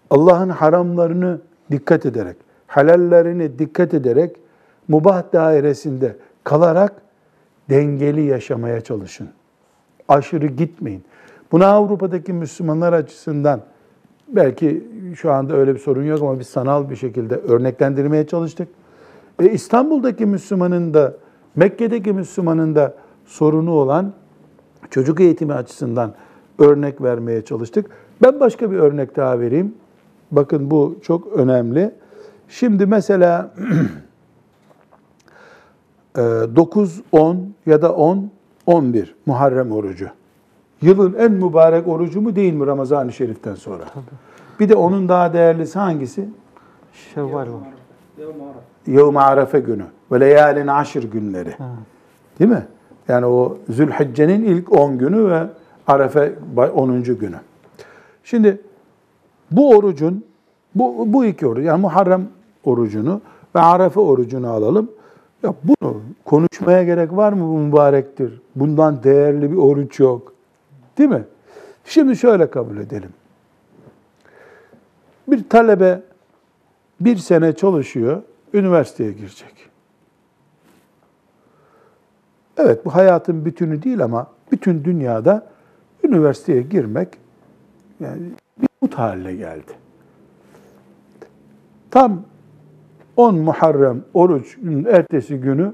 Allah'ın 0.10 0.50
haramlarını 0.50 1.42
dikkat 1.72 2.06
ederek, 2.06 2.38
halallerini 2.68 3.60
dikkat 3.60 3.94
ederek, 3.94 4.36
mubah 4.88 5.24
dairesinde 5.34 6.16
kalarak 6.44 6.94
dengeli 7.70 8.22
yaşamaya 8.22 8.82
çalışın. 8.82 9.30
Aşırı 10.08 10.48
gitmeyin. 10.48 11.04
Buna 11.52 11.68
Avrupa'daki 11.68 12.34
Müslümanlar 12.34 12.94
açısından 12.94 13.62
belki 14.28 14.88
şu 15.16 15.32
anda 15.32 15.56
öyle 15.56 15.74
bir 15.74 15.80
sorun 15.80 16.04
yok 16.04 16.22
ama 16.22 16.40
biz 16.40 16.48
sanal 16.48 16.90
bir 16.90 16.96
şekilde 16.96 17.36
örneklendirmeye 17.36 18.28
çalıştık. 18.28 18.68
E, 19.40 19.52
İstanbul'daki 19.52 20.26
Müslümanın 20.26 20.94
da 20.94 21.14
Mekke'deki 21.56 22.14
Müslümanın 22.14 22.76
da 22.76 22.94
sorunu 23.26 23.72
olan 23.72 24.14
çocuk 24.90 25.20
eğitimi 25.20 25.54
açısından 25.54 26.14
örnek 26.60 27.02
vermeye 27.02 27.46
çalıştık. 27.46 27.86
Ben 28.24 28.40
başka 28.40 28.72
bir 28.72 28.78
örnek 28.78 29.16
daha 29.16 29.40
vereyim. 29.40 29.76
Bakın 30.32 30.72
bu 30.72 31.00
çok 31.02 31.28
önemli. 31.28 31.92
Şimdi 32.50 32.86
mesela 32.86 33.54
9, 36.16 37.02
10 37.12 37.54
ya 37.66 37.82
da 37.82 37.94
10, 37.96 38.32
11 38.66 39.16
Muharrem 39.26 39.72
orucu. 39.72 40.08
Yılın 40.82 41.14
en 41.14 41.32
mübarek 41.32 41.88
orucu 41.88 42.22
mu 42.22 42.36
değil 42.36 42.54
mi 42.54 42.68
Ramazan-ı 42.68 43.14
Şerif'ten 43.14 43.56
sonra? 43.56 43.84
Bir 44.60 44.70
de 44.70 44.76
onun 44.76 45.10
daha 45.10 45.34
değerlisi 45.34 45.80
hangisi? 45.80 46.30
Şevval 46.94 47.34
var. 47.34 47.48
Yevm 48.88 49.18
Arefe 49.18 49.60
günü 49.60 49.84
ve 50.12 50.20
leyalin 50.20 50.68
aşır 50.68 51.12
günleri. 51.12 51.54
Değil 52.40 52.52
mi? 52.52 52.66
Yani 53.08 53.26
o 53.26 53.58
Zülhicce'nin 53.70 54.44
ilk 54.44 54.74
10 54.74 54.98
günü 54.98 55.30
ve 55.30 55.44
Arefe 55.92 56.34
10. 56.76 57.04
günü. 57.04 57.40
Şimdi 58.24 58.62
bu 59.52 59.70
orucun, 59.70 60.26
bu, 60.76 61.14
bu 61.14 61.26
iki 61.26 61.48
oruç, 61.48 61.66
yani 61.66 61.82
Muharrem 61.82 62.28
orucunu 62.64 63.22
ve 63.56 63.60
Arefe 63.60 64.00
orucunu 64.00 64.50
alalım. 64.50 64.92
Ya 65.44 65.54
bunu 65.64 66.02
konuşmaya 66.26 66.84
gerek 66.84 67.16
var 67.16 67.34
mı 67.34 67.42
bu 67.42 67.58
mübarektir? 67.58 68.42
Bundan 68.56 69.04
değerli 69.04 69.52
bir 69.52 69.58
oruç 69.58 70.00
yok. 70.00 70.34
Değil 70.98 71.10
mi? 71.10 71.24
Şimdi 71.86 72.16
şöyle 72.16 72.50
kabul 72.50 72.78
edelim. 72.78 73.10
Bir 75.28 75.50
talebe 75.50 76.02
bir 77.00 77.18
sene 77.18 77.56
çalışıyor, 77.56 78.22
üniversiteye 78.54 79.12
girecek. 79.12 79.54
Evet 82.58 82.86
bu 82.86 82.96
hayatın 82.96 83.46
bütünü 83.46 83.84
değil 83.84 84.04
ama 84.04 84.28
bütün 84.52 84.84
dünyada 84.84 85.52
üniversiteye 86.12 86.62
girmek 86.62 87.08
yani 88.00 88.22
bir 88.62 88.68
mut 88.82 88.94
haline 88.94 89.36
geldi. 89.36 89.72
Tam 91.92 92.22
10 93.18 93.36
Muharrem 93.36 94.04
orucun 94.14 94.86
ertesi 94.90 95.38
günü 95.38 95.74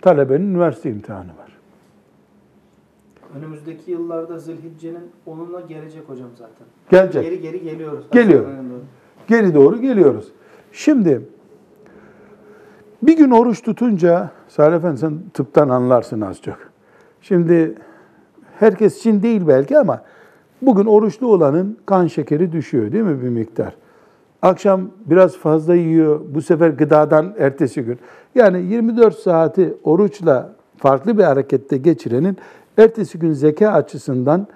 talebenin 0.00 0.50
üniversite 0.50 0.90
imtihanı 0.90 1.28
var. 1.28 1.56
Önümüzdeki 3.38 3.90
yıllarda 3.90 4.38
Zilhicce'nin 4.38 5.10
onunla 5.26 5.60
gelecek 5.60 6.08
hocam 6.08 6.28
zaten. 6.38 6.66
Gelecek. 6.90 7.22
Geri 7.22 7.40
geri 7.40 7.62
geliyoruz. 7.62 8.04
Geliyor. 8.12 8.46
Geri 9.26 9.54
doğru 9.54 9.80
geliyoruz. 9.80 10.32
Şimdi 10.72 11.22
bir 13.02 13.16
gün 13.16 13.30
oruç 13.30 13.62
tutunca, 13.62 14.30
Salih 14.48 14.76
Efendi 14.76 14.98
sen 14.98 15.18
tıptan 15.34 15.68
anlarsın 15.68 16.20
az 16.20 16.42
çok. 16.42 16.58
Şimdi 17.20 17.74
herkes 18.58 18.98
için 18.98 19.22
değil 19.22 19.42
belki 19.46 19.78
ama 19.78 20.02
bugün 20.62 20.84
oruçlu 20.84 21.26
olanın 21.26 21.78
kan 21.86 22.06
şekeri 22.06 22.52
düşüyor 22.52 22.92
değil 22.92 23.04
mi 23.04 23.22
bir 23.22 23.28
miktar? 23.28 23.74
Akşam 24.42 24.80
biraz 25.06 25.36
fazla 25.36 25.74
yiyor, 25.74 26.20
bu 26.34 26.42
sefer 26.42 26.70
gıdadan 26.70 27.34
ertesi 27.38 27.82
gün. 27.82 27.98
Yani 28.34 28.62
24 28.62 29.18
saati 29.18 29.74
oruçla 29.84 30.52
farklı 30.76 31.18
bir 31.18 31.22
harekette 31.22 31.76
geçirenin 31.76 32.36
ertesi 32.78 33.18
gün 33.18 33.32
zeka 33.32 33.68
açısından 33.68 34.46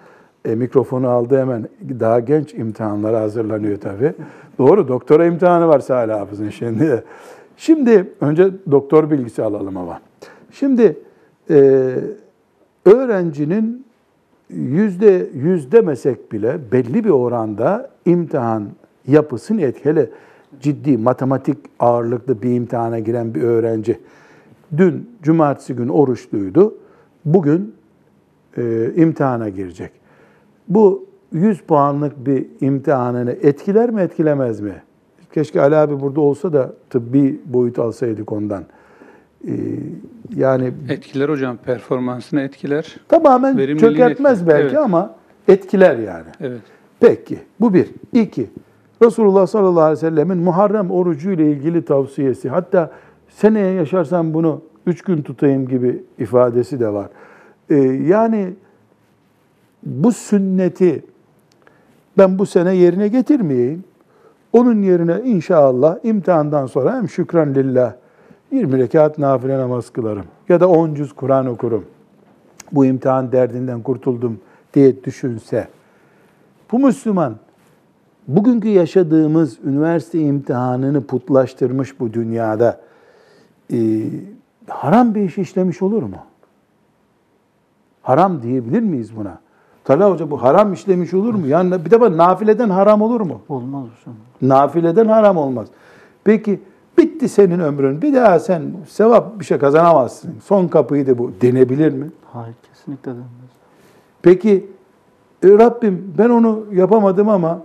e, 0.45 0.55
mikrofonu 0.55 1.09
aldı 1.09 1.39
hemen 1.39 1.69
daha 2.01 2.21
genç 2.21 2.55
imtihanlara 2.55 3.21
hazırlanıyor 3.21 3.81
tabii. 3.81 4.13
Doğru 4.59 4.89
doktora 4.89 5.27
imtihanı 5.27 5.69
var 5.69 5.81
Salih 5.81 6.15
Hafız'ın 6.15 6.51
şimdi. 6.51 7.05
Şimdi 7.57 8.13
önce 8.21 8.51
doktor 8.71 9.11
bilgisi 9.11 9.43
alalım 9.43 9.77
ama. 9.77 10.01
Şimdi 10.51 10.99
e, 11.51 11.91
öğrencinin 12.85 13.87
yüzde 14.53 15.31
yüz 15.35 15.73
demesek 15.73 16.33
bile 16.33 16.59
belli 16.73 17.05
bir 17.05 17.11
oranda 17.11 17.91
imtihan 18.07 18.69
yapısını 19.07 19.63
etkili. 19.63 20.11
Ciddi 20.61 20.99
matematik 20.99 21.57
ağırlıklı 21.79 22.43
bir 22.43 22.55
imtihana 22.55 22.99
giren 22.99 23.35
bir 23.35 23.43
öğrenci. 23.43 23.99
Dün 24.77 25.11
cumartesi 25.23 25.75
günü 25.75 25.91
oruçluydu. 25.91 26.75
Bugün 27.25 27.75
e, 28.57 28.93
imtihana 28.97 29.49
girecek. 29.49 29.91
Bu 30.69 31.07
100 31.33 31.63
puanlık 31.63 32.27
bir 32.27 32.47
imtihanını 32.61 33.33
etkiler 33.33 33.91
mi 33.91 34.01
etkilemez 34.01 34.61
mi? 34.61 34.83
Keşke 35.33 35.61
Ali 35.61 35.77
abi 35.77 36.01
burada 36.01 36.21
olsa 36.21 36.53
da 36.53 36.73
tıbbi 36.91 37.41
boyut 37.45 37.79
alsaydık 37.79 38.33
ondan. 38.33 38.65
Ee, 39.49 39.53
yani 40.37 40.73
Etkiler 40.89 41.29
hocam, 41.29 41.57
performansını 41.57 42.41
etkiler. 42.41 42.97
tamamen 43.09 43.57
çökertmez 43.77 44.39
etkiler. 44.41 44.59
belki 44.59 44.75
Evet. 44.75 44.85
ama 44.85 45.15
etkiler 45.49 45.99
yani. 45.99 46.27
Evet. 46.41 46.61
Peki 47.01 47.39
bu 47.61 47.75
bir. 47.75 47.87
İki, 48.13 48.51
Resulullah 49.03 49.47
sallallahu 49.47 49.81
aleyhi 49.81 49.97
ve 50.05 50.11
sellemin 50.11 50.39
Muharrem 50.39 50.91
orucu 50.91 51.31
ile 51.31 51.51
ilgili 51.53 51.85
tavsiyesi. 51.85 52.49
Hatta 52.49 52.91
seneye 53.29 53.73
yaşarsam 53.73 54.35
bunu 54.35 54.63
üç 54.87 55.03
gün 55.03 55.23
tutayım 55.23 55.69
gibi 55.69 56.03
ifadesi 56.19 56.81
de 56.81 56.89
var. 56.93 57.09
Ee, 57.71 57.75
yani 58.07 58.55
bu 59.83 60.13
sünneti 60.13 61.05
ben 62.19 62.39
bu 62.39 62.47
sene 62.47 62.75
yerine 62.75 63.09
getirmeyeyim. 63.09 63.85
Onun 64.53 64.83
yerine 64.83 65.21
inşallah 65.25 65.99
imtihandan 66.05 66.67
sonra 66.67 66.97
hem 66.97 67.09
şükran 67.09 67.55
lillah 67.55 67.93
20 68.53 68.79
rekat 68.79 69.19
nafile 69.19 69.59
namaz 69.59 69.91
kılarım 69.91 70.25
ya 70.49 70.61
da 70.61 70.69
10 70.69 70.95
cüz 70.95 71.13
Kur'an 71.13 71.47
okurum. 71.47 71.85
Bu 72.73 72.85
imtihan 72.85 73.33
derdinden 73.33 73.83
kurtuldum 73.83 74.41
diye 74.75 75.05
düşünse 75.05 75.69
bu 76.73 76.79
Müslüman 76.79 77.37
bugünkü 78.29 78.69
yaşadığımız 78.69 79.59
üniversite 79.65 80.21
imtihanını 80.21 81.07
putlaştırmış 81.07 82.01
bu 82.01 82.13
dünyada 82.13 82.81
e, 83.73 84.03
haram 84.69 85.15
bir 85.15 85.21
iş 85.21 85.39
işlemiş 85.39 85.83
olur 85.83 86.03
mu? 86.03 86.17
Haram 88.03 88.43
diyebilir 88.43 88.81
miyiz 88.81 89.17
buna? 89.17 89.39
Talha 89.85 90.11
Hoca 90.11 90.31
bu 90.31 90.43
haram 90.43 90.73
işlemiş 90.73 91.15
olur 91.15 91.35
mu? 91.35 91.47
Yani 91.47 91.85
bir 91.85 91.91
defa 91.91 92.17
nafileden 92.17 92.71
haram 92.71 93.03
olur 93.03 93.21
mu? 93.21 93.41
Olmaz 93.49 93.85
hocam. 93.85 94.17
Nafileden 94.43 95.07
haram 95.07 95.37
olmaz. 95.37 95.69
Peki 96.25 96.61
bitti 97.01 97.29
senin 97.29 97.61
ömrün. 97.61 98.03
Bir 98.03 98.15
daha 98.15 98.39
sen 98.39 98.63
sevap 98.89 99.41
bir 99.41 99.45
şey 99.45 99.59
kazanamazsın. 99.59 100.35
Son 100.45 100.69
kapıydı 100.69 101.19
bu. 101.19 101.33
Denebilir 101.43 101.93
mi? 101.93 102.11
Hayır 102.33 102.55
kesinlikle 102.69 103.11
denmez. 103.11 103.51
Peki 104.23 104.67
e, 105.45 105.49
Rabbim 105.49 106.15
ben 106.19 106.31
onu 106.31 106.65
yapamadım 106.73 107.29
ama 107.29 107.63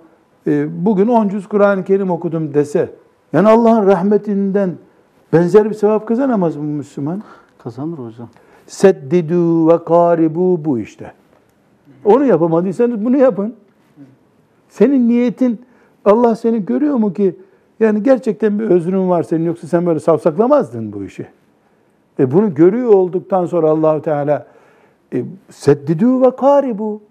e, 0.47 0.85
bugün 0.85 1.07
10 1.07 1.29
cüz 1.29 1.47
Kur'an-ı 1.47 1.83
Kerim 1.83 2.09
okudum 2.09 2.53
dese 2.53 2.89
yani 3.33 3.47
Allah'ın 3.47 3.87
rahmetinden 3.87 4.75
benzer 5.33 5.69
bir 5.69 5.75
sevap 5.75 6.07
kazanamaz 6.07 6.55
mı 6.55 6.63
Müslüman? 6.63 7.23
Kazanır 7.57 7.97
hocam. 7.97 8.29
Seddidu 8.67 9.67
ve 9.67 9.83
karibu 9.83 10.65
bu 10.65 10.79
işte. 10.79 11.13
Onu 12.05 12.25
yapamadıysanız 12.25 13.05
bunu 13.05 13.17
yapın. 13.17 13.55
Senin 14.69 15.09
niyetin 15.09 15.61
Allah 16.05 16.35
seni 16.35 16.65
görüyor 16.65 16.95
mu 16.95 17.13
ki 17.13 17.35
yani 17.79 18.03
gerçekten 18.03 18.59
bir 18.59 18.63
özrün 18.63 19.09
var 19.09 19.23
senin 19.23 19.45
yoksa 19.45 19.67
sen 19.67 19.85
böyle 19.85 19.99
savsaklamazdın 19.99 20.93
bu 20.93 21.03
işi. 21.03 21.27
E 22.19 22.31
bunu 22.31 22.53
görüyor 22.53 22.89
olduktan 22.89 23.45
sonra 23.45 23.69
Allahu 23.69 24.01
Teala 24.01 24.45
e, 25.13 25.23
seddidu 25.49 26.21
ve 26.21 26.35
karibu. 26.35 27.01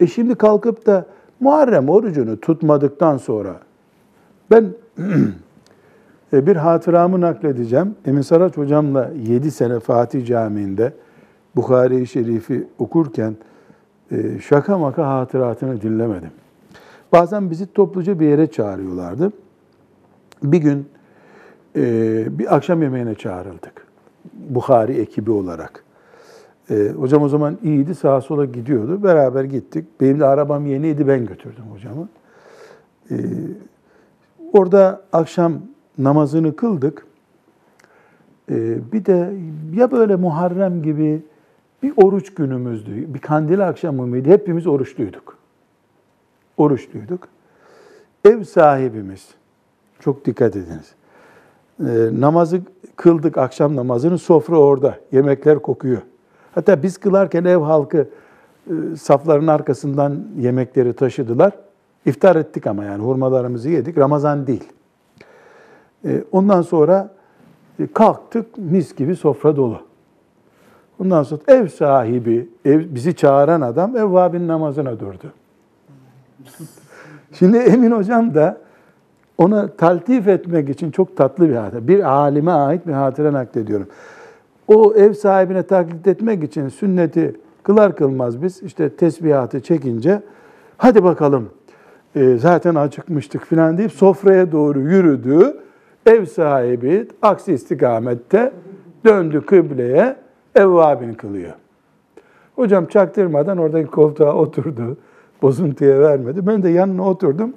E 0.00 0.06
şimdi 0.06 0.34
kalkıp 0.34 0.86
da 0.86 1.06
Muharrem 1.40 1.88
orucunu 1.88 2.40
tutmadıktan 2.40 3.16
sonra 3.16 3.60
ben 4.50 4.64
e, 6.32 6.46
bir 6.46 6.56
hatıramı 6.56 7.20
nakledeceğim. 7.20 7.94
Emin 8.06 8.22
Saraç 8.22 8.56
hocamla 8.56 9.10
7 9.28 9.50
sene 9.50 9.80
Fatih 9.80 10.26
Camii'nde 10.26 10.92
Bukhari-i 11.56 12.06
Şerif'i 12.06 12.68
okurken 12.78 13.36
e, 14.12 14.38
şaka 14.38 14.78
maka 14.78 15.06
hatıratını 15.08 15.80
dinlemedim. 15.80 16.30
Bazen 17.12 17.50
bizi 17.50 17.72
topluca 17.72 18.20
bir 18.20 18.26
yere 18.26 18.46
çağırıyorlardı. 18.46 19.32
Bir 20.42 20.58
gün 20.58 20.88
e, 21.76 22.38
bir 22.38 22.56
akşam 22.56 22.82
yemeğine 22.82 23.14
çağrıldık. 23.14 23.86
Bukhari 24.34 24.92
ekibi 24.92 25.30
olarak. 25.30 25.84
E, 26.70 26.88
hocam 26.88 27.22
o 27.22 27.28
zaman 27.28 27.58
iyiydi, 27.62 27.94
sağa 27.94 28.20
sola 28.20 28.44
gidiyordu. 28.44 29.02
Beraber 29.02 29.44
gittik. 29.44 29.84
Benim 30.00 30.20
de 30.20 30.26
arabam 30.26 30.66
yeniydi, 30.66 31.08
ben 31.08 31.26
götürdüm 31.26 31.64
hocamı. 31.72 32.08
E, 33.10 33.16
orada 34.52 35.02
akşam 35.12 35.52
namazını 35.98 36.56
kıldık. 36.56 37.06
E, 38.50 38.78
bir 38.92 39.04
de 39.04 39.32
ya 39.72 39.90
böyle 39.90 40.16
Muharrem 40.16 40.82
gibi 40.82 41.22
bir 41.82 41.92
oruç 41.96 42.34
günümüzdü, 42.34 43.14
bir 43.14 43.18
kandil 43.18 43.68
akşamı 43.68 44.06
mıydı? 44.06 44.28
Hepimiz 44.28 44.66
oruçluyduk. 44.66 45.38
Oruçluyduk. 46.56 47.28
Ev 48.24 48.44
sahibimiz, 48.44 49.28
çok 50.00 50.24
dikkat 50.24 50.56
ediniz. 50.56 50.94
Ee, 51.80 51.84
namazı 52.20 52.60
kıldık, 52.96 53.38
akşam 53.38 53.76
namazını, 53.76 54.18
sofra 54.18 54.58
orada, 54.58 54.94
yemekler 55.12 55.58
kokuyor. 55.58 56.02
Hatta 56.54 56.82
biz 56.82 56.98
kılarken 56.98 57.44
ev 57.44 57.58
halkı 57.58 58.08
e, 58.66 58.96
safların 58.96 59.46
arkasından 59.46 60.24
yemekleri 60.38 60.92
taşıdılar. 60.92 61.52
İftar 62.06 62.36
ettik 62.36 62.66
ama 62.66 62.84
yani 62.84 63.02
hurmalarımızı 63.02 63.70
yedik. 63.70 63.98
Ramazan 63.98 64.46
değil. 64.46 64.64
E, 66.04 66.24
ondan 66.32 66.62
sonra 66.62 67.10
e, 67.78 67.86
kalktık 67.86 68.58
mis 68.58 68.94
gibi 68.94 69.16
sofra 69.16 69.56
dolu. 69.56 69.80
Ondan 70.98 71.22
sonra 71.22 71.40
ev 71.48 71.68
sahibi, 71.68 72.48
ev, 72.64 72.94
bizi 72.94 73.16
çağıran 73.16 73.60
adam 73.60 73.96
evvabin 73.96 74.48
namazına 74.48 75.00
durdu. 75.00 75.32
Şimdi 77.32 77.56
Emin 77.56 77.90
Hocam 77.90 78.34
da 78.34 78.60
ona 79.40 79.68
taltif 79.68 80.28
etmek 80.28 80.68
için 80.68 80.90
çok 80.90 81.16
tatlı 81.16 81.48
bir 81.48 81.54
hatıra. 81.54 81.88
Bir 81.88 82.10
alime 82.10 82.50
ait 82.50 82.86
bir 82.86 82.92
hatıra 82.92 83.32
naklediyorum. 83.32 83.86
O 84.68 84.94
ev 84.94 85.12
sahibine 85.12 85.62
taklit 85.62 86.06
etmek 86.06 86.44
için 86.44 86.68
sünneti 86.68 87.36
kılar 87.62 87.96
kılmaz 87.96 88.42
biz 88.42 88.62
işte 88.62 88.96
tesbihatı 88.96 89.60
çekince 89.60 90.22
hadi 90.76 91.04
bakalım 91.04 91.48
e, 92.14 92.36
zaten 92.38 92.74
acıkmıştık 92.74 93.44
falan 93.44 93.78
deyip 93.78 93.92
sofraya 93.92 94.52
doğru 94.52 94.80
yürüdü. 94.80 95.56
Ev 96.06 96.24
sahibi 96.24 97.08
aksi 97.22 97.52
istikamette 97.52 98.52
döndü 99.04 99.46
kıbleye 99.46 100.16
evvabin 100.54 101.14
kılıyor. 101.14 101.52
Hocam 102.56 102.86
çaktırmadan 102.86 103.58
oradaki 103.58 103.90
koltuğa 103.90 104.34
oturdu. 104.34 104.96
Bozuntuya 105.42 106.00
vermedi. 106.00 106.46
Ben 106.46 106.62
de 106.62 106.68
yanına 106.68 107.08
oturdum. 107.08 107.54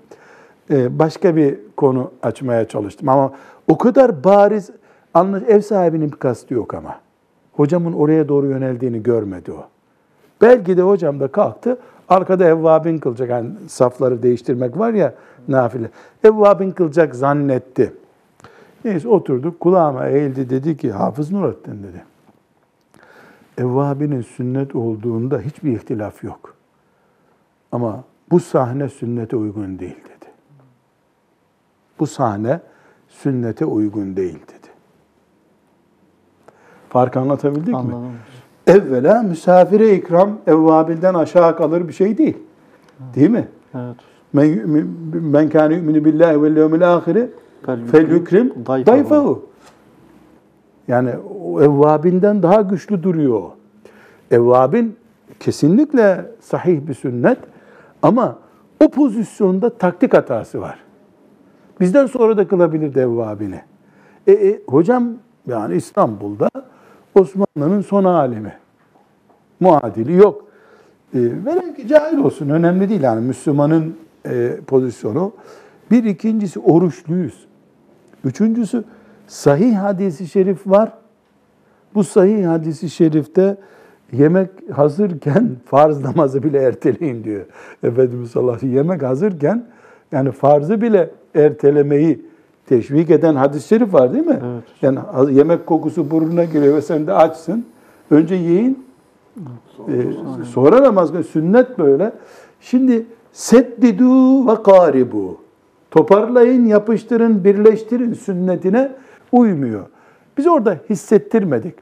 Ee, 0.72 1.00
başka 1.00 1.36
bir 1.36 1.58
konu 1.78 2.12
açmaya 2.24 2.68
çalıştım. 2.68 3.10
Ama 3.10 3.32
o 3.68 3.78
kadar 3.78 4.24
bariz 4.24 4.70
anlaş 5.14 5.44
ev 5.44 5.62
sahibinin 5.62 6.12
bir 6.12 6.18
kastı 6.18 6.54
yok 6.54 6.74
ama. 6.74 7.00
Hocamın 7.54 7.94
oraya 7.94 8.28
doğru 8.28 8.48
yöneldiğini 8.48 9.04
görmedi 9.04 9.52
o. 9.52 9.68
Belki 10.42 10.78
de 10.78 10.82
hocam 10.82 11.20
da 11.20 11.28
kalktı. 11.28 11.78
Arkada 12.10 12.46
evvabin 12.46 12.98
kılacak. 12.98 13.30
Yani 13.30 13.50
safları 13.68 14.24
değiştirmek 14.24 14.78
var 14.78 14.94
ya 14.94 15.14
nafile. 15.48 15.90
Evvabin 16.24 16.72
kılacak 16.72 17.16
zannetti. 17.16 17.94
Neyse 18.86 19.08
oturduk. 19.08 19.60
Kulağıma 19.60 20.08
eğildi 20.08 20.50
dedi 20.50 20.78
ki 20.78 20.92
Hafız 20.92 21.32
Nurattin 21.32 21.84
dedi. 21.84 22.04
Evvabinin 23.58 24.22
sünnet 24.22 24.76
olduğunda 24.76 25.40
hiçbir 25.40 25.72
ihtilaf 25.72 26.24
yok. 26.24 26.56
Ama 27.72 28.04
bu 28.32 28.40
sahne 28.40 28.90
sünnete 28.90 29.36
uygun 29.36 29.80
değil 29.80 29.96
dedi. 29.96 30.12
Bu 32.04 32.08
sahne 32.08 32.60
sünnete 33.08 33.66
uygun 33.66 34.16
değil 34.16 34.36
dedi. 34.36 34.68
Farkı 36.89 37.20
anlatabildik 37.20 37.68
mi? 37.68 37.76
Anladım. 37.76 38.12
Evvela 38.68 39.24
misafire 39.24 39.95
ikram 39.95 40.38
evvabilden 40.47 41.14
aşağı 41.14 41.58
kalır 41.58 41.88
bir 41.88 41.93
şey 41.93 42.18
değil. 42.18 42.38
Değil 43.16 43.30
mi? 43.30 43.47
Evet. 43.76 43.95
Men, 44.34 44.62
men 45.14 45.49
kâne 45.49 45.76
yu'minu 45.76 46.06
billahi 46.06 46.43
vel 46.43 46.58
yevmil 46.58 46.93
ahire 46.93 47.30
fel 47.91 48.12
yukrim 48.12 48.54
dayfahu. 48.66 49.45
Yani 50.88 51.12
o 51.43 51.62
evvabinden 51.62 52.43
daha 52.43 52.62
güçlü 52.62 53.04
duruyor. 53.04 53.43
Evvabin 54.32 54.95
kesinlikle 55.39 56.26
sahih 56.39 56.88
bir 56.88 56.93
sünnet 56.93 57.38
ama 58.01 58.38
o 58.84 58.91
pozisyonda 58.91 59.78
taktik 59.78 60.14
hatası 60.14 60.62
var. 60.62 60.83
Bizden 61.80 62.06
sonra 62.06 62.38
da 62.38 62.48
kılabilirdi 62.48 63.00
evvabini. 63.00 63.62
E, 64.28 64.32
e, 64.32 64.62
hocam 64.68 65.08
yani 65.48 65.76
İstanbul'da 65.76 66.50
Osmanlı'nın 67.16 67.82
son 67.82 68.04
alemi. 68.04 68.54
Muadili 69.60 70.14
yok. 70.14 70.46
E, 71.14 71.20
velev 71.20 71.76
ki 71.76 71.88
cahil 71.88 72.18
olsun 72.18 72.50
önemli 72.50 72.90
değil 72.90 73.02
yani 73.02 73.26
Müslümanın 73.26 73.96
e, 74.26 74.58
pozisyonu. 74.68 75.32
Bir 75.92 76.04
ikincisi 76.04 76.60
oruçluyuz. 76.60 77.48
Üçüncüsü 78.24 78.84
sahih 79.28 79.76
hadisi 79.78 80.28
şerif 80.28 80.68
var. 80.68 80.92
Bu 81.96 82.04
sahih 82.04 82.48
hadisi 82.48 82.90
şerifte 82.90 83.58
yemek 84.12 84.50
hazırken 84.74 85.50
farz 85.66 86.04
namazı 86.04 86.44
bile 86.44 86.58
erteleyin 86.58 87.24
diyor. 87.24 87.46
Efendimiz 87.84 88.32
sallallahu 88.32 88.56
aleyhi 88.56 88.68
ve 88.68 88.72
sellem 88.72 88.86
yemek 88.86 89.04
hazırken 89.04 89.66
yani 90.14 90.32
farzı 90.32 90.82
bile 90.82 91.09
ertelemeyi 91.36 92.26
teşvik 92.66 93.09
eden 93.09 93.36
hadis-i 93.36 93.68
şerif 93.68 93.93
var 93.93 94.14
değil 94.14 94.26
mi? 94.26 94.39
Evet. 94.45 94.64
Yani 94.82 94.99
yemek 95.32 95.66
kokusu 95.66 96.11
burnuna 96.11 96.43
geliyor 96.43 96.76
ve 96.76 96.82
sen 96.82 97.07
de 97.07 97.14
açsın. 97.14 97.66
Önce 98.11 98.36
yiyin. 98.36 98.86
Ee, 99.88 99.93
sonra 100.43 100.84
namaz. 100.84 101.11
Sünnet 101.32 101.80
böyle. 101.80 102.11
Şimdi 102.61 103.05
seddidu 103.32 104.47
ve 104.47 104.64
karibu. 104.64 105.38
Toparlayın, 105.91 106.66
yapıştırın, 106.66 107.43
birleştirin 107.43 108.14
sünnetine 108.14 108.91
uymuyor. 109.32 109.86
Biz 110.38 110.47
orada 110.47 110.78
hissettirmedik. 110.89 111.76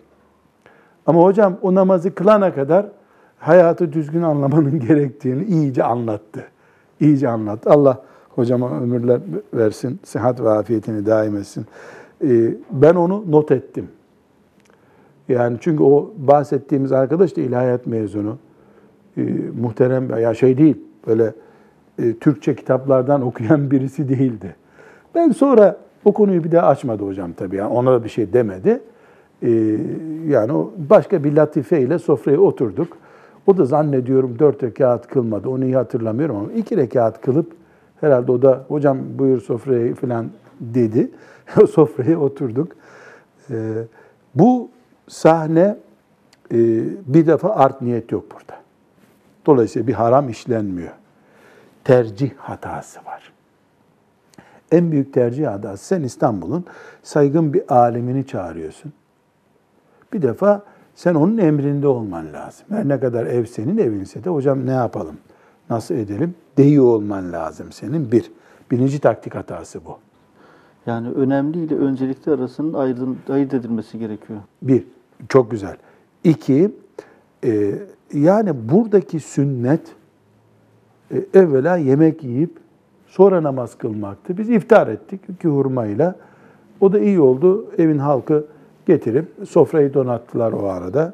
Ama 1.05 1.23
hocam 1.23 1.57
o 1.61 1.75
namazı 1.75 2.15
kılana 2.15 2.53
kadar 2.53 2.85
hayatı 3.39 3.93
düzgün 3.93 4.21
anlamanın 4.21 4.79
gerektiğini 4.87 5.43
iyice 5.43 5.83
anlattı. 5.83 6.43
İyice 6.99 7.29
anlattı. 7.29 7.69
Allah 7.69 8.01
hocama 8.35 8.81
ömürler 8.81 9.19
versin, 9.53 9.99
sıhhat 10.03 10.41
ve 10.41 10.49
afiyetini 10.49 11.05
daim 11.05 11.37
etsin. 11.37 11.65
Ee, 12.23 12.55
ben 12.71 12.95
onu 12.95 13.25
not 13.29 13.51
ettim. 13.51 13.87
Yani 15.29 15.57
çünkü 15.61 15.83
o 15.83 16.13
bahsettiğimiz 16.17 16.91
arkadaş 16.91 17.37
da 17.37 17.41
ilahiyat 17.41 17.87
mezunu. 17.87 18.37
Ee, 19.17 19.21
muhterem, 19.61 20.19
ya 20.19 20.33
şey 20.33 20.57
değil, 20.57 20.77
böyle 21.07 21.33
e, 21.99 22.13
Türkçe 22.13 22.55
kitaplardan 22.55 23.21
okuyan 23.27 23.71
birisi 23.71 24.09
değildi. 24.09 24.55
Ben 25.15 25.31
sonra 25.31 25.77
o 26.05 26.11
konuyu 26.13 26.43
bir 26.43 26.51
daha 26.51 26.67
açmadı 26.67 27.03
hocam 27.03 27.33
tabii. 27.33 27.55
Yani 27.55 27.73
ona 27.73 27.91
da 27.91 28.03
bir 28.03 28.09
şey 28.09 28.33
demedi. 28.33 28.79
Ee, 29.43 29.77
yani 30.27 30.51
başka 30.89 31.23
bir 31.23 31.33
latifeyle 31.33 31.99
sofraya 31.99 32.39
oturduk. 32.39 32.97
O 33.47 33.57
da 33.57 33.65
zannediyorum 33.65 34.39
dört 34.39 34.63
rekat 34.63 35.07
kılmadı. 35.07 35.49
Onu 35.49 35.65
iyi 35.65 35.75
hatırlamıyorum 35.75 36.35
ama 36.35 36.51
iki 36.51 36.77
rekat 36.77 37.21
kılıp 37.21 37.60
herhalde 38.01 38.31
o 38.31 38.41
da 38.41 38.65
hocam 38.67 38.99
buyur 39.19 39.41
sofraya 39.41 39.95
falan 39.95 40.29
dedi. 40.59 41.11
o 41.61 41.67
sofraya 41.67 42.19
oturduk. 42.19 42.71
Ee, 43.49 43.73
bu 44.35 44.69
sahne 45.07 45.77
e, 46.51 46.57
bir 47.13 47.27
defa 47.27 47.49
art 47.49 47.81
niyet 47.81 48.11
yok 48.11 48.25
burada. 48.31 48.61
Dolayısıyla 49.45 49.87
bir 49.87 49.93
haram 49.93 50.29
işlenmiyor. 50.29 50.91
Tercih 51.83 52.31
hatası 52.37 52.99
var. 53.05 53.33
En 54.71 54.91
büyük 54.91 55.13
tercih 55.13 55.47
hatası 55.47 55.85
sen 55.85 56.03
İstanbul'un 56.03 56.65
saygın 57.03 57.53
bir 57.53 57.73
alemini 57.75 58.27
çağırıyorsun. 58.27 58.93
Bir 60.13 60.21
defa 60.21 60.63
sen 60.95 61.15
onun 61.15 61.37
emrinde 61.37 61.87
olman 61.87 62.33
lazım. 62.33 62.65
Her 62.69 62.87
ne 62.87 62.99
kadar 62.99 63.25
ev 63.25 63.45
senin 63.45 63.77
evinse 63.77 64.23
de 64.23 64.29
hocam 64.29 64.65
ne 64.65 64.71
yapalım, 64.71 65.17
nasıl 65.71 65.95
edelim 65.95 66.35
deyi 66.57 66.81
olman 66.81 67.31
lazım 67.31 67.71
senin 67.71 68.11
bir. 68.11 68.31
Birinci 68.71 68.99
taktik 68.99 69.35
hatası 69.35 69.85
bu. 69.85 69.97
Yani 70.85 71.09
önemli 71.09 71.63
ile 71.63 71.75
öncelikli 71.75 72.31
arasının 72.31 72.73
ayrı- 72.73 73.33
ayırt 73.33 73.53
edilmesi 73.53 73.99
gerekiyor. 73.99 74.39
Bir, 74.61 74.83
çok 75.29 75.51
güzel. 75.51 75.75
İki, 76.23 76.71
e, 77.45 77.73
yani 78.13 78.69
buradaki 78.69 79.19
sünnet 79.19 79.81
e, 81.11 81.25
evvela 81.33 81.77
yemek 81.77 82.23
yiyip 82.23 82.57
sonra 83.07 83.43
namaz 83.43 83.77
kılmaktı. 83.77 84.37
Biz 84.37 84.49
iftar 84.49 84.87
ettik 84.87 85.21
iki 85.29 85.47
hurmayla. 85.47 86.15
O 86.79 86.93
da 86.93 86.99
iyi 86.99 87.19
oldu. 87.19 87.65
Evin 87.77 87.97
halkı 87.97 88.45
getirip 88.85 89.27
sofrayı 89.49 89.93
donattılar 89.93 90.51
o 90.51 90.65
arada. 90.67 91.13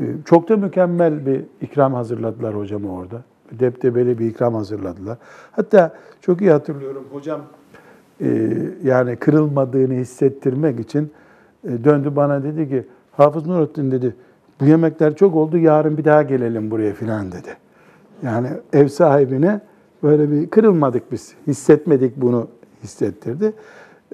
E, 0.00 0.04
çok 0.24 0.48
da 0.48 0.56
mükemmel 0.56 1.26
bir 1.26 1.44
ikram 1.60 1.94
hazırladılar 1.94 2.56
hocam 2.56 2.84
orada. 2.84 3.22
Deptebeli 3.52 4.18
bir 4.18 4.26
ikram 4.26 4.54
hazırladılar. 4.54 5.18
Hatta 5.52 5.94
çok 6.20 6.40
iyi 6.40 6.50
hatırlıyorum 6.50 7.04
hocam 7.12 7.40
e, 8.20 8.52
yani 8.84 9.16
kırılmadığını 9.16 9.94
hissettirmek 9.94 10.80
için 10.80 11.12
e, 11.64 11.84
döndü 11.84 12.16
bana 12.16 12.42
dedi 12.42 12.68
ki 12.68 12.86
Hafız 13.12 13.46
Nurattin 13.46 13.90
dedi 13.90 14.14
bu 14.60 14.64
yemekler 14.64 15.16
çok 15.16 15.34
oldu 15.36 15.58
yarın 15.58 15.98
bir 15.98 16.04
daha 16.04 16.22
gelelim 16.22 16.70
buraya 16.70 16.92
filan 16.92 17.32
dedi. 17.32 17.56
Yani 18.22 18.48
ev 18.72 18.88
sahibine 18.88 19.60
böyle 20.02 20.30
bir 20.30 20.50
kırılmadık 20.50 21.12
biz 21.12 21.34
hissetmedik 21.46 22.16
bunu 22.16 22.48
hissettirdi. 22.82 23.52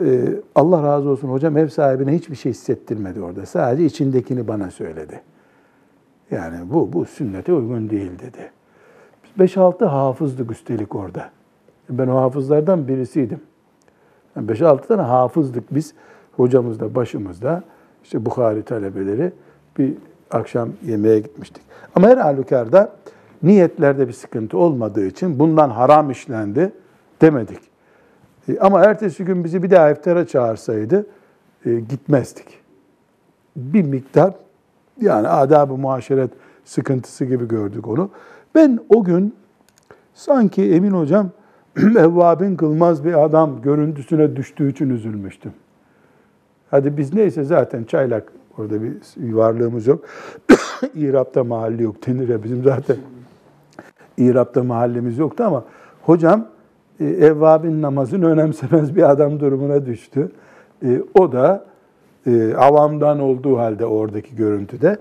E, 0.01 0.29
Allah 0.55 0.83
razı 0.83 1.09
olsun 1.09 1.29
hocam 1.29 1.57
ev 1.57 1.69
sahibine 1.69 2.15
hiçbir 2.15 2.37
şey 2.37 2.53
hissettirmedi 2.53 3.21
orada. 3.21 3.47
Sadece 3.47 3.85
içindekini 3.85 4.49
bana 4.49 4.71
söyledi. 4.71 5.21
Yani 6.31 6.57
bu 6.73 6.93
bu 6.93 7.05
sünnete 7.05 7.53
uygun 7.53 7.91
değil 7.91 8.11
dedi. 8.19 8.51
Biz 9.39 9.51
5-6 9.51 9.85
hafızdık 9.85 10.51
üstelik 10.51 10.95
orada. 10.95 11.31
Ben 11.91 12.09
o 12.09 12.17
hafızlardan 12.17 12.89
birisiydim. 12.89 13.41
Yani 14.37 14.51
5-6 14.51 14.87
tane 14.87 15.03
hafızdık 15.03 15.75
biz. 15.75 15.95
Hocamız 16.37 16.81
da 16.81 16.95
başımızda. 16.95 17.63
işte 18.05 18.27
Bukhari 18.27 18.63
talebeleri. 18.63 19.33
Bir 19.79 19.95
akşam 20.31 20.69
yemeğe 20.87 21.19
gitmiştik. 21.19 21.63
Ama 21.95 22.09
her 22.09 22.17
halükarda 22.17 22.93
niyetlerde 23.43 24.09
bir 24.09 24.13
sıkıntı 24.13 24.59
olmadığı 24.59 25.07
için 25.07 25.39
bundan 25.39 25.71
haram 25.71 26.11
işlendi 26.11 26.73
demedik. 27.21 27.59
E, 28.49 28.59
Ama 28.59 28.85
ertesi 28.85 29.25
gün 29.25 29.45
bizi 29.45 29.63
bir 29.63 29.71
daha 29.71 29.91
iftara 29.91 30.27
çağırsaydı 30.27 31.07
e, 31.65 31.75
gitmezdik. 31.75 32.47
Bir 33.57 33.83
miktar 33.83 34.35
yani 35.01 35.29
adab-ı 35.29 35.77
muaşeret 35.77 36.31
sıkıntısı 36.65 37.25
gibi 37.25 37.49
gördük 37.49 37.89
onu. 37.89 38.11
Ben 38.57 38.81
o 38.89 39.05
gün 39.05 39.35
sanki 40.15 40.73
Emin 40.73 40.91
Hocam 40.91 41.31
evvabin 41.77 42.57
kılmaz 42.57 43.05
bir 43.05 43.25
adam 43.25 43.63
görüntüsüne 43.63 44.37
düştüğü 44.37 44.71
için 44.71 44.91
üzülmüştüm. 44.91 45.53
Hadi 46.71 46.97
biz 46.97 47.15
neyse 47.15 47.45
zaten 47.45 47.85
çaylak 47.85 48.33
orada 48.59 48.83
bir 48.83 48.97
varlığımız 49.33 49.87
yok. 49.87 50.05
İrab'da 50.95 51.45
mahalli 51.45 51.83
yok 51.83 52.07
denir 52.07 52.29
ya 52.29 52.45
bizim 52.45 52.65
zaten. 52.65 52.97
İrab'da 54.19 54.63
mahallemiz 54.63 55.19
yoktu 55.19 55.45
ama 55.45 55.65
hocam 56.03 56.49
e, 57.01 57.05
evvabin 57.05 57.83
namazını 57.83 58.27
önemsemez 58.27 58.97
bir 58.97 59.11
adam 59.11 59.41
durumuna 59.41 59.87
düştü. 59.87 60.33
E, 60.83 61.03
o 61.15 61.33
da 61.33 61.65
e, 62.27 62.55
avamdan 62.55 63.21
olduğu 63.21 63.59
halde 63.59 63.87
oradaki 63.87 64.37
görüntüde 64.37 64.97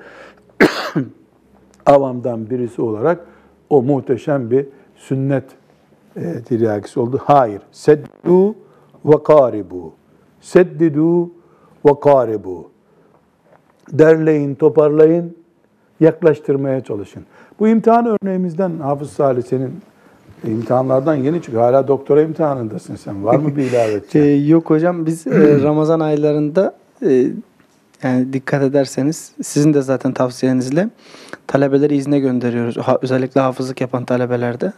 avamdan 1.86 2.50
birisi 2.50 2.82
olarak 2.82 3.35
o 3.70 3.82
muhteşem 3.82 4.52
bir 4.52 4.66
sünnet 4.96 5.44
e, 6.16 6.42
tiryakisi 6.42 7.00
oldu. 7.00 7.22
Hayır. 7.24 7.62
Seddu 7.72 8.56
ve 9.06 9.24
karibu. 9.24 9.94
Seddidu 10.42 11.26
ve 11.86 12.00
karibu. 12.04 12.70
Derleyin, 13.92 14.56
toparlayın, 14.56 15.38
yaklaştırmaya 16.00 16.82
çalışın. 16.84 17.24
Bu 17.60 17.68
imtihan 17.68 18.06
örneğimizden 18.06 18.80
Hafız 18.80 19.10
Salih 19.10 19.44
senin 19.44 19.72
imtihanlardan 20.44 21.16
yeni 21.16 21.42
çıkıyor. 21.42 21.64
Hala 21.64 21.88
doktora 21.88 22.22
imtihanındasın 22.22 22.96
sen. 22.96 23.26
Var 23.26 23.36
mı 23.36 23.56
bir 23.56 23.64
ilave 23.72 24.02
Ee, 24.14 24.20
yok 24.20 24.70
hocam 24.70 25.06
biz 25.06 25.28
e, 25.28 25.64
Ramazan 25.64 26.00
aylarında 26.00 26.76
e, 27.06 27.28
yani 28.06 28.34
dikkat 28.34 28.64
ederseniz 28.64 29.32
sizin 29.44 29.74
de 29.74 29.82
zaten 29.82 30.12
tavsiyenizle 30.14 30.90
talebeleri 31.48 31.96
izne 31.96 32.20
gönderiyoruz. 32.20 32.78
Ha- 32.78 32.98
özellikle 33.02 33.42
hafızlık 33.42 33.82
yapan 33.82 34.06
talebelerde. 34.06 34.74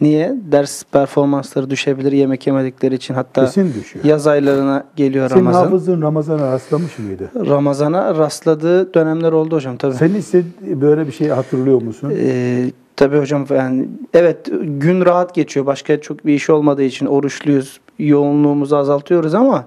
Niye? 0.00 0.34
Ders 0.52 0.82
performansları 0.92 1.70
düşebilir 1.70 2.12
yemek 2.12 2.46
yemedikleri 2.46 2.94
için 2.94 3.14
hatta 3.14 3.44
Kesin 3.44 3.74
düşüyor. 3.74 4.04
yaz 4.04 4.26
aylarına 4.26 4.84
geliyor 4.96 5.28
Senin 5.28 5.40
Ramazan. 5.40 5.64
hafızlığın 5.64 6.02
Ramazan'a 6.02 6.52
rastlamış 6.52 6.98
mıydı? 6.98 7.30
Ramazana 7.36 8.14
rastladığı 8.14 8.94
dönemler 8.94 9.32
oldu 9.32 9.56
hocam 9.56 9.76
tabii. 9.76 9.94
Sen 9.94 10.14
istedi- 10.14 10.80
böyle 10.80 11.06
bir 11.06 11.12
şey 11.12 11.28
hatırlıyor 11.28 11.82
musun? 11.82 12.12
Ee, 12.16 12.70
tabii 12.96 13.18
hocam 13.18 13.46
yani 13.50 13.88
evet 14.14 14.38
gün 14.62 15.04
rahat 15.04 15.34
geçiyor. 15.34 15.66
Başka 15.66 16.00
çok 16.00 16.26
bir 16.26 16.34
iş 16.34 16.50
olmadığı 16.50 16.82
için 16.82 17.06
oruçluyuz. 17.06 17.80
Yoğunluğumuzu 17.98 18.76
azaltıyoruz 18.76 19.34
ama 19.34 19.64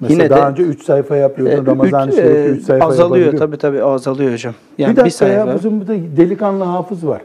Mesela 0.00 0.22
yine 0.22 0.30
daha 0.30 0.46
de 0.46 0.50
önce 0.50 0.62
3 0.62 0.84
sayfa 0.84 1.16
yapıyordun. 1.16 1.64
e, 1.64 1.66
Ramazan-ı 1.66 2.12
Şerif'te 2.12 2.38
e, 2.38 2.50
3 2.50 2.64
sayfa 2.64 2.86
azalıyor 2.86 3.26
yapabiliyor. 3.26 3.46
tabii 3.46 3.58
tabii 3.58 3.82
azalıyor 3.82 4.32
hocam. 4.32 4.54
Yani 4.78 4.92
bir 4.92 4.96
dakika 4.96 5.16
sayfa. 5.16 5.50
ya 5.50 5.56
bizim 5.56 5.80
burada 5.80 5.94
delikanlı 6.16 6.64
hafız 6.64 7.06
var. 7.06 7.22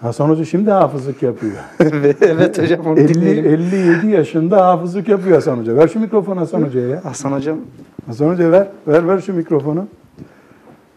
Hasan 0.00 0.28
Hoca 0.28 0.44
şimdi 0.44 0.70
hafızlık 0.70 1.22
yapıyor. 1.22 1.52
evet 2.20 2.62
hocam 2.62 2.86
onu 2.86 2.98
50, 2.98 3.14
dinleyelim. 3.14 3.46
57 3.46 4.06
yaşında 4.06 4.66
hafızlık 4.66 5.08
yapıyor 5.08 5.34
Hasan 5.34 5.58
Hoca. 5.58 5.76
Ver 5.76 5.88
şu 5.88 6.00
mikrofonu 6.00 6.40
Hasan 6.40 6.62
Hoca'ya 6.62 6.88
ya. 6.88 7.04
Hasan 7.04 7.32
hocam 7.32 7.58
Hasan 8.06 8.28
Hoca 8.28 8.52
ver, 8.52 8.66
ver 8.86 9.08
ver 9.08 9.20
şu 9.20 9.34
mikrofonu. 9.34 9.86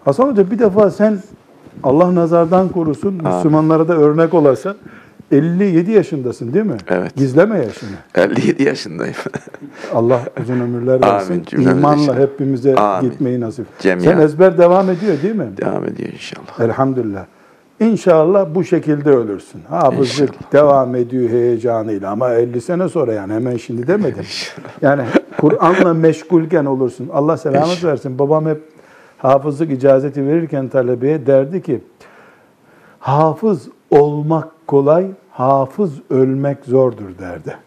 Hasan 0.06 0.28
Hoca 0.28 0.52
bir 0.52 0.60
defa 0.60 0.90
sen 0.92 1.20
Allah 1.84 2.16
nazardan 2.16 2.70
korusun, 2.70 3.14
Müslümanlara 3.14 3.88
da 3.88 3.94
örnek 3.94 4.34
olasın. 4.34 4.76
57 5.32 5.92
yaşındasın 5.92 6.54
değil 6.54 6.66
mi? 6.66 6.78
Evet. 6.88 7.16
Gizleme 7.16 7.58
yaşını. 7.58 7.90
57 8.16 8.64
yaşındayım. 8.64 9.16
Allah 9.94 10.22
uzun 10.42 10.60
ömürler 10.60 10.94
Amin, 10.94 11.02
versin. 11.04 11.44
cümlemize 11.44 11.80
İmanla 11.80 12.02
inşallah. 12.02 12.20
hepimize 12.20 12.76
Amin. 12.76 13.10
gitmeyi 13.12 13.40
nasip. 13.40 13.66
Cemiyen. 13.80 14.12
Sen 14.12 14.20
ezber 14.22 14.58
devam 14.58 14.90
ediyor 14.90 15.14
değil 15.24 15.36
mi? 15.36 15.48
Devam 15.62 15.86
ediyor 15.86 16.10
inşallah. 16.10 16.60
Elhamdülillah. 16.60 17.26
İnşallah 17.80 18.48
bu 18.56 18.64
şekilde 18.64 19.10
ölürsün. 19.10 19.62
Hafızlık 19.70 20.30
İnşallah. 20.30 20.52
devam 20.54 20.96
ediyor 20.96 21.30
heyecanıyla 21.30 22.12
ama 22.12 22.30
50 22.34 22.62
sene 22.62 22.90
sonra 22.90 23.14
yani 23.14 23.34
hemen 23.34 23.58
şimdi 23.58 23.88
demedim. 23.88 24.26
Yani 24.82 25.02
Kur'an'la 25.38 25.94
meşgulken 25.94 26.66
olursun. 26.66 27.10
Allah 27.14 27.38
selamet 27.38 27.68
İnşallah. 27.70 27.92
versin. 27.92 28.20
Babam 28.20 28.46
hep 28.46 28.62
hafızlık 29.18 29.72
icazeti 29.72 30.28
verirken 30.28 30.68
talebeye 30.68 31.26
derdi 31.26 31.62
ki 31.62 31.82
hafız 33.00 33.68
olmak 33.92 34.48
kolay, 34.68 35.06
hafız 35.32 35.92
ölmek 36.10 36.66
zordur 36.66 37.18
derdi. 37.20 37.58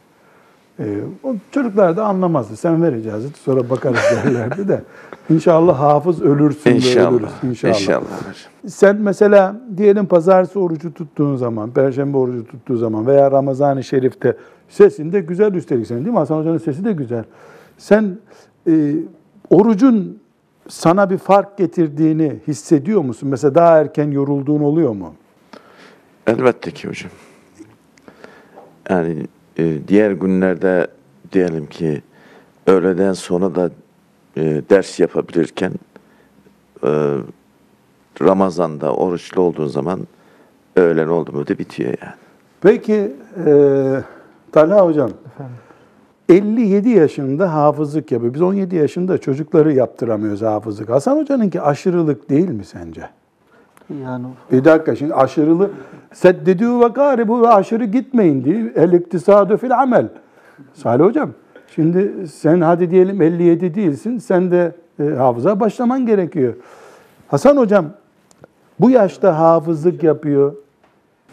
Ee, 0.78 1.00
o 1.22 1.34
çocuklar 1.50 1.96
da 1.96 2.04
anlamazdı. 2.04 2.56
Sen 2.56 2.82
ver 2.82 2.92
icazeti 2.92 3.40
sonra 3.40 3.70
bakarız 3.70 4.00
derlerdi 4.10 4.68
de. 4.68 4.82
İnşallah 5.30 5.80
hafız 5.80 6.22
ölürsün 6.22 6.70
de 6.70 6.74
ölürüz. 6.74 7.28
İnşallah. 7.42 7.44
İnşallah. 7.44 7.74
İnşallah. 7.74 8.34
Sen 8.68 8.96
mesela 8.96 9.60
diyelim 9.76 10.06
pazartesi 10.06 10.58
orucu 10.58 10.94
tuttuğun 10.94 11.36
zaman, 11.36 11.70
perşembe 11.70 12.16
orucu 12.16 12.46
tuttuğu 12.46 12.76
zaman 12.76 13.06
veya 13.06 13.30
Ramazan-ı 13.30 13.84
Şerif'te 13.84 14.36
sesin 14.68 15.12
de 15.12 15.20
güzel 15.20 15.54
üstelik 15.54 15.86
senin 15.86 16.04
değil 16.04 16.12
mi? 16.12 16.18
Hasan 16.18 16.38
Hoca'nın 16.38 16.58
sesi 16.58 16.84
de 16.84 16.92
güzel. 16.92 17.24
Sen 17.78 18.18
e, 18.68 18.94
orucun 19.50 20.18
sana 20.68 21.10
bir 21.10 21.18
fark 21.18 21.58
getirdiğini 21.58 22.36
hissediyor 22.48 23.00
musun? 23.00 23.28
Mesela 23.28 23.54
daha 23.54 23.78
erken 23.78 24.10
yorulduğun 24.10 24.60
oluyor 24.60 24.92
mu? 24.92 25.14
Elbette 26.26 26.70
ki 26.70 26.88
hocam. 26.88 27.10
Yani 28.90 29.26
e, 29.58 29.88
diğer 29.88 30.10
günlerde 30.10 30.86
diyelim 31.32 31.66
ki 31.66 32.02
öğleden 32.66 33.12
sonra 33.12 33.54
da 33.54 33.70
e, 34.36 34.62
ders 34.70 35.00
yapabilirken 35.00 35.72
e, 36.84 37.16
Ramazan'da 38.22 38.94
oruçlu 38.94 39.42
olduğun 39.42 39.66
zaman 39.66 40.00
öğlen 40.76 41.08
oldu 41.08 41.32
mu 41.32 41.46
da 41.46 41.58
bitiyor 41.58 41.94
yani. 42.02 42.14
Peki 42.60 43.12
e, 43.46 43.52
Talha 44.52 44.86
Hocam, 44.86 45.10
57 46.28 46.88
yaşında 46.88 47.54
hafızlık 47.54 48.12
yapıyor. 48.12 48.34
Biz 48.34 48.42
17 48.42 48.76
yaşında 48.76 49.18
çocukları 49.18 49.72
yaptıramıyoruz 49.72 50.42
hafızlık. 50.42 50.88
Hasan 50.88 51.16
Hoca'nınki 51.16 51.60
aşırılık 51.60 52.30
değil 52.30 52.48
mi 52.48 52.64
sence? 52.64 53.08
Yani 53.90 54.26
Bir 54.52 54.64
dakika 54.64 54.96
şimdi 54.96 55.14
aşırılı 55.14 55.70
seddedü 56.12 56.80
ve 56.80 56.88
garibu 56.88 57.42
ve 57.42 57.48
aşırı 57.48 57.84
gitmeyin 57.84 58.44
diye 58.44 58.72
el 58.76 58.92
iktisadu 58.92 59.56
fil 59.56 59.80
amel. 59.80 60.08
Salih 60.74 61.04
hocam 61.04 61.30
şimdi 61.74 62.28
sen 62.28 62.60
hadi 62.60 62.90
diyelim 62.90 63.22
57 63.22 63.74
değilsin 63.74 64.18
sen 64.18 64.50
de 64.50 64.72
e, 65.00 65.04
hafıza 65.04 65.60
başlaman 65.60 66.06
gerekiyor. 66.06 66.54
Hasan 67.28 67.56
hocam 67.56 67.86
bu 68.80 68.90
yaşta 68.90 69.38
hafızlık 69.38 70.02
yapıyor. 70.02 70.54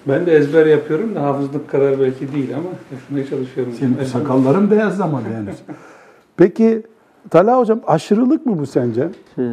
Ben 0.08 0.26
de 0.26 0.36
ezber 0.36 0.66
yapıyorum 0.66 1.16
da 1.16 1.22
hafızlık 1.22 1.70
kadar 1.70 2.00
belki 2.00 2.34
değil 2.34 2.56
ama 2.56 2.70
yapmaya 2.92 3.28
çalışıyorum. 3.30 3.74
Senin 3.80 4.04
sakalların 4.04 4.72
beyazlamadı 4.72 5.24
henüz. 5.36 5.56
Peki 6.38 6.84
Talha 7.30 7.60
hocam 7.60 7.80
aşırılık 7.88 8.46
mı 8.46 8.60
bu 8.60 8.66
sence? 8.66 9.10
Şey, 9.36 9.46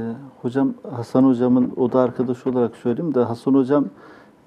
hocam 0.43 0.75
Hasan 0.91 1.25
hocamın 1.25 1.73
o 1.77 1.93
da 1.93 2.01
arkadaşı 2.01 2.51
olarak 2.51 2.77
söyleyeyim 2.77 3.15
de 3.15 3.21
Hasan 3.21 3.55
hocam 3.55 3.85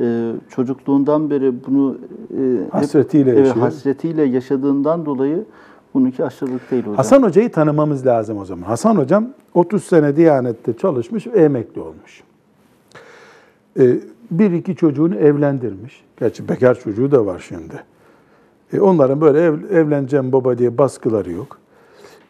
e, 0.01 0.31
çocukluğundan 0.49 1.29
beri 1.29 1.53
bunu 1.67 1.97
e, 2.31 2.65
hep- 2.65 2.73
Hasretiyle 2.73 3.31
evet, 3.31 3.39
yaşıyor. 3.47 3.65
hasretiyle 3.65 4.23
yaşadığından 4.23 5.05
dolayı 5.05 5.45
bununki 5.93 6.25
aşırılık 6.25 6.71
değil 6.71 6.83
hocam. 6.83 6.95
Hasan 6.95 7.23
Hoca'yı 7.23 7.51
tanımamız 7.51 8.05
lazım 8.05 8.37
o 8.37 8.45
zaman. 8.45 8.63
Hasan 8.63 8.95
Hocam 8.95 9.27
30 9.53 9.83
sene 9.83 10.15
Diyanet'te 10.15 10.77
çalışmış 10.77 11.27
ve 11.27 11.39
emekli 11.39 11.81
olmuş. 11.81 12.23
Ee, 13.79 13.99
bir 14.31 14.51
iki 14.51 14.75
çocuğunu 14.75 15.15
evlendirmiş. 15.15 16.03
Gerçi 16.19 16.49
bekar 16.49 16.79
çocuğu 16.79 17.11
da 17.11 17.25
var 17.25 17.45
şimdi. 17.47 17.83
Ee, 18.73 18.79
onların 18.79 19.21
böyle 19.21 19.39
ev, 19.41 19.53
evleneceğim 19.71 20.31
baba 20.31 20.57
diye 20.57 20.77
baskıları 20.77 21.31
yok. 21.31 21.57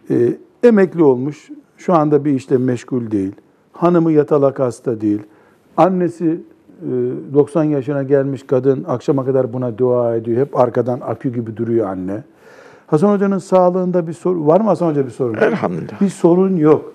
Ee, 0.10 0.38
emekli 0.64 1.04
olmuş. 1.04 1.50
Şu 1.78 1.94
anda 1.94 2.26
bir 2.26 2.32
işle 2.32 2.58
meşgul 2.58 3.12
değil. 3.12 3.32
Hanımı 3.74 4.12
yatalak 4.12 4.60
hasta 4.60 5.02
değil. 5.02 5.22
Annesi 5.78 6.42
e, 6.82 6.90
90 7.34 7.64
yaşına 7.64 8.04
gelmiş 8.04 8.44
kadın 8.48 8.84
akşama 8.84 9.26
kadar 9.26 9.54
buna 9.54 9.78
dua 9.78 10.16
ediyor. 10.16 10.38
Hep 10.38 10.60
arkadan 10.60 11.00
akü 11.00 11.34
gibi 11.34 11.58
duruyor 11.58 11.88
anne. 11.88 12.24
Hasan 12.88 13.14
Hoca'nın 13.14 13.38
sağlığında 13.38 14.08
bir 14.08 14.14
sorun 14.14 14.48
var 14.48 14.62
mı 14.62 14.68
Hasan 14.68 14.90
Hoca 14.90 15.06
bir 15.06 15.12
sorun? 15.12 15.34
Elhamdülillah. 15.34 16.02
Bir 16.02 16.10
sorun 16.10 16.58
yok. 16.58 16.94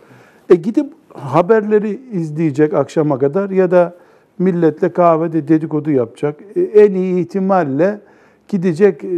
E 0.51 0.55
gidip 0.55 0.93
haberleri 1.15 2.01
izleyecek 2.13 2.75
akşama 2.75 3.19
kadar 3.19 3.51
ya 3.51 3.71
da 3.71 3.95
milletle 4.39 4.93
kahvede 4.93 5.49
dedikodu 5.49 5.91
yapacak. 5.91 6.41
E, 6.57 6.61
en 6.61 6.95
iyi 6.95 7.21
ihtimalle 7.21 8.01
gidecek 8.49 9.05
e, 9.05 9.09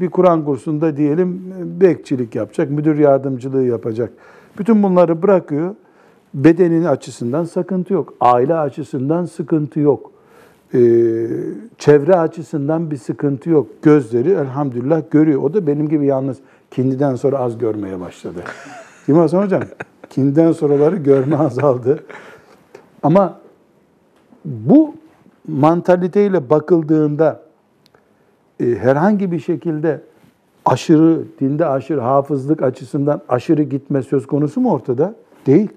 bir 0.00 0.10
Kur'an 0.10 0.44
kursunda 0.44 0.96
diyelim 0.96 1.52
e, 1.58 1.80
bekçilik 1.80 2.34
yapacak, 2.34 2.70
müdür 2.70 2.98
yardımcılığı 2.98 3.62
yapacak. 3.62 4.12
Bütün 4.58 4.82
bunları 4.82 5.22
bırakıyor. 5.22 5.74
bedenin 6.34 6.84
açısından 6.84 7.44
sıkıntı 7.44 7.92
yok. 7.92 8.14
Aile 8.20 8.54
açısından 8.54 9.24
sıkıntı 9.24 9.80
yok. 9.80 10.10
Ee, 10.74 10.78
çevre 11.78 12.16
açısından 12.16 12.90
bir 12.90 12.96
sıkıntı 12.96 13.50
yok. 13.50 13.66
Gözleri 13.82 14.30
elhamdülillah 14.30 15.02
görüyor. 15.10 15.42
O 15.42 15.54
da 15.54 15.66
benim 15.66 15.88
gibi 15.88 16.06
yalnız 16.06 16.36
kindiden 16.70 17.16
sonra 17.16 17.38
az 17.38 17.58
görmeye 17.58 18.00
başladı. 18.00 18.44
Değil 19.08 19.16
mi 19.16 19.22
Hasan 19.22 19.42
Hocam? 19.42 19.62
Kindiden 20.10 20.52
sonraları 20.52 20.96
görme 20.96 21.36
azaldı. 21.36 22.04
Ama 23.02 23.38
bu 24.44 24.94
mantaliteyle 25.48 26.50
bakıldığında 26.50 27.43
e, 28.60 28.64
herhangi 28.64 29.32
bir 29.32 29.38
şekilde 29.38 30.00
aşırı, 30.64 31.22
dinde 31.40 31.66
aşırı, 31.66 32.00
hafızlık 32.00 32.62
açısından 32.62 33.20
aşırı 33.28 33.62
gitme 33.62 34.02
söz 34.02 34.26
konusu 34.26 34.60
mu 34.60 34.72
ortada? 34.72 35.14
Değil. 35.46 35.68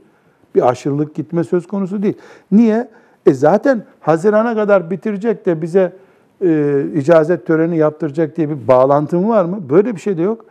Bir 0.56 0.70
aşırılık 0.70 1.16
gitme 1.16 1.44
söz 1.44 1.68
konusu 1.68 2.04
değil. 2.04 2.18
Niye? 2.52 2.88
E 3.26 3.34
zaten 3.34 3.84
Haziran'a 4.00 4.56
kadar 4.56 4.92
bitirecek 4.92 5.46
de 5.46 5.62
bize 5.62 5.94
e, 6.42 6.84
icazet 6.96 7.48
töreni 7.48 7.78
yaptıracak 7.78 8.38
diye 8.38 8.50
bir 8.50 8.68
bağlantım 8.68 9.30
var 9.30 9.46
mı? 9.46 9.60
Böyle 9.70 9.96
bir 9.96 10.02
şey 10.02 10.18
de 10.18 10.22
yok. 10.22 10.46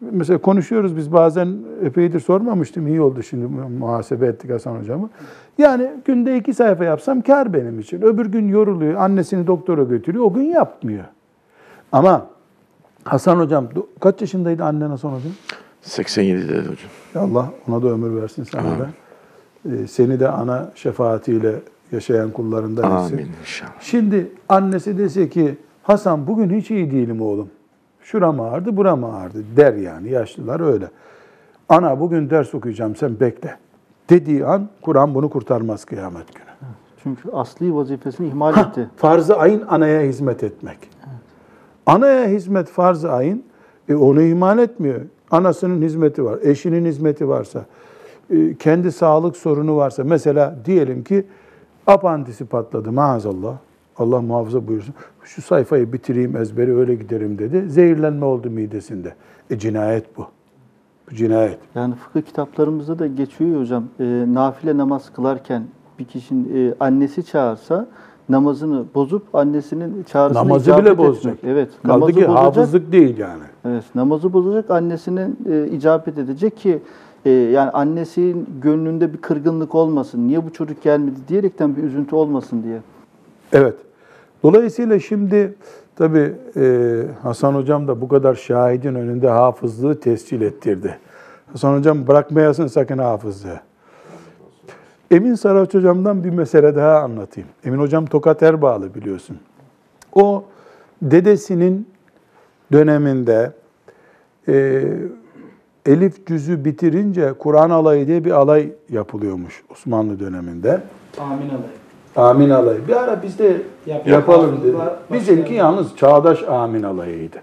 Mesela 0.00 0.38
konuşuyoruz 0.38 0.96
biz 0.96 1.12
bazen 1.12 1.56
epeydir 1.84 2.20
sormamıştım. 2.20 2.86
iyi 2.86 3.00
oldu 3.00 3.22
şimdi 3.22 3.46
muhasebe 3.78 4.26
ettik 4.26 4.50
Hasan 4.50 4.76
hocamı. 4.76 5.10
Yani 5.58 5.90
günde 6.04 6.36
iki 6.36 6.54
sayfa 6.54 6.84
yapsam 6.84 7.20
kar 7.20 7.52
benim 7.52 7.80
için. 7.80 8.02
Öbür 8.02 8.26
gün 8.26 8.48
yoruluyor. 8.48 8.94
Annesini 8.94 9.46
doktora 9.46 9.82
götürüyor. 9.82 10.24
O 10.24 10.32
gün 10.32 10.42
yapmıyor. 10.42 11.04
Ama 11.92 12.26
Hasan 13.04 13.38
hocam 13.38 13.68
kaç 14.00 14.20
yaşındaydı 14.20 14.64
annen 14.64 14.90
Hasan 14.90 15.10
hocam? 15.10 15.32
87'de 15.84 16.58
hocam. 16.58 16.76
Allah 17.16 17.50
ona 17.68 17.82
da 17.82 17.88
ömür 17.88 18.22
versin 18.22 18.44
sana 18.44 18.78
da. 18.78 18.88
Ee, 19.68 19.86
seni 19.86 20.20
de 20.20 20.28
ana 20.28 20.70
şefaatiyle 20.74 21.54
yaşayan 21.92 22.30
kullarından 22.30 23.02
etsin. 23.02 23.16
Amin 23.16 23.30
inşallah. 23.40 23.80
Şimdi 23.80 24.32
annesi 24.48 24.98
dese 24.98 25.28
ki 25.28 25.58
Hasan 25.82 26.26
bugün 26.26 26.50
hiç 26.50 26.70
iyi 26.70 26.90
değilim 26.90 27.22
oğlum. 27.22 27.48
Şuram 28.02 28.40
ağrıdı, 28.40 28.76
buram 28.76 29.04
ağrıdı 29.04 29.44
der 29.56 29.74
yani. 29.74 30.10
Yaşlılar 30.10 30.60
öyle. 30.60 30.90
Ana 31.68 32.00
bugün 32.00 32.30
ders 32.30 32.54
okuyacağım 32.54 32.96
sen 32.96 33.20
bekle. 33.20 33.56
Dediği 34.10 34.46
an 34.46 34.68
Kur'an 34.82 35.14
bunu 35.14 35.30
kurtarmaz 35.30 35.84
kıyamet 35.84 36.34
günü. 36.34 36.50
Çünkü 37.02 37.30
asli 37.30 37.74
vazifesini 37.74 38.28
ihmal 38.28 38.58
etti. 38.58 38.90
Farz-ı 38.96 39.36
ayın 39.36 39.64
anaya 39.68 40.00
hizmet 40.02 40.44
etmek. 40.44 40.78
Anaya 41.90 42.28
hizmet 42.28 42.68
farz-ı 42.68 43.12
ayın 43.12 43.42
e, 43.88 43.94
onu 43.94 44.22
ihmal 44.22 44.58
etmiyor. 44.58 45.00
Anasının 45.30 45.82
hizmeti 45.82 46.24
var, 46.24 46.38
eşinin 46.42 46.84
hizmeti 46.84 47.28
varsa, 47.28 47.64
e, 48.30 48.54
kendi 48.54 48.92
sağlık 48.92 49.36
sorunu 49.36 49.76
varsa 49.76 50.04
mesela 50.04 50.56
diyelim 50.64 51.04
ki 51.04 51.26
apandisi 51.86 52.44
patladı 52.44 52.92
maazallah. 52.92 53.56
Allah 53.96 54.20
muhafaza 54.20 54.68
buyursun. 54.68 54.94
Şu 55.24 55.42
sayfayı 55.42 55.92
bitireyim 55.92 56.36
ezberi 56.36 56.76
öyle 56.76 56.94
giderim 56.94 57.38
dedi. 57.38 57.70
Zehirlenme 57.70 58.24
oldu 58.24 58.50
midesinde. 58.50 59.14
E 59.50 59.58
cinayet 59.58 60.16
bu. 60.16 60.26
Bu 61.10 61.14
cinayet. 61.14 61.58
Yani 61.74 61.94
fıkıh 61.94 62.22
kitaplarımızda 62.22 62.98
da 62.98 63.06
geçiyor 63.06 63.60
hocam. 63.60 63.84
E, 64.00 64.04
nafile 64.28 64.76
namaz 64.76 65.12
kılarken 65.12 65.62
bir 65.98 66.04
kişinin 66.04 66.70
e, 66.70 66.74
annesi 66.80 67.24
çağırsa 67.24 67.86
namazını 68.30 68.84
bozup 68.94 69.34
annesinin 69.34 70.02
çağrısına 70.02 70.42
Namazı 70.42 70.70
bile 70.72 70.80
etmek. 70.80 70.98
bozacak. 70.98 71.38
Evet. 71.46 71.68
Kaldı 71.82 71.92
namazı 71.92 72.12
ki 72.12 72.16
bozacak. 72.20 72.36
hafızlık 72.38 72.92
değil 72.92 73.18
yani. 73.18 73.42
Evet. 73.64 73.84
Namazı 73.94 74.32
bozacak 74.32 74.70
annesinin 74.70 75.38
e, 75.50 75.66
icabet 75.68 76.18
edecek 76.18 76.56
ki 76.56 76.78
e, 77.24 77.30
yani 77.30 77.70
annesinin 77.70 78.46
gönlünde 78.62 79.12
bir 79.12 79.18
kırgınlık 79.18 79.74
olmasın. 79.74 80.28
Niye 80.28 80.46
bu 80.46 80.52
çocuk 80.52 80.82
gelmedi 80.82 81.16
diyerekten 81.28 81.76
bir 81.76 81.82
üzüntü 81.82 82.14
olmasın 82.16 82.62
diye. 82.62 82.78
Evet. 83.52 83.74
Dolayısıyla 84.42 84.98
şimdi 85.00 85.54
tabi 85.96 86.32
Hasan 87.22 87.54
Hocam 87.54 87.88
da 87.88 88.00
bu 88.00 88.08
kadar 88.08 88.34
şahidin 88.34 88.94
önünde 88.94 89.28
hafızlığı 89.28 90.00
tescil 90.00 90.40
ettirdi. 90.40 90.98
Hasan 91.52 91.78
Hocam 91.78 92.06
bırakmayasın 92.06 92.66
sakın 92.66 92.98
hafızlığı. 92.98 93.60
Emin 95.10 95.34
Saraç 95.34 95.74
Hocam'dan 95.74 96.24
bir 96.24 96.30
mesele 96.30 96.76
daha 96.76 96.98
anlatayım. 96.98 97.48
Emin 97.64 97.78
Hocam 97.78 98.06
Tokat 98.06 98.42
Erbağlı 98.42 98.94
biliyorsun. 98.94 99.38
O 100.14 100.44
dedesinin 101.02 101.88
döneminde 102.72 103.52
e, 104.48 104.82
Elif 105.86 106.26
cüzü 106.26 106.64
bitirince 106.64 107.32
Kur'an 107.38 107.70
alayı 107.70 108.06
diye 108.06 108.24
bir 108.24 108.30
alay 108.30 108.72
yapılıyormuş 108.88 109.62
Osmanlı 109.72 110.20
döneminde. 110.20 110.80
Amin 111.18 111.48
alayım. 111.48 111.64
Amin 112.16 112.50
alayı. 112.50 112.88
Bir 112.88 112.96
ara 112.96 113.22
biz 113.22 113.38
de 113.38 113.56
Yap- 113.86 114.06
yapalım 114.06 114.54
yap- 114.54 114.64
dedi. 114.64 114.76
Bizimki 115.12 115.54
yalnız 115.54 115.96
çağdaş 115.96 116.42
amin 116.42 116.82
alayıydı. 116.82 117.36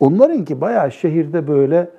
Onlarınki 0.00 0.60
bayağı 0.60 0.92
şehirde 0.92 1.48
böyle 1.48 1.90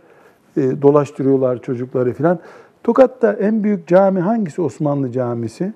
e, 0.57 0.81
dolaştırıyorlar 0.81 1.61
çocukları 1.61 2.13
filan. 2.13 2.39
Tokat'ta 2.83 3.33
en 3.33 3.63
büyük 3.63 3.87
cami 3.87 4.19
hangisi 4.19 4.61
Osmanlı 4.61 5.11
camisi? 5.11 5.73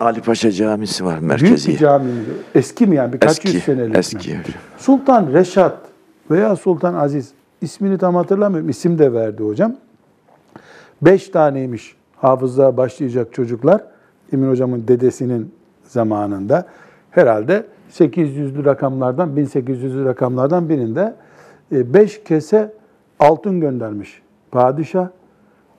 Ali 0.00 0.20
Paşa 0.20 0.50
Camisi 0.50 1.04
var 1.04 1.18
Büyük 1.20 1.28
merkezi. 1.28 1.72
bir 1.72 1.76
cami. 1.78 2.10
Eski 2.54 2.86
mi 2.86 2.96
yani? 2.96 3.12
Birkaç 3.12 3.30
Eski, 3.30 3.48
yüz 3.48 3.64
senelik 3.64 3.92
mi? 3.92 3.98
eski 3.98 4.18
hocam. 4.38 4.42
Sultan 4.78 5.32
Reşat 5.32 5.76
veya 6.30 6.56
Sultan 6.56 6.94
Aziz 6.94 7.32
ismini 7.60 7.98
tam 7.98 8.14
hatırlamıyorum. 8.14 8.68
İsim 8.68 8.98
de 8.98 9.12
verdi 9.12 9.42
hocam. 9.42 9.74
Beş 11.02 11.28
taneymiş 11.28 11.96
hafızlığa 12.16 12.76
başlayacak 12.76 13.32
çocuklar. 13.32 13.84
Emin 14.32 14.50
hocamın 14.50 14.88
dedesinin 14.88 15.52
zamanında. 15.84 16.66
Herhalde 17.10 17.66
800'lü 17.92 18.64
rakamlardan, 18.64 19.28
1800'lü 19.36 20.04
rakamlardan 20.04 20.68
birinde 20.68 21.14
e, 21.72 21.94
beş 21.94 22.24
kese 22.24 22.72
altın 23.20 23.60
göndermiş 23.60 24.22
padişah. 24.50 25.08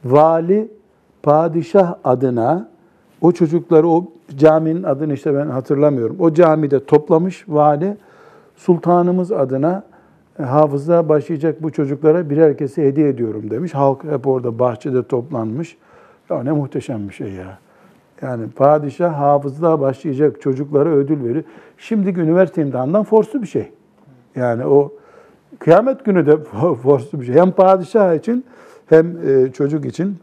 Vali 0.06 0.72
padişah 1.24 1.96
adına 2.04 2.70
o 3.22 3.32
çocukları 3.32 3.88
o 3.88 4.12
caminin 4.38 4.84
adını 4.84 5.14
işte 5.14 5.36
ben 5.36 5.48
hatırlamıyorum. 5.48 6.16
O 6.20 6.34
camide 6.34 6.86
toplamış 6.86 7.46
vali 7.48 7.98
sultanımız 8.56 9.32
adına 9.32 9.84
e, 10.40 10.44
hafızlığa 10.44 11.10
başlayacak 11.10 11.64
bu 11.64 11.72
çocuklara 11.72 12.30
birer 12.30 12.58
kese 12.58 12.88
hediye 12.88 13.10
ediyorum 13.10 13.50
demiş. 13.50 13.74
Halk 13.74 14.04
hep 14.04 14.28
orada 14.28 14.60
bahçede 14.60 15.04
toplanmış. 15.08 15.78
Ya 16.30 16.44
ne 16.44 16.52
muhteşem 16.52 17.10
bir 17.10 17.14
şey 17.14 17.32
ya. 17.32 17.58
Yani 18.22 18.50
padişah 18.50 19.20
hafızlığa 19.20 19.80
başlayacak 19.80 20.42
çocuklara 20.42 20.90
ödül 20.90 21.24
verir. 21.24 21.46
Şimdiki 21.78 22.20
üniversite 22.20 22.62
imtihanından 22.62 23.04
forslu 23.04 23.42
bir 23.42 23.48
şey. 23.48 23.72
Yani 24.36 24.66
o 24.66 24.92
kıyamet 25.60 26.06
günü 26.06 26.26
de 26.26 26.38
forslu 26.84 27.22
bir 27.22 27.26
şey. 27.26 27.36
Hem 27.36 27.52
padişah 27.52 28.16
için 28.16 28.46
hem 28.90 29.18
e, 29.28 29.52
çocuk 29.52 29.86
için 29.86 30.18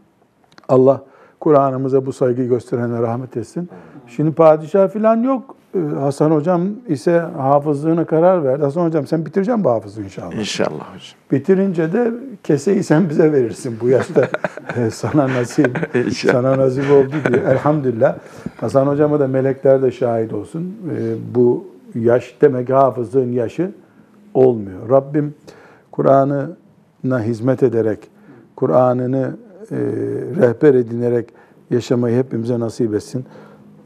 Allah 0.68 1.02
Kur'an'ımıza 1.40 2.06
bu 2.06 2.12
saygıyı 2.12 2.48
gösterenlere 2.48 3.02
rahmet 3.02 3.36
etsin. 3.36 3.68
Şimdi 4.06 4.32
padişah 4.32 4.88
falan 4.88 5.22
yok. 5.22 5.56
Ee, 5.74 5.78
Hasan 6.00 6.30
hocam 6.30 6.68
ise 6.88 7.18
hafızlığına 7.18 8.04
karar 8.04 8.44
verdi. 8.44 8.62
Hasan 8.62 8.84
hocam 8.84 9.06
sen 9.06 9.26
bitireceksin 9.26 9.64
bu 9.64 9.70
hafızlığı 9.70 10.02
inşallah. 10.02 10.32
İnşallah 10.32 10.94
hocam. 10.94 11.18
Bitirince 11.32 11.92
de 11.92 12.12
keseyi 12.44 12.82
sen 12.82 13.10
bize 13.10 13.32
verirsin 13.32 13.76
bu 13.80 13.88
yaşta. 13.88 14.28
Ee, 14.76 14.90
sana 14.92 15.28
nasip, 15.28 15.90
sana 16.12 16.58
nasip 16.58 16.90
oldu 16.90 17.14
diye. 17.28 17.40
Elhamdülillah. 17.40 18.16
Hasan 18.60 18.86
hocama 18.86 19.20
da 19.20 19.28
melekler 19.28 19.82
de 19.82 19.90
şahit 19.90 20.32
olsun. 20.32 20.76
Bu 21.34 21.66
yaş 21.94 22.36
demek 22.40 22.70
hafızlığın 22.70 23.32
yaşı 23.32 23.72
olmuyor. 24.34 24.90
Rabbim 24.90 25.34
Kur'an'ına 25.90 27.20
hizmet 27.20 27.62
ederek, 27.62 27.98
Kur'an'ını 28.56 29.36
e, 29.70 29.76
rehber 30.40 30.74
edinerek 30.74 31.28
yaşamayı 31.70 32.18
hepimize 32.18 32.60
nasip 32.60 32.94
etsin. 32.94 33.24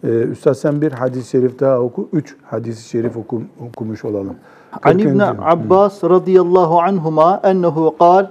Ee, 0.04 0.08
Üstad 0.08 0.54
sen 0.54 0.80
bir 0.80 0.92
hadis-i 0.92 1.30
şerif 1.30 1.60
daha 1.60 1.80
oku. 1.80 2.08
Üç 2.12 2.36
hadis-i 2.44 2.88
şerif 2.88 3.16
oku, 3.16 3.42
okumuş 3.68 4.04
olalım. 4.04 4.34
An 4.82 4.98
İbn. 4.98 5.18
Abbas 5.18 6.04
radıyallahu 6.04 6.80
anhuma 6.80 7.40
ennehu 7.44 7.96
kal 7.98 8.26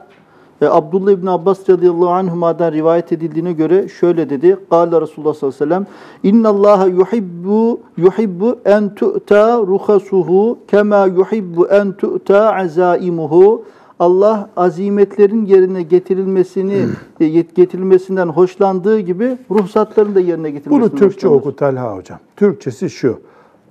e, 0.62 0.68
Abdullah 0.68 1.12
İbn 1.12 1.28
Abbas 1.28 1.70
radıyallahu 1.70 2.10
anhuma'dan 2.10 2.72
rivayet 2.72 3.12
edildiğine 3.12 3.54
göre 3.54 3.88
şöyle 3.88 4.30
dedi. 4.30 4.58
Kâle 4.70 5.02
Resulullah 5.02 5.34
sallallahu 5.34 5.64
aleyhi 5.64 5.72
ve 5.72 5.76
sellem 5.76 5.88
İnnallâhe 6.24 6.90
yuhibbu 6.90 7.80
yuhibbu 7.98 8.60
en 8.66 8.96
tu'ta 8.96 9.58
ruhasuhu 9.58 10.58
kema 10.68 11.06
yuhibbu 11.06 11.68
en 11.68 11.92
tu'ta 11.92 12.56
azaimuhu 12.56 13.64
Allah 14.00 14.50
azimetlerin 14.56 15.45
yerine 15.45 15.82
getirilmesini 15.82 16.86
e, 17.20 17.26
yet- 17.26 17.56
getirilmesinden 17.56 18.28
hoşlandığı 18.28 19.00
gibi 19.00 19.38
ruhsatların 19.52 20.16
da 20.16 20.20
yerine 20.20 20.50
getirilmesinden 20.52 20.91
Bunu 20.91 21.00
Türkçe 21.00 21.28
hoşlanır. 21.28 21.41
oku 21.41 21.56
Talha 21.56 21.95
hocam. 21.95 22.20
Türkçesi 22.36 22.89
şu. 22.89 23.22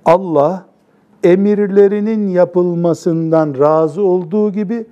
Allah 0.05 0.65
emirlerinin 1.23 2.27
yapılmasından 2.29 3.55
razı 3.59 4.01
olduğu 4.03 4.51
gibi 4.51 4.85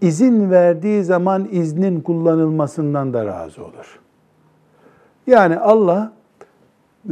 izin 0.00 0.50
verdiği 0.50 1.04
zaman 1.04 1.48
iznin 1.50 2.00
kullanılmasından 2.00 3.12
da 3.12 3.26
razı 3.26 3.62
olur. 3.64 4.00
Yani 5.26 5.58
Allah 5.58 6.12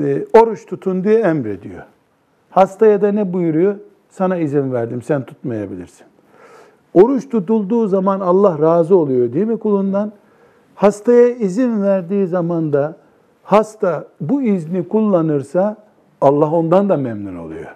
e, 0.02 0.24
oruç 0.40 0.66
tutun 0.66 1.04
diye 1.04 1.18
emrediyor. 1.20 1.82
Hastaya 2.50 3.02
da 3.02 3.12
ne 3.12 3.32
buyuruyor? 3.32 3.74
Sana 4.10 4.36
izin 4.36 4.72
verdim, 4.72 5.02
sen 5.02 5.22
tutmayabilirsin. 5.26 6.06
Oruç 6.94 7.28
tutulduğu 7.28 7.88
zaman 7.88 8.20
Allah 8.20 8.58
razı 8.58 8.96
oluyor 8.96 9.32
değil 9.32 9.46
mi 9.46 9.58
kulundan? 9.58 10.12
Hastaya 10.74 11.28
izin 11.28 11.82
verdiği 11.82 12.26
zaman 12.26 12.72
da 12.72 12.96
hasta 13.42 14.04
bu 14.20 14.42
izni 14.42 14.88
kullanırsa 14.88 15.76
Allah 16.20 16.50
ondan 16.50 16.88
da 16.88 16.96
memnun 16.96 17.36
oluyor. 17.36 17.74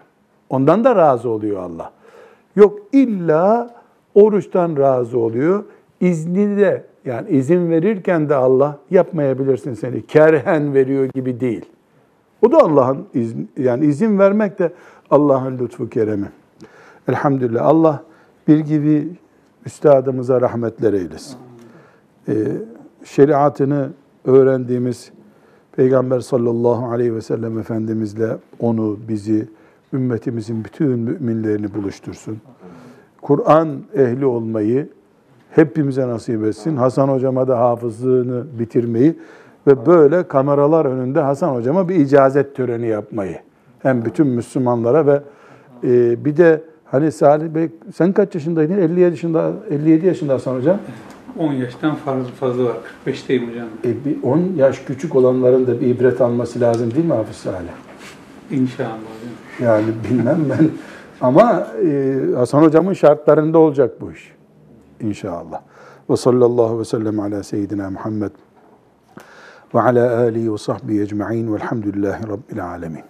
Ondan 0.50 0.84
da 0.84 0.96
razı 0.96 1.28
oluyor 1.28 1.62
Allah. 1.62 1.92
Yok 2.56 2.78
illa 2.92 3.70
oruçtan 4.14 4.76
razı 4.76 5.18
oluyor. 5.18 5.64
İzni 6.00 6.56
de 6.56 6.84
yani 7.04 7.30
izin 7.30 7.70
verirken 7.70 8.28
de 8.28 8.34
Allah 8.34 8.78
yapmayabilirsin 8.90 9.74
seni. 9.74 10.06
Kerhen 10.06 10.74
veriyor 10.74 11.08
gibi 11.14 11.40
değil. 11.40 11.64
O 12.46 12.52
da 12.52 12.58
Allah'ın 12.58 13.06
izin, 13.14 13.50
yani 13.58 13.86
izin 13.86 14.18
vermek 14.18 14.58
de 14.58 14.72
Allah'ın 15.10 15.58
lütfu 15.58 15.88
keremi. 15.88 16.28
Elhamdülillah. 17.08 17.66
Allah 17.66 18.02
bir 18.48 18.58
gibi 18.58 19.08
üstadımıza 19.66 20.40
rahmetler 20.40 20.92
eylesin. 20.92 21.36
Ee, 22.28 22.34
şeriatını 23.04 23.90
öğrendiğimiz 24.24 25.12
Peygamber 25.72 26.20
sallallahu 26.20 26.86
aleyhi 26.86 27.14
ve 27.14 27.20
sellem 27.20 27.58
Efendimizle 27.58 28.36
onu, 28.58 28.98
bizi, 29.08 29.48
ümmetimizin 29.92 30.64
bütün 30.64 30.98
müminlerini 30.98 31.74
buluştursun. 31.74 32.38
Kur'an 33.22 33.68
ehli 33.94 34.26
olmayı 34.26 34.88
hepimize 35.50 36.08
nasip 36.08 36.44
etsin. 36.44 36.76
Hasan 36.76 37.08
hocama 37.08 37.48
da 37.48 37.58
hafızlığını 37.58 38.44
bitirmeyi 38.58 39.18
ve 39.66 39.86
böyle 39.86 40.28
kameralar 40.28 40.84
önünde 40.84 41.20
Hasan 41.20 41.54
hocama 41.54 41.88
bir 41.88 41.94
icazet 41.94 42.56
töreni 42.56 42.86
yapmayı. 42.86 43.38
Hem 43.78 44.04
bütün 44.04 44.26
Müslümanlara 44.26 45.06
ve 45.06 45.22
e, 45.84 46.24
bir 46.24 46.36
de 46.36 46.62
hani 46.90 47.12
Salih 47.12 47.54
Bey 47.54 47.68
sen 47.94 48.12
kaç 48.12 48.34
yaşındaydın? 48.34 48.78
57 48.78 49.00
yaşında 49.00 49.52
57 49.70 50.06
yaşında 50.06 50.34
Hasan 50.34 50.54
hocam. 50.54 50.78
10 51.38 51.52
yaştan 51.52 51.94
fazla 51.94 52.24
fazla 52.24 52.64
var. 52.64 52.76
45'teyim 53.06 53.50
hocam. 53.50 53.66
E, 53.84 54.04
bir 54.04 54.22
10 54.22 54.52
yaş 54.56 54.84
küçük 54.86 55.16
olanların 55.16 55.66
da 55.66 55.80
bir 55.80 55.86
ibret 55.86 56.20
alması 56.20 56.60
lazım 56.60 56.94
değil 56.94 57.06
mi 57.06 57.12
Hafız 57.14 57.36
Salih? 57.36 57.68
İnşallah 58.50 58.90
hocam. 58.90 59.70
Yani 59.70 59.86
bilmem 60.10 60.38
ben. 60.50 60.70
Ama 61.20 61.66
e, 61.84 62.18
Hasan 62.36 62.62
hocamın 62.62 62.92
şartlarında 62.92 63.58
olacak 63.58 64.00
bu 64.00 64.12
iş. 64.12 64.32
İnşallah. 65.00 65.60
Ve 66.10 66.16
sallallahu 66.16 66.80
ve 66.80 66.84
sellem 66.84 67.20
ala 67.20 67.42
seyyidina 67.42 67.90
Muhammed 67.90 68.30
ve 69.74 69.80
ala 69.80 70.18
alihi 70.18 70.52
ve 70.52 70.58
sahbihi 70.58 71.00
ecma'in 71.00 71.54
velhamdülillahi 71.54 72.22
rabbil 72.28 72.64
alemin. 72.64 73.02